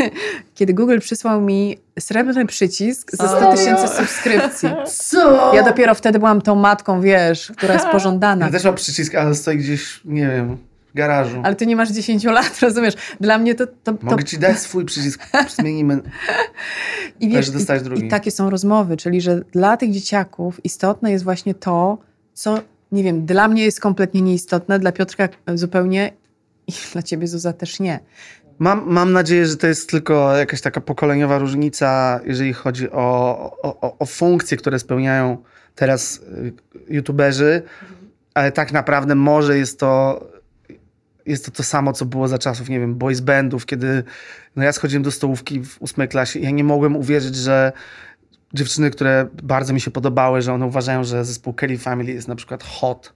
kiedy 0.56 0.74
Google 0.74 1.00
przysłał 1.00 1.42
mi 1.42 1.78
srebrny 2.00 2.46
przycisk 2.46 3.12
ze 3.12 3.28
100 3.28 3.52
tysięcy 3.52 3.88
subskrypcji. 3.88 4.70
Co? 5.10 5.56
Ja 5.56 5.64
dopiero 5.64 5.96
wtedy 5.96 6.20
byłam 6.20 6.42
tą 6.42 6.56
matką, 6.56 7.02
wiesz, 7.02 7.52
która 7.58 7.74
jest 7.74 7.86
pożądana. 7.98 8.46
Ja 8.46 8.52
też 8.52 8.64
mam 8.64 8.76
przycisk, 8.76 9.16
ale 9.16 9.36
stoi 9.36 9.58
gdzieś, 9.58 10.02
nie 10.06 10.28
wiem 10.28 10.58
garażu. 10.96 11.42
Ale 11.44 11.56
ty 11.56 11.68
nie 11.68 11.76
masz 11.76 11.92
10 11.92 12.24
lat, 12.24 12.60
rozumiesz? 12.62 12.94
Dla 13.20 13.38
mnie 13.38 13.56
to... 13.56 13.68
to, 13.68 13.94
to... 13.94 13.98
Mogę 14.02 14.24
ci 14.24 14.40
dać 14.40 14.60
swój 14.60 14.86
przycisk, 14.86 15.22
zmienimy. 15.56 16.02
I 17.20 17.30
wiesz, 17.30 17.52
dostać 17.52 17.84
drugi. 17.84 18.06
I 18.06 18.10
takie 18.10 18.32
są 18.32 18.50
rozmowy, 18.50 18.98
czyli 18.98 19.22
że 19.22 19.42
dla 19.52 19.78
tych 19.78 19.92
dzieciaków 19.92 20.66
istotne 20.66 21.12
jest 21.12 21.24
właśnie 21.24 21.56
to, 21.56 21.98
co, 22.34 22.60
nie 22.92 23.04
wiem, 23.04 23.26
dla 23.26 23.48
mnie 23.48 23.64
jest 23.64 23.80
kompletnie 23.80 24.22
nieistotne, 24.22 24.80
dla 24.80 24.92
Piotrka 24.92 25.30
zupełnie 25.56 26.12
i 26.68 26.72
dla 26.94 27.04
ciebie 27.04 27.28
Zuza 27.28 27.54
też 27.54 27.80
nie. 27.80 28.00
Mam, 28.60 28.84
mam 28.88 29.14
nadzieję, 29.14 29.46
że 29.46 29.58
to 29.58 29.68
jest 29.68 29.90
tylko 29.90 30.38
jakaś 30.38 30.62
taka 30.62 30.82
pokoleniowa 30.82 31.38
różnica, 31.38 32.20
jeżeli 32.26 32.54
chodzi 32.54 32.92
o, 32.92 33.38
o, 33.62 33.98
o 34.00 34.06
funkcje, 34.06 34.58
które 34.58 34.80
spełniają 34.80 35.38
teraz 35.76 36.18
y, 36.18 36.54
youtuberzy, 36.90 37.62
ale 38.34 38.52
tak 38.52 38.72
naprawdę 38.72 39.16
może 39.16 39.58
jest 39.58 39.80
to 39.80 40.22
jest 41.28 41.46
to 41.46 41.52
to 41.52 41.64
samo, 41.64 41.94
co 41.94 42.06
było 42.06 42.28
za 42.28 42.38
czasów, 42.38 42.70
nie 42.70 42.80
wiem, 42.80 42.96
boys 42.96 43.20
bandów, 43.20 43.66
kiedy 43.66 44.04
no 44.56 44.64
ja 44.64 44.72
schodziłem 44.72 45.04
do 45.04 45.12
stołówki 45.12 45.64
w 45.64 45.82
ósmej 45.82 46.08
klasie 46.08 46.40
i 46.40 46.44
ja 46.44 46.52
nie 46.52 46.64
mogłem 46.64 46.96
uwierzyć, 46.96 47.36
że 47.36 47.72
dziewczyny, 48.54 48.92
które 48.92 49.28
bardzo 49.44 49.74
mi 49.74 49.82
się 49.82 49.92
podobały, 49.92 50.42
że 50.42 50.54
one 50.54 50.66
uważają, 50.66 51.04
że 51.04 51.26
zespół 51.26 51.54
Kelly 51.54 51.78
Family 51.78 52.12
jest 52.12 52.28
na 52.28 52.36
przykład 52.36 52.64
hot 52.64 53.14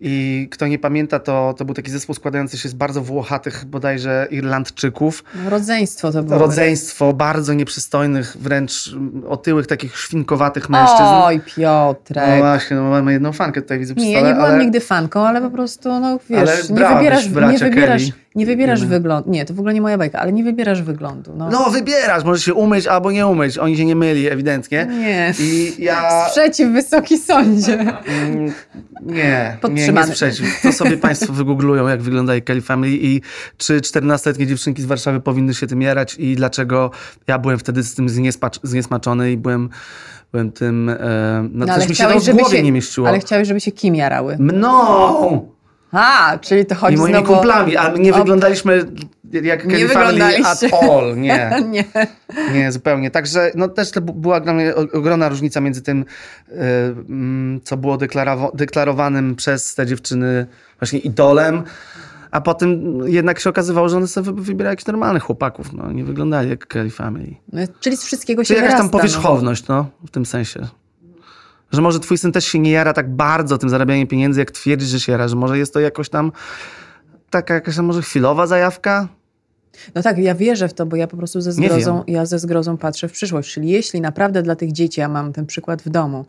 i 0.00 0.48
kto 0.50 0.66
nie 0.66 0.78
pamięta, 0.78 1.18
to, 1.18 1.54
to 1.58 1.64
był 1.64 1.74
taki 1.74 1.90
zespół 1.90 2.14
składający 2.14 2.58
się 2.58 2.68
z 2.68 2.74
bardzo 2.74 3.02
włochatych 3.02 3.64
bodajże 3.64 4.28
Irlandczyków. 4.30 5.24
Rodzeństwo 5.48 6.12
to 6.12 6.22
było. 6.22 6.38
Rodzeństwo 6.38 7.12
bardzo 7.12 7.54
nieprzystojnych, 7.54 8.36
wręcz 8.40 8.94
otyłych, 9.28 9.66
takich 9.66 9.98
szwinkowatych 9.98 10.68
mężczyzn. 10.68 11.02
Oj, 11.02 11.40
Piotrek. 11.56 12.24
No 12.28 12.36
właśnie, 12.36 12.76
no 12.76 12.82
mamy 12.82 13.12
jedną 13.12 13.32
fankę 13.32 13.62
tutaj 13.62 13.78
widzę 13.78 13.94
przy 13.94 14.04
Nie, 14.04 14.12
ja 14.12 14.20
nie 14.20 14.34
byłam 14.34 14.50
ale... 14.50 14.64
nigdy 14.64 14.80
fanką, 14.80 15.26
ale 15.26 15.40
po 15.40 15.50
prostu, 15.50 16.00
no 16.00 16.18
wiesz, 16.30 16.68
nie 16.68 16.76
wybierasz, 16.76 17.24
nie 17.24 17.30
wybierasz, 17.30 17.52
nie 17.52 17.58
wybierasz 17.58 18.02
wyglądu. 18.84 19.30
Nie, 19.30 19.44
to 19.44 19.54
w 19.54 19.58
ogóle 19.58 19.74
nie 19.74 19.80
moja 19.80 19.98
bajka, 19.98 20.18
ale 20.18 20.32
nie 20.32 20.44
wybierasz 20.44 20.82
wyglądu. 20.82 21.32
No, 21.36 21.50
no 21.50 21.70
wybierasz, 21.70 22.24
możesz 22.24 22.44
się 22.44 22.54
umyć 22.54 22.86
albo 22.86 23.12
nie 23.12 23.26
umyć. 23.26 23.58
Oni 23.58 23.76
się 23.76 23.84
nie 23.84 23.96
myli, 23.96 24.28
ewidentnie. 24.28 24.86
Nie. 24.86 25.34
I 25.40 25.72
ja... 25.78 26.28
Sprzeciw, 26.28 26.72
wysoki 26.72 27.18
sądzie. 27.18 27.78
Mm, 27.80 28.52
nie, 29.02 29.58
nie, 29.70 29.92
nie 29.92 30.06
sprzeciw. 30.06 30.62
To 30.62 30.72
sobie 30.72 30.96
państwo 30.96 31.32
wygooglują, 31.32 31.88
jak 31.88 32.02
wygląda 32.02 32.40
Kelly 32.40 32.62
Family 32.62 32.96
i 32.96 33.20
czy 33.56 33.80
14-letnie 33.80 34.46
dziewczynki 34.46 34.82
z 34.82 34.86
Warszawy 34.86 35.20
powinny 35.20 35.54
się 35.54 35.66
tym 35.66 35.82
jarać 35.82 36.14
i 36.18 36.36
dlaczego 36.36 36.90
ja 37.26 37.38
byłem 37.38 37.58
wtedy 37.58 37.82
z 37.82 37.94
tym 37.94 38.08
zniesmaczony 38.62 39.32
i 39.32 39.36
byłem 39.36 39.68
byłem 40.32 40.52
tym, 40.52 40.88
e, 40.88 40.96
no, 41.52 41.66
no 41.66 41.74
coś 41.74 41.88
mi 41.88 41.94
się 41.94 42.04
to 42.04 42.20
w 42.20 42.30
głowie 42.30 42.56
się, 42.56 42.62
nie 42.62 42.72
mieściło. 42.72 43.08
Ale 43.08 43.18
chciałeś, 43.18 43.48
żeby 43.48 43.60
się 43.60 43.72
kim 43.72 43.94
jarały? 43.94 44.36
Mną! 44.38 45.59
A, 45.92 46.38
czyli 46.38 46.66
to 46.66 46.74
chodzi 46.74 46.94
I 46.94 46.98
moimi 46.98 47.18
znowu... 47.18 47.34
kumplami, 47.34 47.76
ale 47.76 47.98
nie 47.98 48.12
wyglądaliśmy 48.12 48.86
jak 49.42 49.66
Kelly 49.66 49.88
Family 49.88 50.46
at 50.46 50.60
all. 50.82 51.16
Nie. 51.20 51.50
nie. 51.68 51.84
Nie, 52.54 52.72
zupełnie. 52.72 53.10
Także 53.10 53.50
no, 53.54 53.68
też 53.68 53.90
to 53.90 54.00
była 54.00 54.40
dla 54.40 54.52
mnie 54.52 54.74
ogromna 54.74 55.28
różnica 55.28 55.60
między 55.60 55.82
tym, 55.82 56.04
yy, 56.48 56.54
co 57.64 57.76
było 57.76 57.98
deklarowanym 58.54 59.36
przez 59.36 59.74
te 59.74 59.86
dziewczyny 59.86 60.46
właśnie 60.78 60.98
idolem, 60.98 61.62
a 62.30 62.40
potem 62.40 63.00
jednak 63.06 63.40
się 63.40 63.50
okazywało, 63.50 63.88
że 63.88 63.96
one 63.96 64.06
sobie 64.06 64.32
wybierały 64.32 64.72
jakichś 64.72 64.86
normalnych 64.86 65.22
chłopaków. 65.22 65.72
No, 65.72 65.92
nie 65.92 66.04
wyglądali 66.04 66.50
jak 66.50 66.66
Kelly 66.66 66.90
Family. 66.90 67.34
No, 67.52 67.60
czyli 67.80 67.96
z 67.96 68.04
wszystkiego 68.04 68.44
się 68.44 68.48
Czyli 68.54 68.60
jakaś 68.60 68.76
tam 68.76 68.86
no. 68.86 68.92
powierzchowność, 68.92 69.68
no, 69.68 69.90
w 70.06 70.10
tym 70.10 70.26
sensie 70.26 70.68
że 71.72 71.82
może 71.82 72.00
twój 72.00 72.18
syn 72.18 72.32
też 72.32 72.44
się 72.44 72.58
nie 72.58 72.70
jara 72.70 72.92
tak 72.92 73.14
bardzo 73.14 73.58
tym 73.58 73.70
zarabianiem 73.70 74.06
pieniędzy, 74.06 74.40
jak 74.40 74.50
twierdzisz, 74.50 74.88
że 74.88 75.00
się 75.00 75.12
jara, 75.12 75.28
że 75.28 75.36
może 75.36 75.58
jest 75.58 75.74
to 75.74 75.80
jakoś 75.80 76.08
tam 76.08 76.32
taka 77.30 77.54
jakaś 77.54 77.78
może 77.78 78.02
chwilowa 78.02 78.46
zajawka? 78.46 79.08
No 79.94 80.02
tak, 80.02 80.18
ja 80.18 80.34
wierzę 80.34 80.68
w 80.68 80.74
to, 80.74 80.86
bo 80.86 80.96
ja 80.96 81.06
po 81.06 81.16
prostu 81.16 81.40
ze 81.40 81.52
zgrozą, 81.52 82.04
ja 82.06 82.26
ze 82.26 82.38
zgrozą 82.38 82.76
patrzę 82.76 83.08
w 83.08 83.12
przyszłość. 83.12 83.52
Czyli 83.52 83.68
jeśli 83.68 84.00
naprawdę 84.00 84.42
dla 84.42 84.56
tych 84.56 84.72
dzieci, 84.72 85.00
ja 85.00 85.08
mam 85.08 85.32
ten 85.32 85.46
przykład 85.46 85.82
w 85.82 85.88
domu, 85.88 86.24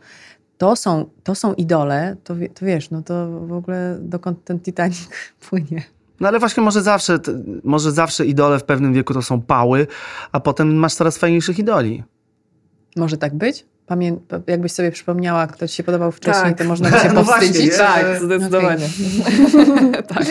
to 0.58 0.76
są, 0.76 1.10
to 1.22 1.34
są 1.34 1.54
idole, 1.54 2.16
to, 2.24 2.34
to 2.54 2.66
wiesz, 2.66 2.90
no 2.90 3.02
to 3.02 3.40
w 3.40 3.52
ogóle 3.52 3.98
dokąd 4.00 4.44
ten 4.44 4.60
Titanic 4.60 5.08
płynie. 5.48 5.82
No 6.20 6.28
ale 6.28 6.38
właśnie 6.38 6.62
może 6.62 6.82
zawsze, 6.82 7.18
może 7.64 7.92
zawsze 7.92 8.26
idole 8.26 8.58
w 8.58 8.64
pewnym 8.64 8.92
wieku 8.92 9.14
to 9.14 9.22
są 9.22 9.40
pały, 9.40 9.86
a 10.32 10.40
potem 10.40 10.74
masz 10.74 10.94
coraz 10.94 11.18
fajniejszych 11.18 11.58
idoli. 11.58 12.04
Może 12.96 13.16
tak 13.16 13.34
być? 13.34 13.66
Pamię 13.86 14.16
jakbyś 14.46 14.72
sobie 14.72 14.90
przypomniała, 14.90 15.46
kto 15.46 15.68
ci 15.68 15.76
się 15.76 15.82
podobał 15.82 16.12
wcześniej, 16.12 16.54
tak. 16.54 16.58
to 16.58 16.64
można 16.64 16.90
by 16.90 16.98
się 16.98 17.12
no 17.12 17.24
powstydzić. 17.24 17.54
Właśnie, 17.54 17.78
tak, 17.78 18.22
zdecydowanie. 18.22 18.86
Okay. 19.54 20.02
tak. 20.14 20.26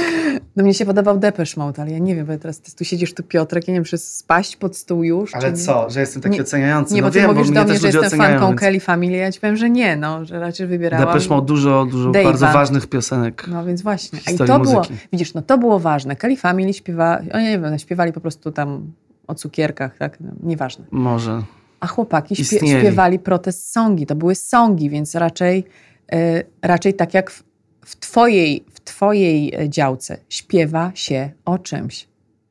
No 0.56 0.64
mnie 0.64 0.74
się 0.74 0.86
podobał 0.86 1.20
Depeche 1.20 1.54
Mode, 1.58 1.82
ale 1.82 1.92
ja 1.92 2.00
nie 2.00 2.16
wiem, 2.16 2.26
bo 2.26 2.38
teraz 2.38 2.62
ty 2.62 2.76
tu 2.76 2.86
siedzisz 2.86 3.14
tu 3.14 3.24
Piotrek, 3.24 3.68
ja 3.68 3.72
nie 3.72 3.78
wiem, 3.78 3.84
czy 3.84 3.98
spaść 3.98 4.56
pod 4.56 4.78
stół 4.78 5.04
już. 5.04 5.36
Ale 5.36 5.54
co, 5.54 5.90
że 5.90 6.00
jestem 6.00 6.22
taki 6.22 6.36
nie, 6.36 6.42
oceniający? 6.42 6.94
Nie, 6.94 7.02
no 7.02 7.08
bo 7.08 7.14
ty 7.14 7.20
wiem, 7.20 7.30
mówisz 7.30 7.48
bo 7.48 7.54
do 7.54 7.64
mnie, 7.64 7.80
że 7.80 7.88
jestem 7.88 8.06
oceniają, 8.06 8.32
fanką 8.32 8.48
więc... 8.48 8.60
Kelly 8.60 8.80
Family, 8.80 9.18
ja 9.18 9.32
ci 9.32 9.40
powiem, 9.40 9.58
że 9.58 9.70
nie, 9.70 9.96
no, 9.96 10.26
że 10.26 10.40
raczej 10.40 10.68
wybierałam 10.68 11.08
Depeche 11.08 11.30
Mode 11.30 11.48
dużo, 11.48 11.86
dużo 11.86 12.12
Dave'a. 12.12 12.24
bardzo 12.24 12.46
ważnych 12.46 12.88
piosenek. 12.88 13.48
No 13.48 13.66
więc 13.66 13.82
właśnie. 13.82 14.20
I 14.20 14.38
to 14.38 14.60
muzyki. 14.60 14.72
było, 14.72 14.86
widzisz, 15.14 15.34
no 15.34 15.42
to 15.42 15.58
było 15.58 15.80
ważne. 15.80 16.16
Kelly 16.16 16.38
Family 16.38 16.74
śpiewa, 16.74 17.20
oni 17.34 17.44
nie 17.44 17.60
wiem, 17.60 17.80
śpiewali 17.80 18.14
po 18.14 18.22
prostu 18.22 18.52
tam 18.52 18.92
o 19.28 19.36
cukierkach, 19.36 19.98
tak, 19.98 20.20
no, 20.20 20.32
nieważne. 20.44 20.86
Może 20.92 21.42
a 21.82 21.88
chłopaki 21.88 22.36
śpie 22.36 22.60
śpiewali 22.60 23.20
protest 23.20 23.72
songi. 23.72 24.06
To 24.06 24.16
były 24.16 24.36
songi, 24.36 24.90
więc 24.90 25.16
raczej, 25.16 25.66
yy, 26.12 26.18
raczej 26.62 26.94
tak 26.94 27.14
jak 27.14 27.32
w, 27.32 27.44
w, 27.86 27.96
twojej, 27.96 28.66
w 28.74 28.80
twojej 28.80 29.56
e, 29.56 29.70
działce 29.70 30.18
śpiewa 30.30 30.92
się 30.96 31.32
o 31.46 31.58
czymś. 31.58 32.08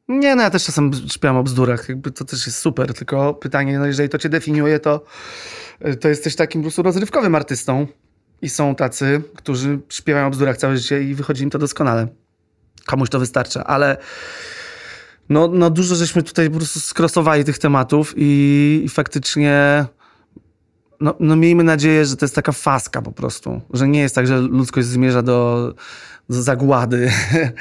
Nie, 0.09 0.37
no 0.37 0.43
ja 0.43 0.51
też 0.51 0.65
czasem 0.65 0.91
śpiewam 1.13 1.37
o 1.37 1.43
bzdurach, 1.43 1.89
jakby 1.89 2.11
to 2.11 2.25
też 2.25 2.47
jest 2.47 2.59
super, 2.59 2.95
tylko 2.95 3.35
pytanie, 3.35 3.79
no 3.79 3.87
jeżeli 3.87 4.09
to 4.09 4.19
cię 4.19 4.29
definiuje, 4.29 4.81
to, 4.81 5.05
e, 5.81 5.95
to 5.95 6.09
jesteś 6.09 6.37
takim 6.37 6.61
po 6.61 6.65
prostu 6.65 6.83
rozrywkowym 6.83 7.35
artystą 7.35 7.87
i 8.43 8.49
są 8.49 8.75
tacy, 8.75 9.23
którzy 9.35 9.79
śpiewają 9.89 10.27
o 10.27 10.31
bzdurach 10.31 10.57
całe 10.57 10.77
życie 10.77 11.03
i 11.03 11.15
wychodzi 11.15 11.45
im 11.45 11.51
to 11.51 11.59
doskonale. 11.59 12.09
Komuś 12.87 13.11
to 13.11 13.19
wystarcza, 13.19 13.65
ale 13.65 13.97
no, 15.31 15.49
no 15.49 15.71
dużo 15.71 15.95
żeśmy 15.95 16.23
tutaj 16.23 16.51
po 16.51 16.57
prostu 16.57 16.81
skrosowali 16.81 17.45
tych 17.45 17.59
tematów 17.59 18.15
i, 18.17 18.83
i 18.85 18.89
faktycznie 18.89 19.85
no, 21.01 21.15
no 21.21 21.37
miejmy 21.37 21.65
nadzieję, 21.65 22.07
że 22.07 22.17
to 22.17 22.25
jest 22.25 22.35
taka 22.35 22.53
faska 22.53 23.03
po 23.03 23.13
prostu, 23.13 23.61
że 23.73 23.89
nie 23.89 24.01
jest 24.01 24.15
tak, 24.15 24.27
że 24.27 24.39
ludzkość 24.41 24.87
zmierza 24.87 25.23
do, 25.23 25.75
do 26.29 26.43
zagłady 26.43 27.11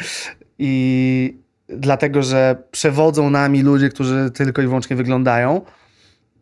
i 0.59 1.37
dlatego, 1.67 2.23
że 2.23 2.63
przewodzą 2.71 3.29
nami 3.29 3.61
ludzie, 3.61 3.89
którzy 3.89 4.31
tylko 4.33 4.61
i 4.61 4.65
wyłącznie 4.65 4.95
wyglądają. 4.95 5.61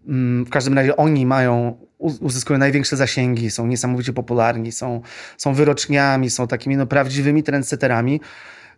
Mm, 0.07 0.45
w 0.45 0.49
każdym 0.49 0.73
razie 0.73 0.97
oni 0.97 1.25
mają, 1.25 1.77
uzyskują 1.97 2.59
największe 2.59 2.97
zasięgi, 2.97 3.51
są 3.51 3.67
niesamowicie 3.67 4.13
popularni, 4.13 4.71
są, 4.71 5.01
są 5.37 5.53
wyroczniami, 5.53 6.29
są 6.29 6.47
takimi 6.47 6.77
no, 6.77 6.87
prawdziwymi 6.87 7.43
trendsetterami. 7.43 8.21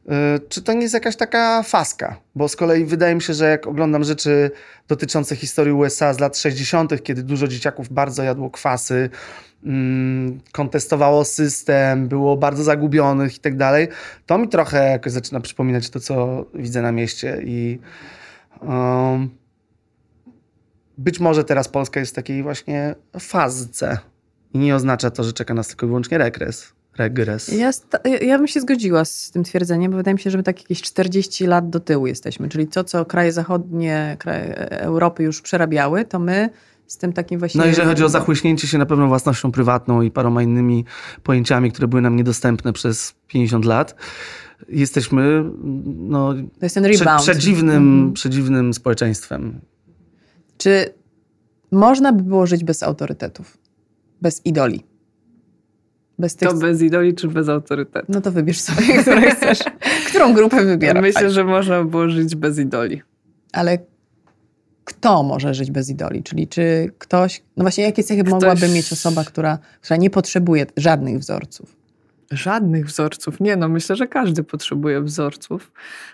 Y, 0.06 0.40
czy 0.50 0.62
to 0.62 0.74
nie 0.74 0.82
jest 0.82 0.94
jakaś 0.94 1.16
taka 1.16 1.64
faska? 1.64 2.20
Bo 2.36 2.48
z 2.48 2.56
kolei 2.56 2.86
wydaje 2.86 3.16
mi 3.16 3.22
się, 3.22 3.34
że 3.34 3.50
jak 3.50 3.68
oglądam 3.68 4.04
rzeczy 4.04 4.52
dotyczące 4.88 5.36
historii 5.36 5.74
USA 5.74 6.14
z 6.14 6.20
lat 6.20 6.38
60., 6.38 7.04
kiedy 7.04 7.24
dużo 7.24 7.48
dzieciaków 7.48 7.94
bardzo 7.94 8.24
jadło 8.24 8.50
kwasy, 8.50 9.10
mm, 9.64 10.40
kontestowało 10.52 11.26
system, 11.26 12.08
było 12.08 12.38
bardzo 12.38 12.64
zagubionych 12.64 13.36
i 13.36 13.40
tak 13.40 13.58
dalej, 13.58 13.88
to 14.26 14.38
mi 14.38 14.50
trochę 14.50 14.92
jakoś 14.92 15.14
zaczyna 15.14 15.40
przypominać 15.40 15.90
to, 15.90 16.00
co 16.00 16.46
widzę 16.54 16.82
na 16.82 16.92
mieście 16.92 17.42
i 17.44 17.80
um, 18.62 19.30
być 20.98 21.20
może 21.20 21.44
teraz 21.44 21.68
Polska 21.68 22.00
jest 22.00 22.12
w 22.12 22.16
takiej 22.16 22.44
właśnie 22.44 22.96
fazce 23.20 23.98
i 24.54 24.58
nie 24.58 24.76
oznacza 24.76 25.12
to, 25.12 25.24
że 25.24 25.34
czeka 25.34 25.54
nas 25.54 25.68
tylko 25.68 25.86
i 25.86 25.90
wyłącznie 25.90 26.18
regres 26.18 26.79
regres. 27.00 27.48
Ja, 27.48 27.72
ja 28.22 28.38
bym 28.38 28.48
się 28.48 28.62
zgodziła 28.62 29.06
z 29.06 29.32
tym 29.32 29.44
twierdzeniem, 29.44 29.92
bo 29.92 29.98
wydaje 29.98 30.14
mi 30.16 30.20
się, 30.20 30.30
że 30.30 30.38
my 30.38 30.44
tak 30.44 30.60
jakieś 30.60 30.82
40 30.82 31.46
lat 31.46 31.70
do 31.70 31.80
tyłu 31.80 32.08
jesteśmy. 32.08 32.50
Czyli 32.50 32.68
to, 32.68 32.84
co 32.84 33.06
kraje 33.06 33.32
zachodnie, 33.32 34.16
kraje 34.20 34.70
Europy 34.70 35.24
już 35.24 35.42
przerabiały, 35.42 36.06
to 36.06 36.20
my 36.20 36.50
z 36.88 36.98
tym 36.98 37.14
takim 37.14 37.40
właśnie... 37.40 37.60
No 37.60 37.68
jeżeli 37.68 37.88
chodzi 37.88 38.04
o 38.04 38.10
zachłyśnięcie 38.10 38.68
się 38.68 38.78
na 38.78 38.86
pewno 38.86 39.08
własnością 39.08 39.52
prywatną 39.52 40.02
i 40.02 40.12
paroma 40.12 40.44
innymi 40.44 40.86
pojęciami, 41.24 41.72
które 41.72 41.88
były 41.88 42.02
nam 42.02 42.16
niedostępne 42.16 42.74
przez 42.74 43.16
50 43.28 43.66
lat, 43.66 43.96
jesteśmy 44.70 45.44
no, 45.86 46.34
to 46.34 46.66
jest 46.66 46.76
ten 46.76 46.86
rebound. 46.86 47.22
przedziwnym, 47.22 47.94
mhm. 47.94 48.14
przedziwnym 48.14 48.74
społeczeństwem. 48.74 49.62
Czy 50.58 50.94
można 51.72 52.14
by 52.14 52.24
było 52.24 52.48
żyć 52.48 52.64
bez 52.64 52.84
autorytetów? 52.84 53.58
Bez 54.22 54.46
idoli? 54.46 54.84
Bez 56.20 56.36
tych... 56.36 56.50
To 56.50 56.56
bez 56.56 56.82
idoli 56.82 57.16
czy 57.16 57.28
bez 57.28 57.50
autorytetu? 57.50 58.06
No 58.10 58.22
to 58.22 58.32
wybierz 58.32 58.62
sobie, 58.62 58.98
którą 59.02 59.22
chcesz. 59.22 59.60
Którą 60.08 60.34
grupę 60.34 60.66
wybierasz? 60.66 61.02
Myślę, 61.02 61.32
że 61.32 61.44
można 61.44 61.84
by 61.84 61.90
było 61.90 62.10
żyć 62.10 62.36
bez 62.36 62.60
idoli. 62.60 63.02
Ale 63.54 63.78
kto 64.86 65.24
może 65.24 65.54
żyć 65.54 65.72
bez 65.72 65.90
idoli? 65.90 66.24
Czyli 66.24 66.48
czy 66.48 66.92
ktoś... 66.98 67.44
No 67.58 67.64
właśnie, 67.64 67.84
jakie 67.84 68.04
cechy 68.04 68.22
ktoś... 68.22 68.32
mogłaby 68.32 68.68
mieć 68.68 68.94
osoba, 68.94 69.24
która, 69.24 69.60
która 69.82 69.98
nie 69.98 70.10
potrzebuje 70.10 70.66
żadnych 70.78 71.20
wzorców? 71.20 71.76
Żadnych 72.32 72.86
wzorców. 72.86 73.40
Nie, 73.40 73.56
no 73.56 73.70
myślę, 73.70 73.96
że 73.96 74.08
każdy 74.08 74.44
potrzebuje 74.44 75.02
wzorców, 75.02 75.72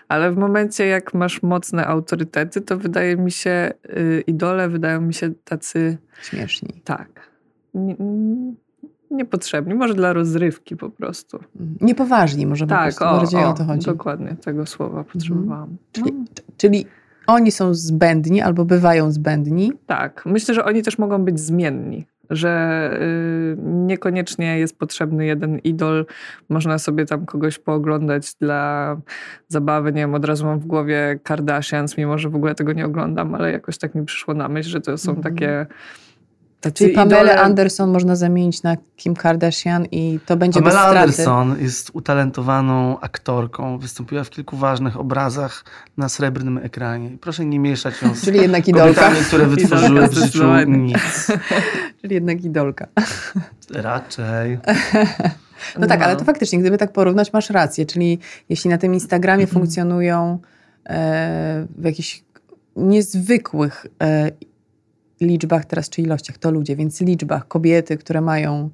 ale 0.08 0.32
w 0.32 0.36
momencie, 0.36 0.86
jak 0.86 1.14
masz 1.14 1.42
mocne 1.42 1.86
autorytety, 1.86 2.60
to 2.60 2.78
wydaje 2.78 3.16
mi 3.16 3.30
się, 3.30 3.72
yy, 3.88 4.20
idole 4.26 4.68
wydają 4.68 5.00
mi 5.00 5.14
się 5.14 5.32
tacy. 5.44 5.98
Śmieszni. 6.22 6.80
Tak 6.84 7.30
niepotrzebni, 9.16 9.74
może 9.74 9.94
dla 9.94 10.12
rozrywki 10.12 10.76
po 10.76 10.90
prostu. 10.90 11.38
Niepoważni 11.80 12.46
może 12.46 12.66
tak, 12.66 12.78
po 12.78 12.98
prostu, 12.98 13.04
bardziej 13.04 13.44
o, 13.44 13.48
o, 13.48 13.52
to 13.52 13.64
chodzi. 13.64 13.86
dokładnie, 13.86 14.36
tego 14.44 14.66
słowa 14.66 15.04
potrzebowałam. 15.04 15.62
Mhm. 15.62 15.78
Czyli, 15.92 16.12
no. 16.12 16.24
czyli 16.56 16.86
oni 17.26 17.50
są 17.50 17.74
zbędni 17.74 18.42
albo 18.42 18.64
bywają 18.64 19.12
zbędni? 19.12 19.72
Tak, 19.86 20.22
myślę, 20.26 20.54
że 20.54 20.64
oni 20.64 20.82
też 20.82 20.98
mogą 20.98 21.24
być 21.24 21.40
zmienni 21.40 22.06
że 22.30 22.90
y, 23.02 23.56
niekoniecznie 23.62 24.58
jest 24.58 24.78
potrzebny 24.78 25.26
jeden 25.26 25.58
idol. 25.58 26.06
Można 26.48 26.78
sobie 26.78 27.06
tam 27.06 27.26
kogoś 27.26 27.58
pooglądać 27.58 28.34
dla 28.34 28.96
zabawy. 29.48 29.92
Nie 29.92 30.00
wiem, 30.00 30.14
od 30.14 30.24
razu 30.24 30.46
mam 30.46 30.58
w 30.58 30.66
głowie 30.66 31.18
Kardashians, 31.22 31.96
mimo 31.98 32.18
że 32.18 32.28
w 32.28 32.36
ogóle 32.36 32.54
tego 32.54 32.72
nie 32.72 32.86
oglądam, 32.86 33.34
ale 33.34 33.52
jakoś 33.52 33.78
tak 33.78 33.94
mi 33.94 34.04
przyszło 34.04 34.34
na 34.34 34.48
myśl, 34.48 34.70
że 34.70 34.80
to 34.80 34.98
są 34.98 35.10
mm 35.10 35.20
-hmm. 35.20 35.24
takie 35.24 35.66
Czyli 36.74 36.94
Pamela 36.94 37.22
idole... 37.22 37.40
Anderson 37.40 37.90
można 37.90 38.16
zamienić 38.16 38.62
na 38.62 38.76
Kim 38.96 39.14
Kardashian 39.14 39.86
i 39.90 40.20
to 40.26 40.36
będzie 40.36 40.60
Pamela 40.60 40.80
bez 40.80 41.14
straty. 41.14 41.30
Anderson 41.30 41.64
jest 41.64 41.90
utalentowaną 41.92 43.00
aktorką. 43.00 43.78
Wystąpiła 43.78 44.24
w 44.24 44.30
kilku 44.30 44.56
ważnych 44.56 45.00
obrazach 45.00 45.64
na 45.96 46.08
srebrnym 46.08 46.58
ekranie. 46.58 47.10
Proszę 47.20 47.44
nie 47.44 47.58
mieszać 47.58 48.02
ją 48.02 48.14
z 48.14 48.24
Czyli 48.24 48.40
jednak 48.40 48.68
idolka. 48.68 49.10
które 49.28 49.46
wytworzyły 49.56 50.08
w 50.08 50.14
życiu 50.14 50.44
nic. 50.66 51.26
Czyli 52.00 52.14
jednak 52.14 52.44
idolka. 52.44 52.86
Raczej. 53.70 54.58
No 55.78 55.86
tak, 55.86 56.00
no. 56.00 56.06
ale 56.06 56.16
to 56.16 56.24
faktycznie, 56.24 56.58
gdyby 56.58 56.78
tak 56.78 56.92
porównać, 56.92 57.32
masz 57.32 57.50
rację. 57.50 57.86
Czyli 57.86 58.18
jeśli 58.48 58.70
na 58.70 58.78
tym 58.78 58.94
Instagramie 58.94 59.44
mhm. 59.44 59.60
funkcjonują 59.60 60.38
e, 60.88 61.66
w 61.78 61.84
jakichś 61.84 62.24
niezwykłych 62.76 63.86
e, 64.02 64.30
liczbach 65.20 65.64
teraz, 65.64 65.90
czy 65.90 66.02
ilościach, 66.02 66.38
to 66.38 66.50
ludzie, 66.50 66.76
więc 66.76 67.00
liczbach 67.00 67.48
kobiety, 67.48 67.96
które 67.96 68.20
mają 68.20 68.70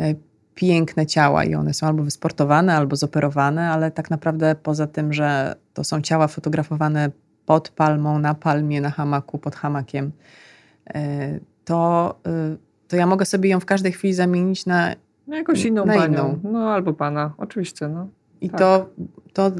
e, 0.00 0.14
piękne 0.54 1.06
ciała 1.06 1.44
i 1.44 1.54
one 1.54 1.74
są 1.74 1.86
albo 1.86 2.02
wysportowane, 2.02 2.74
albo 2.74 2.96
zoperowane, 2.96 3.70
ale 3.70 3.90
tak 3.90 4.10
naprawdę 4.10 4.54
poza 4.62 4.86
tym, 4.86 5.12
że 5.12 5.56
to 5.74 5.84
są 5.84 6.00
ciała 6.00 6.28
fotografowane 6.28 7.10
pod 7.46 7.68
palmą, 7.68 8.18
na 8.18 8.34
palmie, 8.34 8.80
na 8.80 8.90
hamaku, 8.90 9.38
pod 9.38 9.56
hamakiem, 9.56 10.12
e, 10.94 11.40
to, 11.64 12.14
e, 12.26 12.56
to 12.88 12.96
ja 12.96 13.06
mogę 13.06 13.24
sobie 13.24 13.50
ją 13.50 13.60
w 13.60 13.64
każdej 13.64 13.92
chwili 13.92 14.14
zamienić 14.14 14.66
na, 14.66 14.94
na 15.26 15.36
jakąś 15.36 15.64
inną 15.64 15.86
na 15.86 15.94
panią. 15.94 16.28
Inną. 16.28 16.52
No 16.52 16.72
albo 16.72 16.92
pana, 16.92 17.34
oczywiście. 17.38 17.88
No. 17.88 18.08
I 18.40 18.50
tak. 18.50 18.58
to, 18.58 18.90
to, 19.32 19.52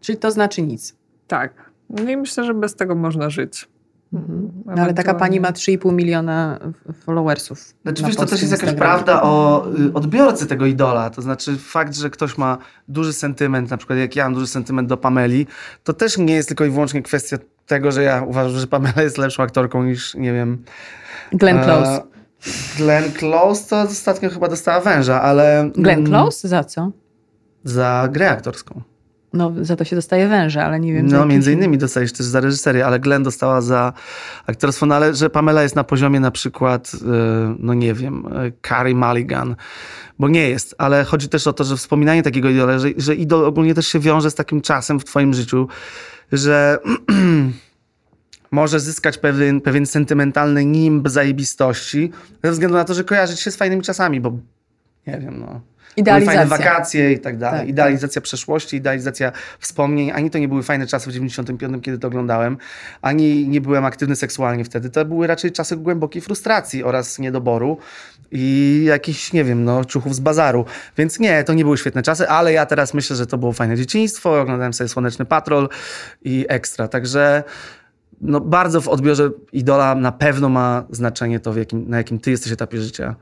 czyli 0.00 0.18
to 0.18 0.30
znaczy 0.30 0.62
nic. 0.62 0.96
Tak. 1.26 1.70
No 1.90 2.10
i 2.10 2.16
myślę, 2.16 2.44
że 2.44 2.54
bez 2.54 2.76
tego 2.76 2.94
można 2.94 3.30
żyć. 3.30 3.68
Mhm. 4.12 4.50
No, 4.66 4.82
ale 4.82 4.94
taka 4.94 5.14
pani 5.14 5.40
ma 5.40 5.50
3,5 5.50 5.92
miliona 5.92 6.58
followersów. 7.04 7.74
Znaczy, 7.82 8.02
wiesz, 8.04 8.16
to 8.16 8.26
też 8.26 8.40
jest 8.40 8.52
jakaś 8.52 8.74
prawda 8.74 9.22
o 9.22 9.66
y, 9.78 9.92
odbiorcy 9.92 10.46
tego 10.46 10.66
idola. 10.66 11.10
To 11.10 11.22
znaczy 11.22 11.56
fakt, 11.56 11.94
że 11.94 12.10
ktoś 12.10 12.38
ma 12.38 12.58
duży 12.88 13.12
sentyment, 13.12 13.70
na 13.70 13.76
przykład 13.76 13.98
jak 13.98 14.16
ja 14.16 14.24
mam 14.24 14.34
duży 14.34 14.46
sentyment 14.46 14.88
do 14.88 14.96
Pameli, 14.96 15.46
to 15.84 15.92
też 15.92 16.18
nie 16.18 16.34
jest 16.34 16.48
tylko 16.48 16.64
i 16.64 16.70
wyłącznie 16.70 17.02
kwestia 17.02 17.38
tego, 17.66 17.92
że 17.92 18.02
ja 18.02 18.22
uważam, 18.22 18.60
że 18.60 18.66
Pamela 18.66 19.02
jest 19.02 19.18
lepszą 19.18 19.42
aktorką 19.42 19.84
niż, 19.84 20.14
nie 20.14 20.32
wiem... 20.32 20.64
Glenn 21.32 21.64
Close. 21.64 21.90
E, 21.90 22.02
Glenn 22.76 23.12
Close 23.12 23.68
to 23.68 23.80
ostatnio 23.80 24.30
chyba 24.30 24.48
dostała 24.48 24.80
węża, 24.80 25.22
ale... 25.22 25.70
Glenn 25.74 25.98
mm, 25.98 26.10
Close? 26.10 26.48
Za 26.48 26.64
co? 26.64 26.90
Za 27.64 28.08
grę 28.12 28.30
aktorską. 28.30 28.82
No, 29.36 29.52
za 29.60 29.76
to 29.76 29.84
się 29.84 29.96
dostaje 29.96 30.28
węże, 30.28 30.64
ale 30.64 30.80
nie 30.80 30.92
wiem. 30.92 31.06
No, 31.06 31.26
między 31.26 31.52
innymi 31.52 31.78
dostajesz 31.78 32.12
też 32.12 32.26
za 32.26 32.40
reżyserię, 32.40 32.86
ale 32.86 33.00
Glenn 33.00 33.22
dostała 33.22 33.60
za 33.60 33.92
aktorstwo, 34.46 34.86
no 34.86 34.94
ale 34.94 35.14
że 35.14 35.30
Pamela 35.30 35.62
jest 35.62 35.76
na 35.76 35.84
poziomie 35.84 36.20
na 36.20 36.30
przykład, 36.30 36.92
e, 36.94 37.56
no 37.58 37.74
nie 37.74 37.94
wiem, 37.94 38.26
e, 38.26 38.52
Carrie 38.68 38.94
Mulligan, 38.94 39.56
bo 40.18 40.28
nie 40.28 40.48
jest, 40.48 40.74
ale 40.78 41.04
chodzi 41.04 41.28
też 41.28 41.46
o 41.46 41.52
to, 41.52 41.64
że 41.64 41.76
wspominanie 41.76 42.22
takiego 42.22 42.48
idola, 42.48 42.78
że, 42.78 42.88
że 42.96 43.14
idol 43.14 43.44
ogólnie 43.44 43.74
też 43.74 43.86
się 43.86 43.98
wiąże 43.98 44.30
z 44.30 44.34
takim 44.34 44.60
czasem 44.60 45.00
w 45.00 45.04
twoim 45.04 45.34
życiu, 45.34 45.68
że 46.32 46.78
może 48.50 48.80
zyskać 48.80 49.18
pewien, 49.18 49.60
pewien 49.60 49.86
sentymentalny 49.86 50.64
nimb 50.64 51.08
zajebistości, 51.08 52.10
ze 52.44 52.50
względu 52.50 52.76
na 52.76 52.84
to, 52.84 52.94
że 52.94 53.04
kojarzyć 53.04 53.40
się 53.40 53.50
z 53.50 53.56
fajnymi 53.56 53.82
czasami, 53.82 54.20
bo 54.20 54.30
nie 55.06 55.18
wiem, 55.18 55.40
no 55.40 55.60
Idealizacja. 55.96 56.44
Były 56.44 56.48
fajne 56.48 56.64
wakacje 56.64 57.12
i 57.12 57.18
tak 57.18 57.38
dalej. 57.38 57.60
Tak, 57.60 57.68
idealizacja 57.68 58.20
tak. 58.20 58.24
przeszłości, 58.24 58.76
idealizacja 58.76 59.32
wspomnień. 59.58 60.10
Ani 60.10 60.30
to 60.30 60.38
nie 60.38 60.48
były 60.48 60.62
fajne 60.62 60.86
czasy 60.86 61.10
w 61.10 61.12
95, 61.12 61.84
kiedy 61.84 61.98
to 61.98 62.08
oglądałem, 62.08 62.56
ani 63.02 63.48
nie 63.48 63.60
byłem 63.60 63.84
aktywny 63.84 64.16
seksualnie 64.16 64.64
wtedy. 64.64 64.90
To 64.90 65.04
były 65.04 65.26
raczej 65.26 65.52
czasy 65.52 65.76
głębokiej 65.76 66.22
frustracji 66.22 66.84
oraz 66.84 67.18
niedoboru 67.18 67.78
i 68.32 68.82
jakichś, 68.86 69.32
nie 69.32 69.44
wiem, 69.44 69.64
no, 69.64 69.84
ciuchów 69.84 70.14
z 70.14 70.20
bazaru. 70.20 70.64
Więc 70.98 71.20
nie, 71.20 71.44
to 71.44 71.54
nie 71.54 71.64
były 71.64 71.78
świetne 71.78 72.02
czasy, 72.02 72.28
ale 72.28 72.52
ja 72.52 72.66
teraz 72.66 72.94
myślę, 72.94 73.16
że 73.16 73.26
to 73.26 73.38
było 73.38 73.52
fajne 73.52 73.76
dzieciństwo. 73.76 74.40
Oglądałem 74.40 74.72
sobie 74.72 74.88
Słoneczny 74.88 75.24
Patrol 75.24 75.68
i 76.22 76.46
ekstra. 76.48 76.88
Także 76.88 77.44
no, 78.20 78.40
bardzo 78.40 78.80
w 78.80 78.88
odbiorze 78.88 79.30
idola 79.52 79.94
na 79.94 80.12
pewno 80.12 80.48
ma 80.48 80.84
znaczenie 80.90 81.40
to, 81.40 81.58
jakim, 81.58 81.88
na 81.88 81.96
jakim 81.96 82.18
ty 82.18 82.30
jesteś 82.30 82.52
etapie 82.52 82.80
życia. 82.80 83.14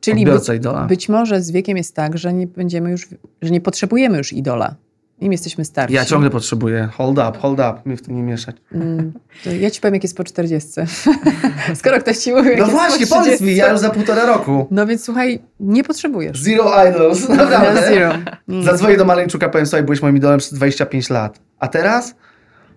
Czyli 0.00 0.24
być, 0.24 0.42
być, 0.88 1.08
może 1.08 1.42
z 1.42 1.50
wiekiem 1.50 1.76
jest 1.76 1.94
tak, 1.94 2.18
że 2.18 2.32
nie 2.32 2.46
będziemy 2.46 2.90
już, 2.90 3.08
że 3.42 3.50
nie 3.50 3.60
potrzebujemy 3.60 4.18
już 4.18 4.32
idola. 4.32 4.74
Im 5.20 5.32
jesteśmy 5.32 5.64
starsi. 5.64 5.94
Ja 5.94 6.04
ciągle 6.04 6.30
potrzebuję. 6.30 6.88
Hold 6.92 7.18
up, 7.18 7.38
hold 7.38 7.58
up. 7.58 7.74
Mnie 7.84 7.96
w 7.96 8.02
tym 8.02 8.16
nie 8.16 8.22
mieszać. 8.22 8.56
Mm, 8.72 9.12
ja 9.60 9.70
ci 9.70 9.80
powiem, 9.80 9.94
jak 9.94 10.02
jest 10.02 10.16
po 10.16 10.24
40. 10.24 10.70
Skoro 11.74 11.98
ktoś 11.98 12.18
ci 12.18 12.32
mówi, 12.32 12.50
No 12.58 12.66
właśnie, 12.66 13.06
powiedz 13.06 13.40
mi, 13.40 13.56
ja 13.56 13.70
już 13.70 13.80
za 13.80 13.90
półtora 13.90 14.26
roku. 14.26 14.66
No 14.70 14.86
więc 14.86 15.04
słuchaj, 15.04 15.42
nie 15.60 15.84
potrzebujesz. 15.84 16.42
Zero 16.42 16.84
idols, 16.88 17.28
naprawdę. 17.28 17.82
Zero. 17.88 18.12
Mm. 18.48 18.62
Zadzwonię 18.62 18.96
do 18.96 19.04
Maleńczuka, 19.04 19.48
powiem 19.48 19.66
sobie, 19.66 19.82
byłeś 19.82 20.02
moim 20.02 20.16
idolem 20.16 20.38
przez 20.38 20.54
25 20.54 21.10
lat. 21.10 21.40
A 21.58 21.68
teraz? 21.68 22.14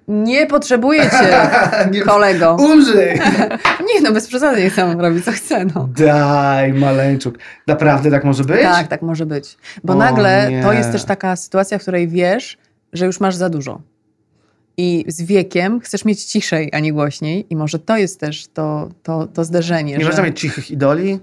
Nie 0.09 0.47
potrzebuję 0.47 1.01
cię, 1.01 1.49
Nie- 1.91 2.01
kolego. 2.01 2.55
Umrzyj! 2.59 3.19
Nie 3.93 4.01
no, 4.03 4.11
bez 4.11 4.27
przesady, 4.27 4.63
niech 4.63 4.75
tam 4.75 4.99
robi 5.01 5.21
co 5.21 5.31
chce, 5.31 5.65
no. 5.75 5.89
Daj, 5.97 6.73
maleńczuk. 6.73 7.37
Naprawdę 7.67 8.11
tak 8.11 8.23
może 8.23 8.43
być? 8.43 8.61
Tak, 8.61 8.87
tak 8.87 9.01
może 9.01 9.25
być. 9.25 9.57
Bo 9.83 9.93
O 9.93 9.95
nagle 9.95 10.47
nie. 10.51 10.63
to 10.63 10.73
jest 10.73 10.91
też 10.91 11.03
taka 11.03 11.35
sytuacja, 11.35 11.77
w 11.77 11.81
której 11.81 12.07
wiesz, 12.07 12.57
że 12.93 13.05
już 13.05 13.19
masz 13.19 13.35
za 13.35 13.49
dużo. 13.49 13.81
I 14.77 15.05
z 15.07 15.21
wiekiem 15.21 15.79
chcesz 15.79 16.05
mieć 16.05 16.23
ciszej, 16.25 16.69
a 16.73 16.79
nie 16.79 16.93
głośniej. 16.93 17.45
I 17.49 17.55
może 17.55 17.79
to 17.79 17.97
jest 17.97 18.19
też 18.19 18.47
to, 18.53 18.89
to, 19.03 19.27
to 19.27 19.43
zderzenie. 19.43 19.93
Nie 19.97 19.99
że... 20.03 20.09
można 20.09 20.23
mieć 20.23 20.39
cichych 20.39 20.71
idoli? 20.71 21.19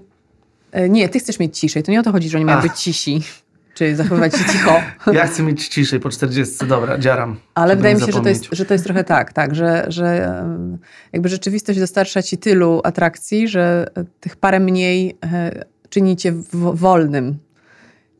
E, 0.71 0.89
Nie, 0.89 1.09
ty 1.09 1.19
chcesz 1.19 1.39
mieć 1.39 1.59
ciszej. 1.59 1.83
To 1.83 1.91
nie 1.91 1.99
o 1.99 2.03
to 2.03 2.11
chodzi, 2.11 2.29
że 2.29 2.37
oni 2.37 2.45
mają 2.45 2.57
Ach. 2.57 2.63
być 2.63 2.73
cisi, 2.79 3.21
czy 3.77 3.95
zachowywać 3.95 4.35
się 4.35 4.45
cicho. 4.45 4.81
Ja 5.13 5.27
chcę 5.27 5.43
mieć 5.43 5.67
ciszej 5.67 5.99
po 5.99 6.09
40. 6.09 6.67
Dobra, 6.67 6.97
dziaram. 6.97 7.39
Ale 7.55 7.75
wydaje 7.75 7.95
mi 7.95 8.01
się, 8.01 8.11
że 8.11 8.21
to, 8.21 8.29
jest, 8.29 8.47
że 8.51 8.65
to 8.65 8.73
jest 8.73 8.83
trochę 8.85 9.03
tak, 9.03 9.33
tak, 9.33 9.55
że, 9.55 9.85
że 9.87 10.43
jakby 11.13 11.29
rzeczywistość 11.29 11.79
dostarcza 11.79 12.21
ci 12.21 12.37
tylu 12.37 12.81
atrakcji, 12.83 13.47
że 13.47 13.87
e, 13.95 14.05
tych 14.19 14.35
parę 14.35 14.59
mniej 14.59 15.17
e, 15.23 15.63
czyni 15.89 16.15
cię 16.15 16.33
wo- 16.53 16.73
wolnym. 16.73 17.37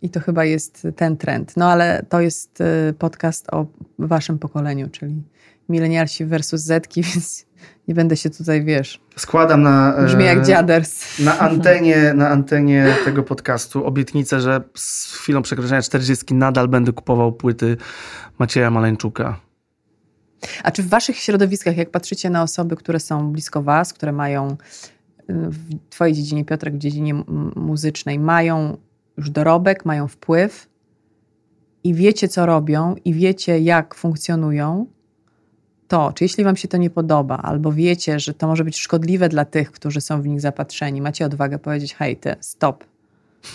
I 0.01 0.09
to 0.09 0.19
chyba 0.19 0.45
jest 0.45 0.87
ten 0.95 1.17
trend. 1.17 1.57
No 1.57 1.71
ale 1.71 2.05
to 2.09 2.21
jest 2.21 2.61
e, 2.61 2.93
podcast 2.93 3.53
o 3.53 3.65
waszym 3.99 4.39
pokoleniu, 4.39 4.89
czyli 4.89 5.23
milenialsi 5.69 6.25
versus 6.25 6.61
zetki, 6.61 7.01
więc 7.13 7.45
nie 7.87 7.95
będę 7.95 8.17
się 8.17 8.29
tutaj, 8.29 8.63
wiesz, 8.63 8.99
Składam 9.17 9.61
na, 9.61 9.95
e, 9.95 10.05
brzmi 10.05 10.25
jak 10.25 10.45
dziaders. 10.45 11.19
na, 11.19 11.39
antenie, 11.39 12.13
na 12.13 12.29
antenie 12.29 12.95
tego 13.05 13.23
podcastu 13.23 13.85
obietnicę, 13.85 14.41
że 14.41 14.61
z 14.75 15.13
chwilą 15.13 15.41
przekroczenia 15.41 15.81
40 15.81 16.33
nadal 16.33 16.67
będę 16.67 16.93
kupował 16.93 17.31
płyty 17.31 17.77
Macieja 18.39 18.71
Maleńczuka. 18.71 19.39
A 20.63 20.71
czy 20.71 20.83
w 20.83 20.89
waszych 20.89 21.17
środowiskach, 21.17 21.77
jak 21.77 21.91
patrzycie 21.91 22.29
na 22.29 22.43
osoby, 22.43 22.75
które 22.75 22.99
są 22.99 23.31
blisko 23.31 23.63
was, 23.63 23.93
które 23.93 24.11
mają 24.11 24.51
y, 24.51 24.55
w 25.29 25.89
twojej 25.89 26.13
dziedzinie, 26.13 26.45
Piotrek, 26.45 26.75
w 26.75 26.77
dziedzinie 26.77 27.13
muzycznej, 27.55 28.19
mają 28.19 28.77
już 29.17 29.29
dorobek, 29.29 29.85
mają 29.85 30.07
wpływ 30.07 30.67
i 31.83 31.93
wiecie, 31.93 32.27
co 32.27 32.45
robią 32.45 32.95
i 33.05 33.13
wiecie, 33.13 33.59
jak 33.59 33.95
funkcjonują, 33.95 34.85
to, 35.87 36.13
czy 36.15 36.23
jeśli 36.23 36.43
wam 36.43 36.55
się 36.55 36.67
to 36.67 36.77
nie 36.77 36.89
podoba, 36.89 37.37
albo 37.37 37.71
wiecie, 37.71 38.19
że 38.19 38.33
to 38.33 38.47
może 38.47 38.63
być 38.63 38.77
szkodliwe 38.77 39.29
dla 39.29 39.45
tych, 39.45 39.71
którzy 39.71 40.01
są 40.01 40.21
w 40.21 40.27
nich 40.27 40.41
zapatrzeni, 40.41 41.01
macie 41.01 41.25
odwagę 41.25 41.59
powiedzieć, 41.59 41.95
hej, 41.95 42.17
ty, 42.17 42.35
stop, 42.39 42.83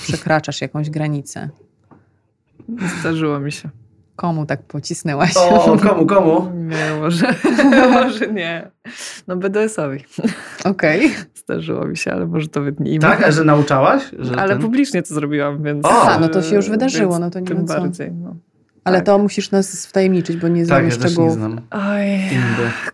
przekraczasz 0.02 0.60
jakąś 0.60 0.90
granicę. 0.90 1.48
Zdarzyło 3.00 3.40
mi 3.40 3.52
się. 3.52 3.68
Komu 4.16 4.46
tak 4.46 4.62
pocisnęłaś? 4.62 5.36
O, 5.36 5.76
komu, 5.78 6.06
komu? 6.06 6.50
Nie, 6.54 7.00
może, 7.00 7.34
może 7.92 8.26
nie. 8.32 8.70
No 9.28 9.36
BDS-owi 9.36 10.04
Okej. 10.64 11.10
zdarzyło 11.34 11.84
mi 11.86 11.96
się, 11.96 12.12
ale 12.12 12.26
może 12.26 12.48
to 12.48 12.60
wytnijmy. 12.62 12.98
Tak, 13.00 13.22
a 13.22 13.30
że 13.32 13.44
nauczałaś? 13.44 14.02
Że 14.18 14.36
Ale 14.36 14.52
ten- 14.52 14.62
publicznie 14.62 15.02
to 15.02 15.14
zrobiłam, 15.14 15.62
więc... 15.62 15.86
O! 15.86 16.20
No 16.20 16.28
to 16.28 16.42
się 16.42 16.56
już 16.56 16.68
wydarzyło, 16.70 17.18
no 17.18 17.30
to 17.30 17.40
nie 17.40 17.46
Tym 17.46 17.60
ma 17.60 17.64
co. 17.64 17.80
bardziej, 17.80 18.12
no. 18.12 18.36
Ale 18.84 18.96
Tak. 18.96 19.06
to 19.06 19.18
musisz 19.18 19.50
nas 19.50 19.86
wtajemniczyć, 19.86 20.36
bo 20.36 20.48
nie 20.48 20.60
Tak, 20.60 20.66
znamy 20.66 20.84
ja 20.84 20.90
też 20.90 20.98
nie 21.00 21.08
szczegółów. 21.08 21.32
znam. 21.32 21.60
Oj, 21.70 22.08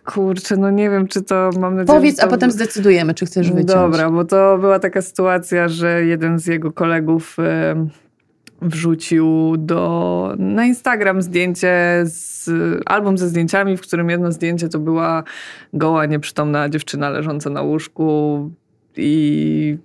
kurczę, 0.05 0.57
no 0.57 0.69
nie 0.71 0.89
wiem, 0.89 1.07
czy 1.07 1.21
to 1.21 1.49
mam 1.59 1.75
nadzieję, 1.75 1.97
Powiedz, 1.99 2.15
że 2.17 2.21
a 2.23 2.25
to... 2.25 2.31
potem 2.31 2.51
zdecydujemy, 2.51 3.13
czy 3.13 3.25
chcesz 3.25 3.47
wyciąć. 3.47 3.67
Dobra, 3.67 4.09
bo 4.09 4.25
to 4.25 4.57
była 4.57 4.79
taka 4.79 5.01
sytuacja, 5.01 5.67
że 5.67 6.05
jeden 6.05 6.39
z 6.39 6.45
jego 6.47 6.71
kolegów 6.71 7.37
wrzucił 8.61 9.57
do, 9.57 10.35
na 10.39 10.65
Instagram 10.65 11.21
zdjęcie, 11.21 12.01
z, 12.05 12.49
album 12.85 13.17
ze 13.17 13.27
zdjęciami, 13.27 13.77
w 13.77 13.81
którym 13.81 14.09
jedno 14.09 14.31
zdjęcie 14.31 14.69
to 14.69 14.79
była 14.79 15.23
goła, 15.73 16.05
nieprzytomna 16.05 16.69
dziewczyna 16.69 17.09
leżąca 17.09 17.49
na 17.49 17.61
łóżku 17.61 18.49
i 18.97 19.77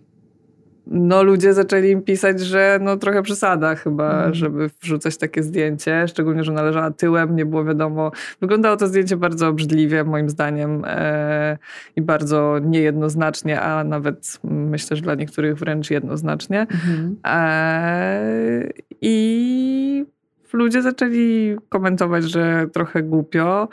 no 0.87 1.23
ludzie 1.23 1.55
zaczęli 1.55 1.91
im 1.91 2.03
pisać, 2.03 2.41
że 2.41 2.79
no 2.83 2.97
trochę 2.97 3.23
przesada 3.23 3.75
chyba, 3.75 4.15
Mhm. 4.15 4.35
żeby 4.35 4.71
wrzucać 4.83 5.17
takie 5.17 5.43
zdjęcie, 5.43 6.09
szczególnie, 6.09 6.45
że 6.45 6.53
ona 6.53 6.63
leżała 6.63 6.91
tyłem, 6.91 7.37
nie 7.37 7.47
było 7.47 7.65
wiadomo. 7.65 8.11
Wyglądało 8.41 8.77
to 8.77 8.87
zdjęcie 8.87 9.17
bardzo 9.17 9.49
obrzydliwie 9.49 10.05
moim 10.05 10.31
zdaniem 10.31 10.83
e, 10.87 11.59
i 11.97 12.03
bardzo 12.03 12.59
niejednoznacznie, 12.63 13.61
a 13.61 13.85
nawet 13.85 14.39
mm, 14.45 14.69
myślę, 14.69 14.97
że 14.97 15.03
dla 15.03 15.15
niektórych 15.15 15.59
wręcz 15.59 15.91
jednoznacznie. 15.91 16.61
Mhm. 16.61 17.17
E, 17.27 18.69
I 19.01 20.05
ludzie 20.53 20.83
zaczęli 20.83 21.57
komentować, 21.69 22.25
że 22.25 22.67
trochę 22.73 23.03
głupio, 23.03 23.69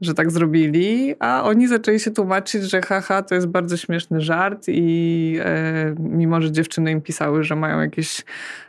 że 0.00 0.14
tak 0.14 0.30
zrobili, 0.30 1.14
a 1.18 1.42
oni 1.44 1.68
zaczęli 1.68 2.00
się 2.00 2.10
tłumaczyć, 2.10 2.62
że 2.62 2.82
haha, 2.82 3.22
to 3.22 3.34
jest 3.34 3.46
bardzo 3.46 3.76
śmieszny 3.76 4.20
żart 4.20 4.64
i 4.68 5.38
e, 5.44 5.94
mimo, 5.98 6.40
że 6.40 6.52
dziewczyny 6.52 6.90
im 6.90 7.00
pisały, 7.00 7.44
że 7.44 7.56
mają 7.56 7.80
jakieś 7.80 8.24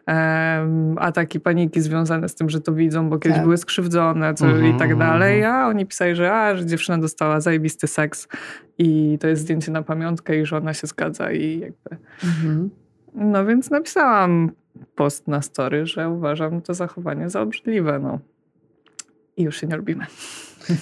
em, 0.05 0.97
ataki 0.99 1.39
paniki 1.39 1.81
związane 1.81 2.29
z 2.29 2.35
tym, 2.35 2.49
że 2.49 2.61
to 2.61 2.73
widzą, 2.73 3.09
bo 3.09 3.19
kiedyś 3.19 3.35
Tak. 3.35 3.43
były 3.43 3.57
skrzywdzone 3.57 4.33
co, 4.33 4.45
Mhm, 4.45 4.75
i 4.75 4.79
tak 4.79 4.91
mhm, 4.91 4.99
dalej, 4.99 5.37
mhm. 5.37 5.55
a 5.55 5.67
oni 5.67 5.85
pisali, 5.85 6.15
że, 6.15 6.33
a, 6.33 6.55
że 6.55 6.65
dziewczyna 6.65 6.97
dostała 6.97 7.41
zajebisty 7.41 7.87
seks 7.87 8.27
i 8.77 9.17
to 9.21 9.27
jest 9.27 9.41
zdjęcie 9.41 9.71
na 9.71 9.81
pamiątkę 9.81 10.39
i 10.39 10.45
że 10.45 10.57
ona 10.57 10.73
się 10.73 10.87
zgadza 10.87 11.31
i 11.31 11.59
jakby... 11.59 12.05
Mhm. 12.23 12.69
No 13.15 13.45
więc 13.45 13.69
napisałam 13.69 14.51
post 14.95 15.27
na 15.27 15.41
story, 15.41 15.85
że 15.85 16.09
uważam 16.09 16.61
to 16.61 16.73
zachowanie 16.73 17.29
za 17.29 17.41
obrzydliwe, 17.41 17.99
no. 17.99 18.19
I 19.37 19.43
już 19.43 19.57
się 19.61 19.67
nie 19.67 19.77
lubimy. 19.77 20.05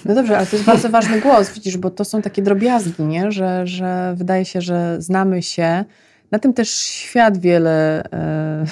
No 0.06 0.16
dobrze, 0.16 0.38
ale 0.38 0.46
to 0.48 0.56
jest 0.56 0.66
bardzo 0.66 0.90
ważny 0.90 1.22
głos, 1.22 1.54
widzisz, 1.54 1.78
bo 1.78 1.90
to 1.90 2.06
są 2.06 2.22
takie 2.22 2.42
drobiazgi, 2.42 3.04
nie? 3.04 3.32
Że, 3.32 3.68
że 3.68 4.14
wydaje 4.18 4.46
się, 4.46 4.62
że 4.62 5.02
znamy 5.02 5.44
się. 5.44 5.86
Na 6.32 6.40
tym 6.40 6.54
też 6.54 6.70
świat 6.80 7.38
wiele 7.38 8.04
e, 8.04 8.66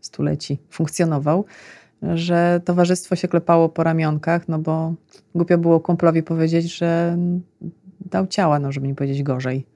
stuleci 0.00 0.58
funkcjonował, 0.70 1.44
że 2.14 2.60
towarzystwo 2.64 3.16
się 3.16 3.28
klepało 3.28 3.68
po 3.68 3.84
ramionkach, 3.84 4.48
no 4.48 4.58
bo 4.58 4.94
głupio 5.34 5.58
było 5.58 5.80
kumplowi 5.80 6.22
powiedzieć, 6.22 6.76
że 6.76 7.16
dał 8.00 8.26
ciała, 8.26 8.58
no 8.58 8.72
żeby 8.72 8.86
nie 8.86 8.94
powiedzieć 8.94 9.22
gorzej. 9.22 9.66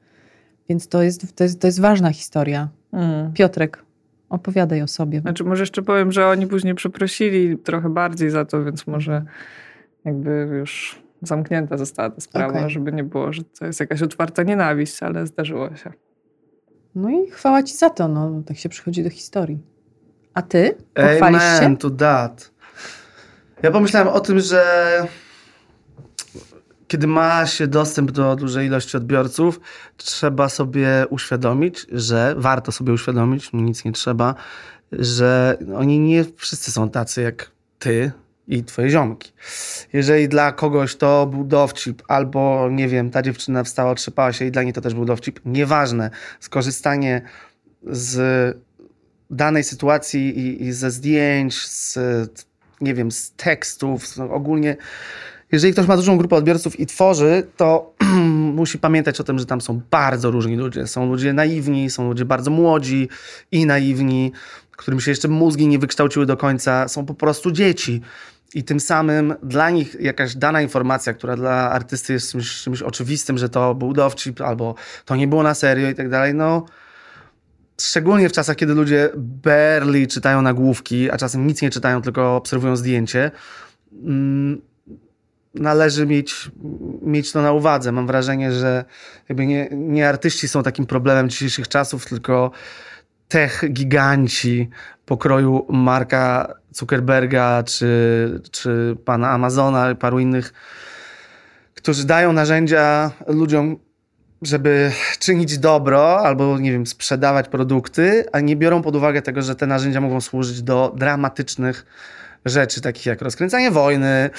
Więc 0.68 0.88
to 0.88 1.02
jest, 1.02 1.36
to 1.36 1.44
jest, 1.44 1.60
to 1.60 1.66
jest 1.66 1.80
ważna 1.80 2.12
historia. 2.12 2.68
Piotrek, 3.34 3.84
opowiadaj 4.28 4.82
o 4.82 4.88
sobie. 4.88 5.20
Znaczy 5.20 5.44
może 5.44 5.62
jeszcze 5.62 5.82
powiem, 5.82 6.12
że 6.12 6.26
oni 6.26 6.46
później 6.46 6.74
przeprosili 6.74 7.58
trochę 7.58 7.88
bardziej 7.88 8.30
za 8.30 8.44
to, 8.44 8.64
więc 8.64 8.86
może 8.86 9.24
jakby 10.04 10.48
już 10.58 11.02
zamknięta 11.22 11.76
została 11.76 12.10
ta 12.10 12.20
sprawa, 12.20 12.58
Okej. 12.58 12.70
żeby 12.70 12.92
nie 12.92 13.04
było, 13.04 13.32
że 13.32 13.44
to 13.44 13.66
jest 13.66 13.80
jakaś 13.80 14.02
otwarta 14.02 14.42
nienawiść, 14.42 15.02
ale 15.02 15.26
zdarzyło 15.26 15.76
się. 15.76 15.92
No 16.94 17.10
i 17.10 17.30
chwała 17.30 17.62
ci 17.62 17.76
za 17.76 17.90
to, 17.90 18.08
no 18.08 18.42
tak 18.46 18.56
się 18.56 18.68
przychodzi 18.68 19.04
do 19.04 19.10
historii. 19.10 19.58
A 20.34 20.42
ty? 20.42 20.74
Pochwalisz 20.94 21.42
się? 21.42 21.48
Amen 21.48 21.76
to 21.76 21.90
that. 21.90 22.52
Ja 23.62 23.70
pomyślałem 23.70 24.08
o 24.08 24.20
tym, 24.20 24.40
że 24.40 24.62
kiedy 26.88 27.06
ma 27.06 27.46
się 27.46 27.66
dostęp 27.66 28.10
do 28.10 28.36
dużej 28.36 28.66
ilości 28.66 28.96
odbiorców, 28.96 29.60
trzeba 29.96 30.48
sobie 30.48 31.06
uświadomić, 31.10 31.86
że 31.92 32.34
warto 32.38 32.72
sobie 32.72 32.92
uświadomić, 32.92 33.52
nic 33.52 33.84
nie 33.84 33.92
trzeba, 33.92 34.34
że 34.92 35.58
oni 35.76 36.00
nie 36.00 36.24
wszyscy 36.36 36.70
są 36.72 36.90
tacy 36.90 37.22
jak 37.22 37.50
ty 37.78 38.12
i 38.48 38.64
twoje 38.64 38.90
ziomki. 38.90 39.32
Jeżeli 39.92 40.28
dla 40.28 40.52
kogoś 40.52 40.96
to 40.96 41.26
był 41.26 41.44
dowcip, 41.44 42.02
albo 42.08 42.68
nie 42.70 42.88
wiem, 42.88 43.10
ta 43.10 43.22
dziewczyna 43.22 43.64
wstała, 43.64 43.90
otrzepała 43.90 44.32
się 44.32 44.44
i 44.44 44.50
dla 44.50 44.62
niej 44.62 44.72
to 44.72 44.80
też 44.80 44.94
był 44.94 45.04
dowcip, 45.04 45.40
nieważne. 45.44 46.10
Skorzystanie 46.40 47.22
z 47.86 48.58
danej 49.30 49.64
sytuacji 49.64 50.38
i, 50.38 50.64
i 50.64 50.72
ze 50.72 50.90
zdjęć, 50.90 51.66
z, 51.66 51.98
nie 52.80 52.94
wiem, 52.94 53.12
z 53.12 53.32
tekstów, 53.32 54.16
no, 54.16 54.30
ogólnie. 54.30 54.76
Jeżeli 55.52 55.72
ktoś 55.72 55.86
ma 55.86 55.96
dużą 55.96 56.18
grupę 56.18 56.36
odbiorców 56.36 56.80
i 56.80 56.86
tworzy, 56.86 57.46
to 57.56 57.94
musi 58.58 58.78
pamiętać 58.78 59.20
o 59.20 59.24
tym, 59.24 59.38
że 59.38 59.46
tam 59.46 59.60
są 59.60 59.80
bardzo 59.90 60.30
różni 60.30 60.56
ludzie. 60.56 60.86
Są 60.86 61.06
ludzie 61.06 61.32
naiwni, 61.32 61.90
są 61.90 62.08
ludzie 62.08 62.24
bardzo 62.24 62.50
młodzi 62.50 63.08
i 63.52 63.66
naiwni, 63.66 64.32
którym 64.70 65.00
się 65.00 65.10
jeszcze 65.10 65.28
mózgi 65.28 65.66
nie 65.66 65.78
wykształciły 65.78 66.26
do 66.26 66.36
końca. 66.36 66.88
Są 66.88 67.06
po 67.06 67.14
prostu 67.14 67.50
dzieci. 67.50 68.00
I 68.54 68.64
tym 68.64 68.80
samym 68.80 69.34
dla 69.42 69.70
nich 69.70 69.96
jakaś 70.00 70.36
dana 70.36 70.62
informacja, 70.62 71.14
która 71.14 71.36
dla 71.36 71.70
artysty 71.70 72.12
jest 72.12 72.32
czymś, 72.32 72.62
czymś 72.62 72.82
oczywistym, 72.82 73.38
że 73.38 73.48
to 73.48 73.74
był 73.74 73.92
dowcip 73.92 74.40
albo 74.40 74.74
to 75.04 75.16
nie 75.16 75.28
było 75.28 75.42
na 75.42 75.54
serio 75.54 75.90
i 75.90 75.94
tak 75.94 76.08
dalej, 76.08 76.34
no 76.34 76.66
szczególnie 77.80 78.28
w 78.28 78.32
czasach, 78.32 78.56
kiedy 78.56 78.74
ludzie 78.74 79.10
barely 79.16 80.06
czytają 80.06 80.42
nagłówki, 80.42 81.10
a 81.10 81.16
czasem 81.16 81.46
nic 81.46 81.62
nie 81.62 81.70
czytają, 81.70 82.02
tylko 82.02 82.36
obserwują 82.36 82.76
zdjęcie, 82.76 83.30
mm, 83.92 84.60
należy 85.54 86.06
mieć, 86.06 86.50
mieć 87.02 87.32
to 87.32 87.42
na 87.42 87.52
uwadze. 87.52 87.92
Mam 87.92 88.06
wrażenie, 88.06 88.52
że 88.52 88.84
jakby 89.28 89.46
nie, 89.46 89.68
nie 89.72 90.08
artyści 90.08 90.48
są 90.48 90.62
takim 90.62 90.86
problemem 90.86 91.28
dzisiejszych 91.28 91.68
czasów, 91.68 92.06
tylko 92.06 92.50
tech 93.28 93.64
giganci 93.72 94.70
pokroju 95.06 95.66
Marka 95.68 96.54
Zuckerberga 96.72 97.62
czy, 97.62 98.40
czy 98.50 98.96
pana 99.04 99.30
Amazona 99.30 99.94
paru 99.94 100.18
innych 100.18 100.52
którzy 101.82 102.06
dają 102.06 102.32
narzędzia 102.32 103.10
ludziom, 103.26 103.76
żeby 104.42 104.92
czynić 105.18 105.58
dobro 105.58 106.20
albo, 106.20 106.58
nie 106.58 106.72
wiem, 106.72 106.86
sprzedawać 106.86 107.48
produkty, 107.48 108.24
a 108.32 108.40
nie 108.40 108.56
biorą 108.56 108.82
pod 108.82 108.96
uwagę 108.96 109.22
tego, 109.22 109.42
że 109.42 109.54
te 109.54 109.66
narzędzia 109.66 110.00
mogą 110.00 110.20
służyć 110.20 110.62
do 110.62 110.92
dramatycznych 110.96 111.86
rzeczy, 112.44 112.80
takich 112.80 113.06
jak 113.06 113.22
rozkręcanie 113.22 113.70
wojny, 113.70 114.30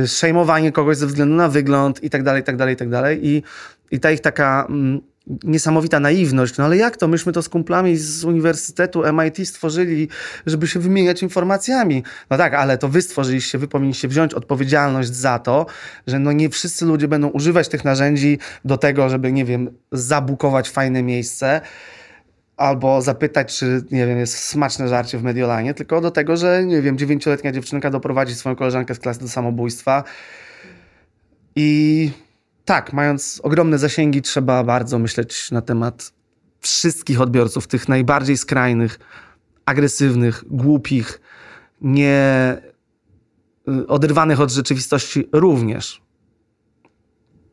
yy, 0.00 0.08
szejmowanie 0.08 0.72
kogoś 0.72 0.96
ze 0.96 1.06
względu 1.06 1.34
na 1.34 1.48
wygląd 1.48 2.04
i 2.04 2.10
tak 2.10 2.22
dalej, 2.22 2.42
i 2.42 2.44
tak 2.44 2.56
dalej, 2.56 2.74
i 2.74 2.76
tak 2.76 2.88
dalej. 2.88 3.26
I, 3.26 3.42
i 3.90 4.00
ta 4.00 4.10
ich 4.10 4.20
taka 4.20 4.66
mm, 4.68 5.00
niesamowita 5.44 6.00
naiwność. 6.00 6.56
No 6.56 6.64
ale 6.64 6.76
jak 6.76 6.96
to? 6.96 7.08
Myśmy 7.08 7.32
to 7.32 7.42
z 7.42 7.48
kumplami 7.48 7.96
z 7.96 8.24
Uniwersytetu 8.24 9.02
MIT 9.12 9.48
stworzyli, 9.48 10.08
żeby 10.46 10.66
się 10.68 10.80
wymieniać 10.80 11.22
informacjami. 11.22 12.02
No 12.30 12.36
tak, 12.36 12.54
ale 12.54 12.78
to 12.78 12.88
wy 12.88 13.02
stworzyliście, 13.02 13.58
wy 13.58 13.68
powinniście 13.68 14.08
wziąć 14.08 14.34
odpowiedzialność 14.34 15.14
za 15.14 15.38
to, 15.38 15.66
że 16.06 16.18
no 16.18 16.32
nie 16.32 16.50
wszyscy 16.50 16.84
ludzie 16.84 17.08
będą 17.08 17.28
używać 17.28 17.68
tych 17.68 17.84
narzędzi 17.84 18.38
do 18.64 18.78
tego, 18.78 19.08
żeby, 19.08 19.32
nie 19.32 19.44
wiem, 19.44 19.70
zabukować 19.92 20.70
fajne 20.70 21.02
miejsce 21.02 21.60
albo 22.56 23.02
zapytać, 23.02 23.58
czy, 23.58 23.84
nie 23.90 24.06
wiem, 24.06 24.18
jest 24.18 24.38
smaczne 24.38 24.88
żarcie 24.88 25.18
w 25.18 25.22
Mediolanie, 25.22 25.74
tylko 25.74 26.00
do 26.00 26.10
tego, 26.10 26.36
że, 26.36 26.64
nie 26.64 26.82
wiem, 26.82 26.98
dziewięcioletnia 26.98 27.52
dziewczynka 27.52 27.90
doprowadzi 27.90 28.34
swoją 28.34 28.56
koleżankę 28.56 28.94
z 28.94 28.98
klasy 28.98 29.20
do 29.20 29.28
samobójstwa 29.28 30.04
i 31.56 32.10
tak, 32.66 32.92
mając 32.92 33.40
ogromne 33.42 33.78
zasięgi, 33.78 34.22
trzeba 34.22 34.64
bardzo 34.64 34.98
myśleć 34.98 35.50
na 35.50 35.62
temat 35.62 36.12
wszystkich 36.60 37.20
odbiorców, 37.20 37.66
tych 37.66 37.88
najbardziej 37.88 38.36
skrajnych, 38.36 38.98
agresywnych, 39.66 40.44
głupich, 40.50 41.20
nie 41.80 42.56
y, 43.68 43.86
oderwanych 43.86 44.40
od 44.40 44.50
rzeczywistości 44.50 45.28
również. 45.32 46.02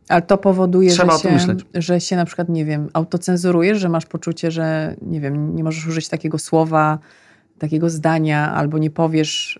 Ale 0.09 0.21
to 0.21 0.37
powoduje, 0.37 0.91
że 0.91 1.07
się, 1.19 1.57
że 1.73 2.01
się 2.01 2.15
na 2.15 2.25
przykład, 2.25 2.49
nie 2.49 2.65
wiem, 2.65 2.89
autocenzurujesz, 2.93 3.79
że 3.79 3.89
masz 3.89 4.05
poczucie, 4.05 4.51
że 4.51 4.95
nie 5.01 5.21
wiem, 5.21 5.55
nie 5.55 5.63
możesz 5.63 5.87
użyć 5.87 6.09
takiego 6.09 6.37
słowa, 6.39 6.99
takiego 7.59 7.89
zdania, 7.89 8.53
albo 8.53 8.77
nie 8.77 8.89
powiesz, 8.89 9.59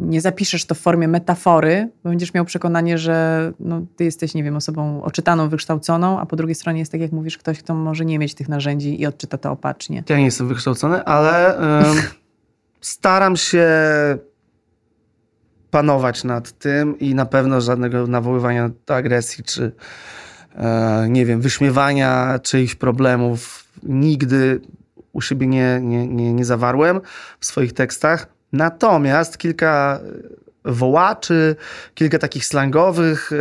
nie 0.00 0.20
zapiszesz 0.20 0.64
to 0.64 0.74
w 0.74 0.78
formie 0.78 1.08
metafory, 1.08 1.90
bo 2.04 2.10
będziesz 2.10 2.34
miał 2.34 2.44
przekonanie, 2.44 2.98
że 2.98 3.52
no, 3.60 3.82
ty 3.96 4.04
jesteś, 4.04 4.34
nie 4.34 4.44
wiem, 4.44 4.56
osobą 4.56 5.02
oczytaną, 5.02 5.48
wykształconą, 5.48 6.20
a 6.20 6.26
po 6.26 6.36
drugiej 6.36 6.54
stronie 6.54 6.78
jest 6.78 6.92
tak, 6.92 7.00
jak 7.00 7.12
mówisz, 7.12 7.38
ktoś, 7.38 7.58
kto 7.58 7.74
może 7.74 8.04
nie 8.04 8.18
mieć 8.18 8.34
tych 8.34 8.48
narzędzi 8.48 9.00
i 9.00 9.06
odczyta 9.06 9.38
to 9.38 9.50
opacznie. 9.50 10.04
Ja 10.08 10.18
nie 10.18 10.24
jestem 10.24 10.48
wykształcony, 10.48 11.04
ale 11.04 11.58
staram 12.80 13.36
się 13.36 13.68
panować 15.70 16.24
nad 16.24 16.58
tym 16.58 16.98
i 16.98 17.14
na 17.14 17.26
pewno 17.26 17.60
żadnego 17.60 18.06
nawoływania 18.06 18.70
do 18.86 18.96
agresji, 18.96 19.44
czy 19.44 19.72
e, 20.54 21.06
nie 21.08 21.26
wiem, 21.26 21.40
wyśmiewania 21.40 22.38
czyichś 22.38 22.74
problemów 22.74 23.68
nigdy 23.82 24.60
u 25.16 25.20
siebie 25.20 25.46
nie, 25.46 25.80
nie, 25.82 26.06
nie, 26.08 26.32
nie 26.32 26.44
zawarłem 26.44 27.00
w 27.40 27.46
swoich 27.46 27.72
tekstach. 27.72 28.26
Natomiast 28.52 29.38
kilka 29.38 30.00
wołaczy, 30.64 31.56
kilka 31.94 32.18
takich 32.18 32.44
slangowych 32.44 33.32
e, 33.32 33.36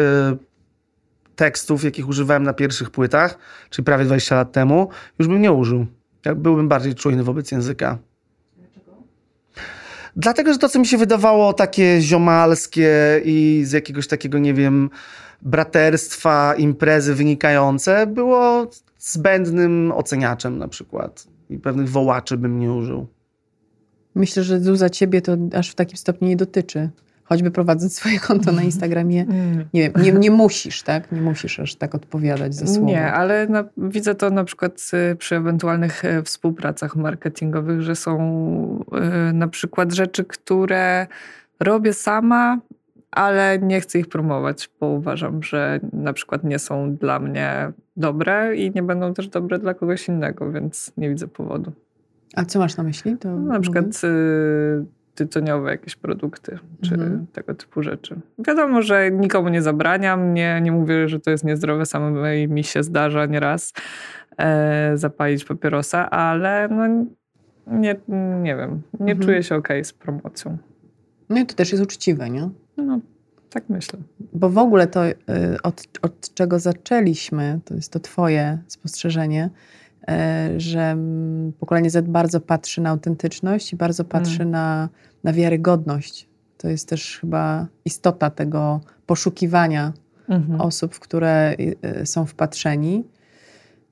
tekstów, 1.36 1.84
jakich 1.84 2.07
używałem 2.07 2.43
na 2.43 2.53
pierwszych 2.53 2.89
płytach, 2.89 3.38
czyli 3.69 3.86
prawie 3.86 4.05
20 4.05 4.36
lat 4.36 4.51
temu, 4.51 4.89
już 5.19 5.28
bym 5.28 5.41
nie 5.41 5.51
użył. 5.51 5.86
Byłbym 6.36 6.67
bardziej 6.67 6.95
czujny 6.95 7.23
wobec 7.23 7.51
języka. 7.51 7.97
Dlatego, 10.15 10.53
że 10.53 10.59
to, 10.59 10.69
co 10.69 10.80
mi 10.80 10.88
się 10.88 10.97
wydawało 10.97 11.53
takie 11.53 12.01
ziomalskie 12.01 13.21
i 13.26 13.61
z 13.65 13.71
jakiegoś 13.71 14.07
takiego, 14.07 14.38
nie 14.38 14.53
wiem, 14.53 14.89
braterstwa, 15.41 16.55
imprezy 16.57 17.15
wynikające, 17.15 18.07
było 18.07 18.67
zbędnym 18.99 19.91
oceniaczem 19.95 20.57
na 20.57 20.67
przykład. 20.67 21.35
I 21.50 21.60
pewnych 21.60 21.89
wołaczy 21.89 22.38
bym 22.38 22.60
nie 22.60 22.74
użył. 22.74 23.08
Myślę, 24.16 24.43
że 24.43 24.60
Zuza 24.60 24.89
ciebie 24.89 25.22
to 25.22 25.38
aż 25.54 25.70
w 25.70 25.76
takim 25.76 25.98
stopniu 25.98 26.28
nie 26.28 26.36
dotyczy 26.36 26.89
choćby 27.26 27.52
prowadząc 27.52 27.96
swoje 27.96 28.20
konto 28.20 28.52
na 28.52 28.64
Instagramie, 28.64 29.22
mm. 29.30 29.66
nie 29.74 29.82
wiem, 29.82 30.04
nie, 30.04 30.12
nie 30.12 30.32
musisz, 30.32 30.84
tak? 30.84 31.12
Nie 31.12 31.22
musisz 31.22 31.60
aż 31.60 31.76
tak 31.76 31.96
odpowiadać 31.96 32.56
za 32.56 32.68
słowo. 32.68 32.88
Nie, 32.88 33.12
ale 33.14 33.48
na, 33.48 33.64
widzę 33.78 34.16
to 34.16 34.30
na 34.30 34.43
przykład 34.43 34.91
y, 35.12 35.16
przy 35.16 35.36
ewentualnych 35.36 36.06
e, 36.06 36.24
współpracach 36.24 36.96
marketingowych, 36.96 37.82
że 37.82 37.96
są 37.96 38.16
y, 39.30 39.34
na 39.34 39.48
przykład 39.48 39.93
rzeczy, 39.93 40.26
które 40.26 41.08
robię 41.60 41.93
sama, 41.93 42.60
ale 43.16 43.59
nie 43.59 43.82
chcę 43.82 43.99
ich 43.99 44.07
promować, 44.07 44.70
bo 44.80 44.88
uważam, 44.88 45.43
że 45.43 45.80
na 45.93 46.13
przykład 46.13 46.43
nie 46.43 46.59
są 46.59 46.95
dla 46.95 47.20
mnie 47.20 47.72
dobre 47.97 48.55
i 48.55 48.72
nie 48.72 48.84
będą 48.84 49.13
też 49.13 49.28
dobre 49.28 49.59
dla 49.59 49.74
kogoś 49.74 50.07
innego, 50.07 50.51
więc 50.51 50.91
nie 50.97 51.09
widzę 51.09 51.28
powodu. 51.28 51.72
A 52.36 52.45
co 52.45 52.59
masz 52.59 52.78
na 52.78 52.84
myśli? 52.84 53.18
To 53.18 53.39
na 53.39 53.59
przykład 53.59 53.86
y, 54.03 54.86
tytoniowe 55.16 55.72
jakieś 55.72 55.95
produkty, 55.95 56.59
czy 56.82 56.93
mhm. 56.93 57.26
tego 57.34 57.55
typu 57.55 57.84
rzeczy. 57.84 58.20
Wiadomo, 58.39 58.82
że 58.82 59.11
nikomu 59.11 59.49
nie 59.49 59.61
zabraniam, 59.61 60.34
nie, 60.34 60.61
nie 60.61 60.72
mówię, 60.72 61.07
że 61.07 61.20
to 61.20 61.32
jest 61.32 61.43
niezdrowe, 61.43 61.86
samej 61.86 62.47
mi 62.47 62.63
się 62.63 62.84
zdarza 62.84 63.26
nieraz 63.26 63.74
e, 64.38 64.91
zapalić 64.97 65.45
papierosa, 65.45 66.09
ale 66.09 66.68
no, 66.72 67.05
nie, 67.68 67.95
nie 68.41 68.55
wiem, 68.55 68.82
nie 68.99 69.11
mhm. 69.11 69.20
czuję 69.20 69.43
się 69.43 69.55
ok 69.55 69.68
z 69.84 69.93
promocją. 69.93 70.57
No 71.30 71.39
i 71.39 71.45
to 71.45 71.55
też 71.55 71.72
jest 71.72 71.84
uczciwe, 71.84 72.30
nie? 72.30 72.49
No, 72.78 72.99
tak 73.49 73.69
myślę. 73.69 73.99
Bo 74.34 74.49
w 74.49 74.57
ogóle 74.57 74.88
to, 74.88 75.07
y, 75.07 75.15
od, 75.63 75.84
od 76.01 76.34
czego 76.34 76.59
zaczęliśmy, 76.59 77.59
to 77.65 77.73
jest 77.73 77.91
to 77.91 77.99
twoje 77.99 78.57
spostrzeżenie, 78.67 79.49
E, 80.07 80.49
że 80.57 80.97
pokolenie 81.59 81.89
Z 81.89 82.07
bardzo 82.07 82.41
patrzy 82.41 82.82
na 82.82 82.89
autentyczność 82.89 83.73
i 83.73 83.76
bardzo 83.76 84.03
patrzy 84.03 84.41
mm. 84.41 84.51
na, 84.51 84.89
na 85.23 85.34
wiarygodność. 85.34 86.28
To 86.57 86.67
jest 86.67 86.89
też 86.89 87.17
chyba 87.21 87.67
istota 87.86 88.30
tego 88.30 88.82
poszukiwania 89.05 89.93
mm-hmm. 90.30 90.61
osób, 90.61 90.95
w 90.95 90.99
które 90.99 91.55
e, 91.82 92.05
są 92.05 92.26
wpatrzeni. 92.26 93.03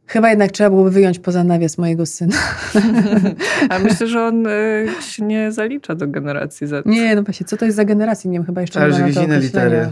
Chyba 0.07 0.29
jednak 0.29 0.51
trzeba 0.51 0.69
byłoby 0.69 0.91
wyjąć 0.91 1.19
poza 1.19 1.43
nawias 1.43 1.77
mojego 1.77 2.05
syna. 2.05 2.35
A 3.69 3.79
myślę, 3.79 4.07
że 4.07 4.25
on 4.25 4.47
y, 4.47 4.87
się 5.01 5.25
nie 5.25 5.51
zalicza 5.51 5.95
do 5.95 6.07
generacji 6.07 6.67
Z. 6.67 6.85
Nie, 6.85 7.15
no 7.15 7.23
właśnie, 7.23 7.45
co 7.45 7.57
to 7.57 7.65
jest 7.65 7.77
za 7.77 7.85
generacja? 7.85 8.31
Nie 8.31 8.37
wiem, 8.37 8.45
chyba 8.45 8.61
jeszcze 8.61 8.81
Ale 8.81 8.93
nie 8.93 8.99
ma 8.99 9.27
na 9.27 9.35
to 9.35 9.39
litery. 9.39 9.89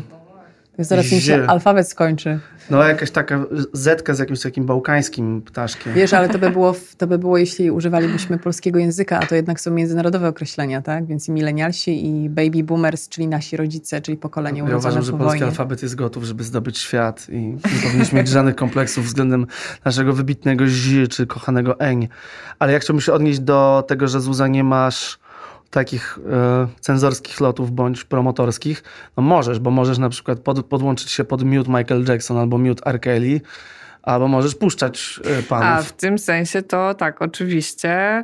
Zaraz 0.80 1.12
mi 1.12 1.22
się 1.22 1.46
alfabet 1.48 1.88
skończy. 1.90 2.40
No 2.70 2.84
jakaś 2.84 3.12
taka 3.12 3.46
zetka 3.74 4.14
z 4.14 4.20
jakimś 4.20 4.42
takim 4.42 4.66
bałkańskim 4.66 5.42
ptaszkiem. 5.42 5.94
Wiesz, 5.94 6.14
ale 6.14 6.30
to 6.30 6.40
by, 6.40 6.50
było, 6.60 6.76
to 6.98 7.08
by 7.08 7.18
było, 7.18 7.38
jeśli 7.38 7.72
używalibyśmy 7.72 8.38
polskiego 8.38 8.80
języka, 8.80 9.20
a 9.20 9.26
to 9.26 9.36
jednak 9.36 9.62
są 9.62 9.72
międzynarodowe 9.72 10.28
określenia, 10.28 10.82
tak? 10.82 11.06
Więc 11.06 11.28
i 11.28 11.32
milenialsi 11.32 12.06
i 12.08 12.30
baby 12.30 12.64
boomers, 12.64 13.10
czyli 13.10 13.28
nasi 13.28 13.58
rodzice, 13.58 14.02
czyli 14.02 14.18
pokolenie 14.18 14.64
urodzone 14.64 14.84
Ja 14.84 14.90
uważam, 14.90 15.04
że 15.04 15.12
polski 15.12 15.28
wojnie. 15.28 15.46
alfabet 15.46 15.82
jest 15.84 15.96
gotów, 15.96 16.24
żeby 16.24 16.44
zdobyć 16.44 16.78
świat 16.78 17.28
i 17.30 17.38
nie 17.42 17.82
powinniśmy 17.84 18.20
mieć 18.20 18.28
żadnych 18.28 18.56
kompleksów 18.56 19.06
względem 19.06 19.48
naszego 19.86 20.14
wybitnego 20.14 20.68
zi 20.68 21.08
czy 21.08 21.28
kochanego 21.28 21.80
eń. 21.80 22.08
Ale 22.60 22.74
ja 22.74 22.80
chciałbym 22.80 23.02
się 23.02 23.14
odnieść 23.14 23.40
do 23.40 23.84
tego, 23.88 24.08
że 24.08 24.22
Zuza 24.22 24.48
nie 24.48 24.64
masz 24.64 25.20
takich 25.72 26.20
e, 26.32 26.68
cenzorskich 26.80 27.40
lotów 27.40 27.72
bądź 27.72 28.04
promotorskich, 28.04 28.84
no 29.18 29.24
możesz, 29.24 29.60
bo 29.60 29.72
możesz 29.72 29.98
na 29.98 30.10
przykład 30.10 30.40
pod, 30.40 30.66
podłączyć 30.66 31.12
się 31.12 31.24
pod 31.24 31.44
mute 31.44 31.70
Michael 31.70 32.06
Jackson 32.08 32.38
albo 32.38 32.58
mute 32.58 32.86
R. 32.86 33.00
Kelly, 33.00 33.42
albo 34.04 34.28
możesz 34.28 34.56
puszczać 34.56 35.20
e, 35.40 35.44
panów. 35.44 35.66
A 35.66 35.82
w 35.82 35.92
tym 35.92 36.20
sensie 36.20 36.62
to 36.62 36.94
tak, 36.94 37.22
oczywiście. 37.22 38.24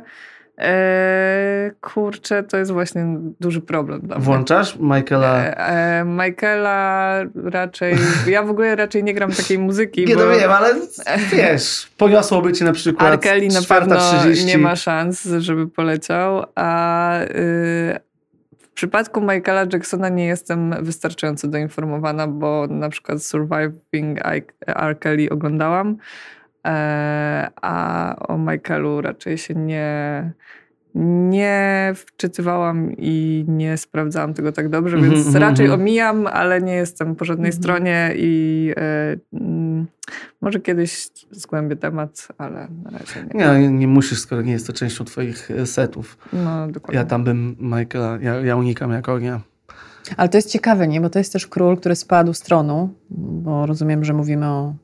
Eee, 0.58 1.70
kurczę, 1.80 2.42
to 2.42 2.56
jest 2.56 2.70
właśnie 2.70 3.06
duży 3.40 3.60
problem 3.60 4.00
dla 4.00 4.16
mnie. 4.16 4.24
Włączasz 4.24 4.76
Michaela? 4.80 5.44
Eee, 5.44 6.04
Michaela 6.04 7.20
raczej, 7.44 7.96
ja 8.26 8.42
w 8.42 8.50
ogóle 8.50 8.76
raczej 8.76 9.04
nie 9.04 9.14
gram 9.14 9.32
takiej 9.32 9.58
muzyki. 9.58 10.04
Nie, 10.04 10.16
bo... 10.16 10.24
no 10.24 10.30
wiem, 10.30 10.50
ale 10.50 10.74
wiesz, 11.32 11.90
poniosłoby 11.96 12.52
cię 12.52 12.64
na 12.64 12.72
przykład 12.72 13.12
Arkeli 13.12 13.48
na 13.48 13.62
pewno 13.62 13.96
30. 13.96 14.46
nie 14.46 14.58
ma 14.58 14.76
szans, 14.76 15.28
żeby 15.38 15.68
poleciał, 15.68 16.44
a 16.54 17.20
y, 17.22 17.28
w 18.58 18.68
przypadku 18.74 19.20
Michaela 19.20 19.66
Jacksona 19.72 20.08
nie 20.08 20.26
jestem 20.26 20.74
wystarczająco 20.80 21.48
doinformowana, 21.48 22.26
bo 22.26 22.66
na 22.70 22.88
przykład 22.88 23.22
Surviving 23.22 24.18
R. 24.66 24.98
Kelly 24.98 25.30
oglądałam, 25.30 25.96
a 27.62 28.16
o 28.28 28.38
Michaelu 28.38 29.00
raczej 29.00 29.38
się 29.38 29.54
nie, 29.54 30.32
nie 30.94 31.92
wczytywałam 31.96 32.92
i 32.98 33.44
nie 33.48 33.76
sprawdzałam 33.76 34.34
tego 34.34 34.52
tak 34.52 34.68
dobrze, 34.68 34.96
mm 34.96 35.10
-hmm, 35.10 35.14
więc 35.14 35.26
mm 35.26 35.36
-hmm. 35.36 35.40
raczej 35.40 35.70
omijam, 35.70 36.26
ale 36.26 36.62
nie 36.62 36.74
jestem 36.74 37.16
po 37.16 37.24
żadnej 37.24 37.50
mm 37.50 37.58
-hmm. 37.58 37.62
stronie 37.62 38.12
i 38.16 38.72
e, 38.76 39.16
mm, 39.32 39.86
może 40.40 40.60
kiedyś 40.60 41.08
zgłębię 41.30 41.76
temat, 41.76 42.28
ale 42.38 42.68
na 42.84 42.90
razie 42.90 43.26
nie. 43.34 43.60
Nie, 43.60 43.68
nie 43.68 43.88
musisz, 43.88 44.18
skoro 44.18 44.42
nie 44.42 44.52
jest 44.52 44.66
to 44.66 44.72
częścią 44.72 45.04
twoich 45.04 45.50
e, 45.50 45.66
setów. 45.66 46.18
No, 46.32 46.68
dokładnie. 46.68 46.98
Ja 46.98 47.04
tam 47.04 47.24
bym 47.24 47.56
Michaela, 47.60 48.18
ja, 48.20 48.34
ja 48.34 48.56
unikam 48.56 48.92
jak 48.92 49.08
ognia. 49.08 49.40
Ale 50.16 50.28
to 50.28 50.38
jest 50.38 50.50
ciekawe, 50.50 50.88
nie? 50.88 51.00
Bo 51.00 51.10
to 51.10 51.18
jest 51.18 51.32
też 51.32 51.46
król, 51.46 51.76
który 51.76 51.96
spadł 51.96 52.34
z 52.34 52.40
tronu, 52.40 52.94
bo 53.10 53.66
rozumiem, 53.66 54.04
że 54.04 54.12
mówimy 54.12 54.46
o 54.46 54.68
e, 54.68 54.74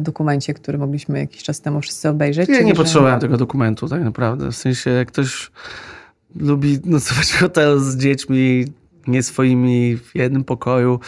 dokumencie, 0.00 0.54
który 0.54 0.78
mogliśmy 0.78 1.18
jakiś 1.18 1.42
czas 1.42 1.60
temu 1.60 1.80
wszyscy 1.80 2.08
obejrzeć. 2.08 2.48
Ja 2.48 2.62
nie 2.62 2.68
że- 2.68 2.74
potrzebowałem 2.74 3.20
tego 3.20 3.36
dokumentu, 3.36 3.88
tak 3.88 4.04
naprawdę. 4.04 4.50
W 4.50 4.56
sensie, 4.56 4.90
jak 4.90 5.08
ktoś 5.08 5.50
lubi 6.36 6.78
nocować 6.84 7.26
w 7.26 7.38
hotelu 7.38 7.78
z 7.80 7.96
dziećmi 7.96 8.64
nie 9.06 9.22
swoimi 9.22 9.96
w 9.96 10.14
jednym 10.14 10.44
pokoju, 10.44 11.00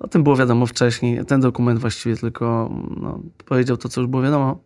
o 0.00 0.08
tym 0.08 0.22
było 0.22 0.36
wiadomo 0.36 0.66
wcześniej. 0.66 1.24
Ten 1.24 1.40
dokument 1.40 1.80
właściwie 1.80 2.16
tylko 2.16 2.70
no, 3.00 3.20
powiedział 3.46 3.76
to, 3.76 3.88
co 3.88 4.00
już 4.00 4.10
było 4.10 4.22
wiadomo. 4.22 4.58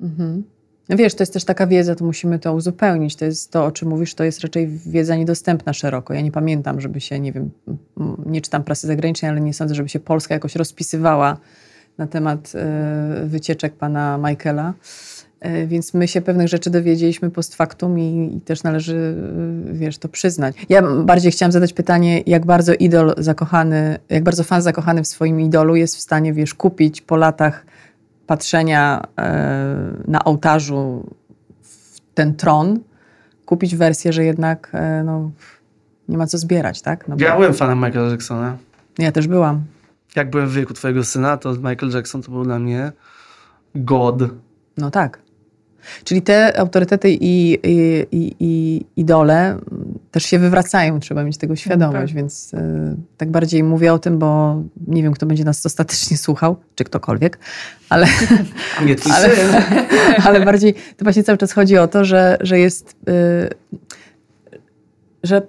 Mhm. 0.00 0.44
No 0.88 0.96
wiesz, 0.96 1.14
to 1.14 1.22
jest 1.22 1.32
też 1.32 1.44
taka 1.44 1.66
wiedza, 1.66 1.94
to 1.94 2.04
musimy 2.04 2.38
to 2.38 2.54
uzupełnić. 2.54 3.16
To 3.16 3.24
jest 3.24 3.52
to, 3.52 3.64
o 3.64 3.72
czym 3.72 3.88
mówisz, 3.88 4.14
to 4.14 4.24
jest 4.24 4.40
raczej 4.40 4.68
wiedza 4.86 5.16
niedostępna 5.16 5.72
szeroko. 5.72 6.14
Ja 6.14 6.20
nie 6.20 6.32
pamiętam, 6.32 6.80
żeby 6.80 7.00
się, 7.00 7.20
nie 7.20 7.32
wiem, 7.32 7.50
nie 8.26 8.40
czytam 8.40 8.64
prasy 8.64 8.86
zagranicznej, 8.86 9.30
ale 9.30 9.40
nie 9.40 9.54
sądzę, 9.54 9.74
żeby 9.74 9.88
się 9.88 10.00
Polska 10.00 10.34
jakoś 10.34 10.56
rozpisywała 10.56 11.36
na 11.98 12.06
temat 12.06 12.52
e, 12.54 13.22
wycieczek 13.26 13.74
pana 13.74 14.18
Michaela. 14.18 14.74
E, 15.40 15.66
Więc 15.66 15.94
my 15.94 16.08
się 16.08 16.20
pewnych 16.20 16.48
rzeczy 16.48 16.70
dowiedzieliśmy 16.70 17.30
post 17.30 17.54
factum 17.54 17.98
i, 17.98 18.36
i 18.36 18.40
też 18.40 18.62
należy, 18.62 19.14
e, 19.70 19.72
wiesz, 19.72 19.98
to 19.98 20.08
przyznać. 20.08 20.56
Ja 20.68 20.82
bardziej 20.82 21.32
chciałam 21.32 21.52
zadać 21.52 21.72
pytanie, 21.72 22.20
jak 22.26 22.46
bardzo 22.46 22.74
idol 22.74 23.14
zakochany, 23.18 23.98
jak 24.08 24.24
bardzo 24.24 24.44
fan 24.44 24.62
zakochany 24.62 25.02
w 25.02 25.06
swoim 25.08 25.40
idolu 25.40 25.76
jest 25.76 25.96
w 25.96 26.00
stanie, 26.00 26.32
wiesz, 26.32 26.54
kupić 26.54 27.00
po 27.00 27.16
latach 27.16 27.66
patrzenia 28.26 29.04
na 30.08 30.24
ołtarzu 30.24 31.06
w 31.62 32.00
ten 32.14 32.34
tron, 32.34 32.80
kupić 33.46 33.76
wersję, 33.76 34.12
że 34.12 34.24
jednak 34.24 34.72
no, 35.04 35.30
nie 36.08 36.18
ma 36.18 36.26
co 36.26 36.38
zbierać, 36.38 36.82
tak? 36.82 37.08
No 37.08 37.16
Ja 37.18 37.36
byłem 37.36 37.54
fanem 37.54 37.78
Michaela 37.78 38.10
Jacksona. 38.10 38.56
ja 38.98 39.12
też 39.12 39.28
byłam. 39.28 39.62
Jak 40.16 40.30
byłem 40.30 40.48
w 40.48 40.52
wieku 40.52 40.74
twojego 40.74 41.04
syna, 41.04 41.36
to 41.36 41.52
Michael 41.52 41.92
Jackson 41.94 42.22
to 42.22 42.32
był 42.32 42.44
dla 42.44 42.58
mnie 42.58 42.92
God. 43.74 44.22
No 44.76 44.90
tak. 44.90 45.18
Czyli 46.04 46.22
te 46.22 46.58
autorytety 46.58 47.10
i, 47.10 47.58
i, 47.62 48.06
i, 48.12 48.34
i 48.40 48.84
idole 48.96 49.58
też 50.10 50.22
się 50.24 50.38
wywracają, 50.38 51.00
trzeba 51.00 51.24
mieć 51.24 51.36
tego 51.36 51.56
świadomość, 51.56 52.12
tak. 52.12 52.16
więc 52.16 52.54
y, 52.54 52.96
tak 53.16 53.30
bardziej 53.30 53.62
mówię 53.62 53.92
o 53.92 53.98
tym, 53.98 54.18
bo 54.18 54.62
nie 54.86 55.02
wiem, 55.02 55.12
kto 55.12 55.26
będzie 55.26 55.44
nas 55.44 55.66
ostatecznie 55.66 56.16
słuchał, 56.16 56.56
czy 56.74 56.84
ktokolwiek, 56.84 57.38
ale, 57.88 58.06
Nie 58.86 58.96
ale, 59.14 59.30
ale 60.26 60.44
bardziej 60.44 60.74
to 60.74 61.04
właśnie 61.04 61.24
cały 61.24 61.38
czas 61.38 61.52
chodzi 61.52 61.78
o 61.78 61.88
to, 61.88 62.04
że, 62.04 62.36
że 62.40 62.58
jest, 62.58 62.96
y, 63.08 63.48
że 65.22 65.42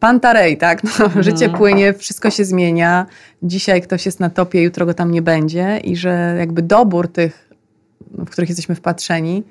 Pantarej, 0.00 0.58
tak? 0.58 0.82
No, 0.84 1.22
Życie 1.22 1.48
płynie, 1.48 1.94
wszystko 1.94 2.30
się 2.30 2.44
zmienia. 2.44 3.06
Dzisiaj 3.42 3.82
ktoś 3.82 4.06
jest 4.06 4.20
na 4.20 4.30
topie, 4.30 4.62
jutro 4.62 4.86
go 4.86 4.94
tam 4.94 5.10
nie 5.10 5.22
będzie 5.22 5.80
i 5.84 5.96
że 5.96 6.36
jakby 6.38 6.62
dobór 6.62 7.08
tych, 7.08 7.50
w 8.10 8.30
których 8.30 8.48
jesteśmy 8.50 8.74
wpatrzeni, 8.74 9.44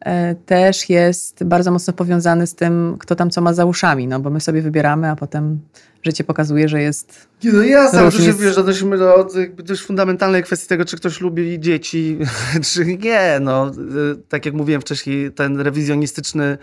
e, 0.00 0.34
też 0.34 0.90
jest 0.90 1.44
bardzo 1.44 1.70
mocno 1.70 1.92
powiązany 1.92 2.46
z 2.46 2.54
tym, 2.54 2.96
kto 2.98 3.14
tam 3.14 3.30
co 3.30 3.40
ma 3.40 3.54
za 3.54 3.64
uszami, 3.64 4.08
no 4.08 4.20
bo 4.20 4.30
my 4.30 4.40
sobie 4.40 4.62
wybieramy, 4.62 5.10
a 5.10 5.16
potem 5.16 5.60
życie 6.02 6.24
pokazuje, 6.24 6.68
że 6.68 6.82
jest 6.82 7.28
Nie, 7.44 7.52
no 7.52 7.62
jasne, 7.62 8.02
Różnic. 8.02 8.36
wiesz, 8.36 8.58
odnosimy 8.58 8.98
do 8.98 9.28
jakby 9.40 9.62
dość 9.62 9.82
fundamentalnej 9.82 10.42
kwestii 10.42 10.68
tego, 10.68 10.84
czy 10.84 10.96
ktoś 10.96 11.20
lubi 11.20 11.60
dzieci, 11.60 12.18
czy 12.72 12.86
nie. 12.86 13.38
No, 13.40 13.70
y, 14.12 14.16
tak 14.28 14.46
jak 14.46 14.54
mówiłem 14.54 14.80
wcześniej, 14.80 15.32
ten 15.32 15.60
rewizjonistyczny 15.60 16.58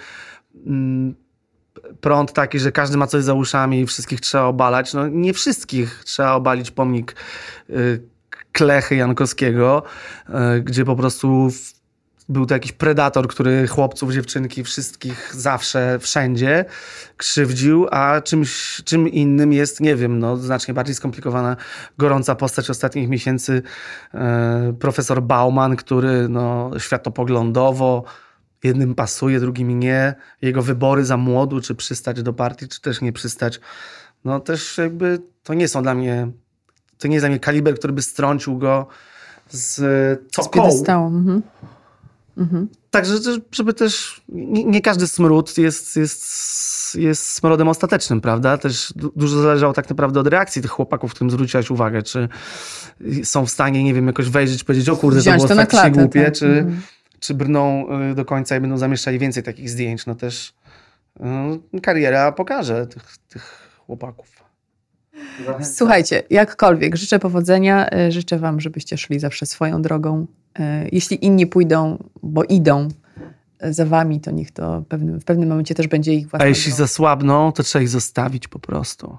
mm, 0.65 1.15
prąd 2.01 2.33
taki, 2.33 2.59
że 2.59 2.71
każdy 2.71 2.97
ma 2.97 3.07
coś 3.07 3.23
za 3.23 3.33
uszami 3.33 3.79
i 3.79 3.85
wszystkich 3.85 4.21
trzeba 4.21 4.43
obalać. 4.43 4.93
No 4.93 5.07
nie 5.07 5.33
wszystkich. 5.33 6.03
Trzeba 6.05 6.33
obalić 6.33 6.71
pomnik 6.71 7.15
y, 7.69 8.01
Klechy 8.51 8.95
Jankowskiego, 8.95 9.83
y, 10.29 10.61
gdzie 10.61 10.85
po 10.85 10.95
prostu 10.95 11.49
był 12.29 12.45
to 12.45 12.53
jakiś 12.53 12.71
predator, 12.71 13.27
który 13.27 13.67
chłopców, 13.67 14.13
dziewczynki, 14.13 14.63
wszystkich 14.63 15.35
zawsze, 15.35 15.99
wszędzie 15.99 16.65
krzywdził, 17.17 17.87
a 17.91 18.21
czymś, 18.21 18.81
czym 18.85 19.07
innym 19.07 19.53
jest, 19.53 19.79
nie 19.79 19.95
wiem, 19.95 20.19
no, 20.19 20.37
znacznie 20.37 20.73
bardziej 20.73 20.95
skomplikowana, 20.95 21.55
gorąca 21.97 22.35
postać 22.35 22.69
ostatnich 22.69 23.09
miesięcy, 23.09 23.61
e, 24.13 24.73
profesor 24.79 25.21
Bauman, 25.23 25.75
który 25.75 26.29
no, 26.29 26.71
światopoglądowo 26.77 28.03
jednym 28.63 28.95
pasuje, 28.95 29.39
drugim 29.39 29.79
nie. 29.79 30.15
Jego 30.41 30.61
wybory 30.61 31.05
za 31.05 31.17
młodu, 31.17 31.61
czy 31.61 31.75
przystać 31.75 32.23
do 32.23 32.33
partii, 32.33 32.67
czy 32.67 32.81
też 32.81 33.01
nie 33.01 33.13
przystać, 33.13 33.59
no 34.25 34.39
też 34.39 34.77
jakby 34.77 35.19
to 35.43 35.53
nie 35.53 35.67
są 35.67 35.83
dla 35.83 35.93
mnie, 35.95 36.31
to 36.97 37.07
nie 37.07 37.13
jest 37.15 37.21
dla 37.23 37.29
mnie 37.29 37.39
kaliber, 37.39 37.75
który 37.79 37.93
by 37.93 38.01
strącił 38.01 38.57
go 38.57 38.87
z 39.49 39.75
z 39.75 40.35
toką. 40.35 40.49
piedestału. 40.49 41.07
Mhm. 41.07 41.41
Mhm. 42.37 42.67
Także, 42.91 43.17
że- 43.17 43.37
żeby 43.51 43.73
też 43.73 44.21
nie, 44.29 44.81
każdy 44.81 45.07
smród 45.07 45.57
jest, 45.57 45.95
jest, 45.97 46.95
jest 46.95 47.25
smrodem 47.29 47.67
ostatecznym, 47.67 48.21
prawda? 48.21 48.57
Też 48.57 48.93
du- 48.95 49.11
dużo 49.15 49.41
zależało 49.41 49.73
tak 49.73 49.89
naprawdę 49.89 50.19
od 50.19 50.27
reakcji 50.27 50.61
tych 50.61 50.71
chłopaków, 50.71 51.11
którym 51.13 51.31
zwróciłaś 51.31 51.71
uwagę, 51.71 52.03
czy 52.03 52.29
są 53.23 53.45
w 53.45 53.49
stanie, 53.51 53.83
nie 53.83 53.93
wiem, 53.93 54.07
jakoś 54.07 54.29
wejrzeć, 54.29 54.63
powiedzieć, 54.63 54.89
o 54.89 54.95
kurde, 54.97 55.19
Wziąć 55.19 55.41
to 55.41 55.47
to 55.47 55.47
było 55.47 55.55
na 55.55 55.61
faktycznie 55.61 55.81
klatę. 55.91 56.01
głupie, 56.01 56.25
tak. 56.25 56.33
czy, 56.33 56.45
Mhm. 56.47 56.81
Czy 57.21 57.33
brną 57.33 57.87
y, 58.11 58.15
do 58.15 58.25
końca 58.25 58.57
i 58.57 58.59
będą 58.59 58.77
zamieszczali 58.77 59.19
więcej 59.19 59.43
takich 59.43 59.69
zdjęć. 59.69 60.05
No 60.05 60.15
też 60.15 60.53
y, 61.75 61.81
kariera 61.81 62.31
pokaże 62.31 62.87
tych, 62.87 63.17
tych 63.17 63.77
chłopaków. 63.85 64.41
Słuchajcie, 65.61 66.23
jakkolwiek, 66.29 66.95
życzę 66.95 67.19
powodzenia, 67.19 67.89
e, 67.89 68.11
życzę 68.11 68.37
Wam, 68.39 68.61
żebyście 68.61 68.97
szli 68.97 69.19
zawsze 69.19 69.45
swoją 69.45 69.81
drogą. 69.81 70.27
Jeśli 70.91 71.25
inni 71.25 71.47
pójdą, 71.47 72.03
bo 72.23 72.43
idą 72.43 72.87
za 73.61 73.85
Wami, 73.85 74.21
to 74.21 74.31
niech 74.31 74.51
to 74.51 74.83
pewnym, 74.89 75.19
w 75.19 75.25
pewnym 75.25 75.49
momencie 75.49 75.75
też 75.75 75.87
będzie 75.87 76.13
ich 76.13 76.29
własna 76.29 76.45
A 76.45 76.47
jeśli 76.47 76.71
zasłabną, 76.71 77.51
to 77.51 77.63
trzeba 77.63 77.83
ich 77.83 77.89
zostawić 77.89 78.47
po 78.47 78.59
prostu. 78.59 79.17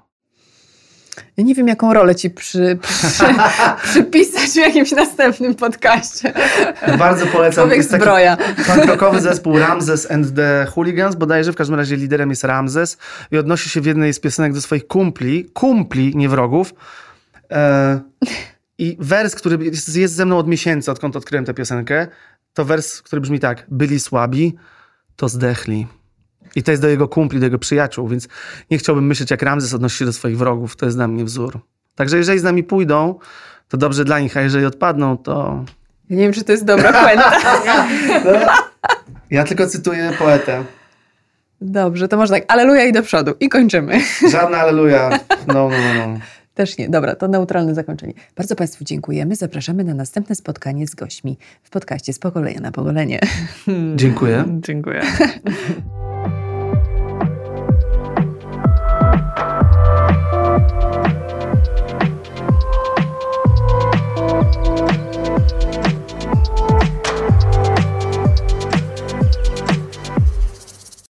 Ja 1.37 1.43
nie 1.43 1.55
wiem, 1.55 1.67
jaką 1.67 1.93
rolę 1.93 2.15
Ci 2.15 2.29
przy, 2.29 2.77
przy, 2.81 3.25
przypisać 3.89 4.49
w 4.49 4.55
jakimś 4.55 4.91
następnym 4.91 5.55
podcaście. 5.55 6.33
Bardzo 6.99 7.27
polecam. 7.27 7.67
Człowiek 7.67 7.83
zbroja. 7.83 8.37
Punkrokowy 8.67 9.21
zespół 9.21 9.59
Ramses 9.59 10.11
and 10.11 10.35
the 10.35 10.67
Hooligans, 10.75 11.15
bodajże 11.15 11.53
w 11.53 11.55
każdym 11.55 11.75
razie 11.75 11.95
liderem 11.95 12.29
jest 12.29 12.43
Ramses 12.43 12.97
i 13.31 13.37
odnosi 13.37 13.69
się 13.69 13.81
w 13.81 13.85
jednej 13.85 14.13
z 14.13 14.19
piosenek 14.19 14.53
do 14.53 14.61
swoich 14.61 14.87
kumpli, 14.87 15.45
kumpli, 15.53 16.15
nie 16.15 16.29
wrogów. 16.29 16.73
E, 17.51 17.99
I 18.77 18.97
wers, 18.99 19.35
który 19.35 19.65
jest, 19.65 19.95
jest 19.95 20.13
ze 20.13 20.25
mną 20.25 20.37
od 20.37 20.47
miesięcy, 20.47 20.91
odkąd 20.91 21.15
odkryłem 21.15 21.45
tę 21.45 21.53
piosenkę, 21.53 22.07
to 22.53 22.65
wers, 22.65 23.01
który 23.01 23.21
brzmi 23.21 23.39
tak: 23.39 23.65
byli 23.67 23.99
słabi, 23.99 24.55
to 25.15 25.29
zdechli. 25.29 25.87
I 26.55 26.63
to 26.63 26.71
jest 26.71 26.81
do 26.83 26.89
jego 26.89 27.07
kumpli, 27.07 27.39
do 27.39 27.45
jego 27.45 27.59
przyjaciół, 27.59 28.07
więc 28.07 28.27
nie 28.71 28.77
chciałbym 28.77 29.07
myśleć, 29.07 29.31
jak 29.31 29.41
Ramses 29.41 29.73
odnosi 29.73 29.97
się 29.97 30.05
do 30.05 30.13
swoich 30.13 30.37
wrogów. 30.37 30.75
To 30.75 30.85
jest 30.85 30.97
dla 30.97 31.07
mnie 31.07 31.25
wzór. 31.25 31.59
Także 31.95 32.17
jeżeli 32.17 32.39
z 32.39 32.43
nami 32.43 32.63
pójdą, 32.63 33.19
to 33.67 33.77
dobrze 33.77 34.05
dla 34.05 34.19
nich, 34.19 34.37
a 34.37 34.41
jeżeli 34.41 34.65
odpadną, 34.65 35.17
to 35.17 35.65
Ja 36.09 36.15
nie 36.15 36.23
wiem, 36.23 36.33
czy 36.33 36.43
to 36.43 36.51
jest 36.51 36.65
dobra 36.65 36.93
puenta. 36.93 37.31
ja 39.31 39.43
tylko 39.43 39.67
cytuję 39.67 40.13
poetę. 40.19 40.63
Dobrze, 41.61 42.07
to 42.07 42.17
może 42.17 42.33
tak. 42.33 42.43
Aleluja 42.47 42.85
i 42.85 42.93
do 42.93 43.03
przodu. 43.03 43.33
I 43.39 43.49
kończymy. 43.49 43.99
Żadna 44.31 44.57
aleluja. 44.57 45.19
No, 45.47 45.53
no, 45.53 45.69
no, 45.69 46.07
no. 46.07 46.19
Też 46.53 46.77
nie. 46.77 46.89
Dobra, 46.89 47.15
to 47.15 47.27
neutralne 47.27 47.75
zakończenie. 47.75 48.13
Bardzo 48.35 48.55
Państwu 48.55 48.83
dziękujemy. 48.83 49.35
Zapraszamy 49.35 49.83
na 49.83 49.93
następne 49.93 50.35
spotkanie 50.35 50.87
z 50.87 50.95
gośćmi 50.95 51.37
w 51.63 51.69
podcaście 51.69 52.13
z 52.13 52.19
pokolenia 52.19 52.59
na 52.59 52.71
pokolenie. 52.71 53.19
Dziękuję. 53.95 54.45
Dziękuję. 54.61 55.01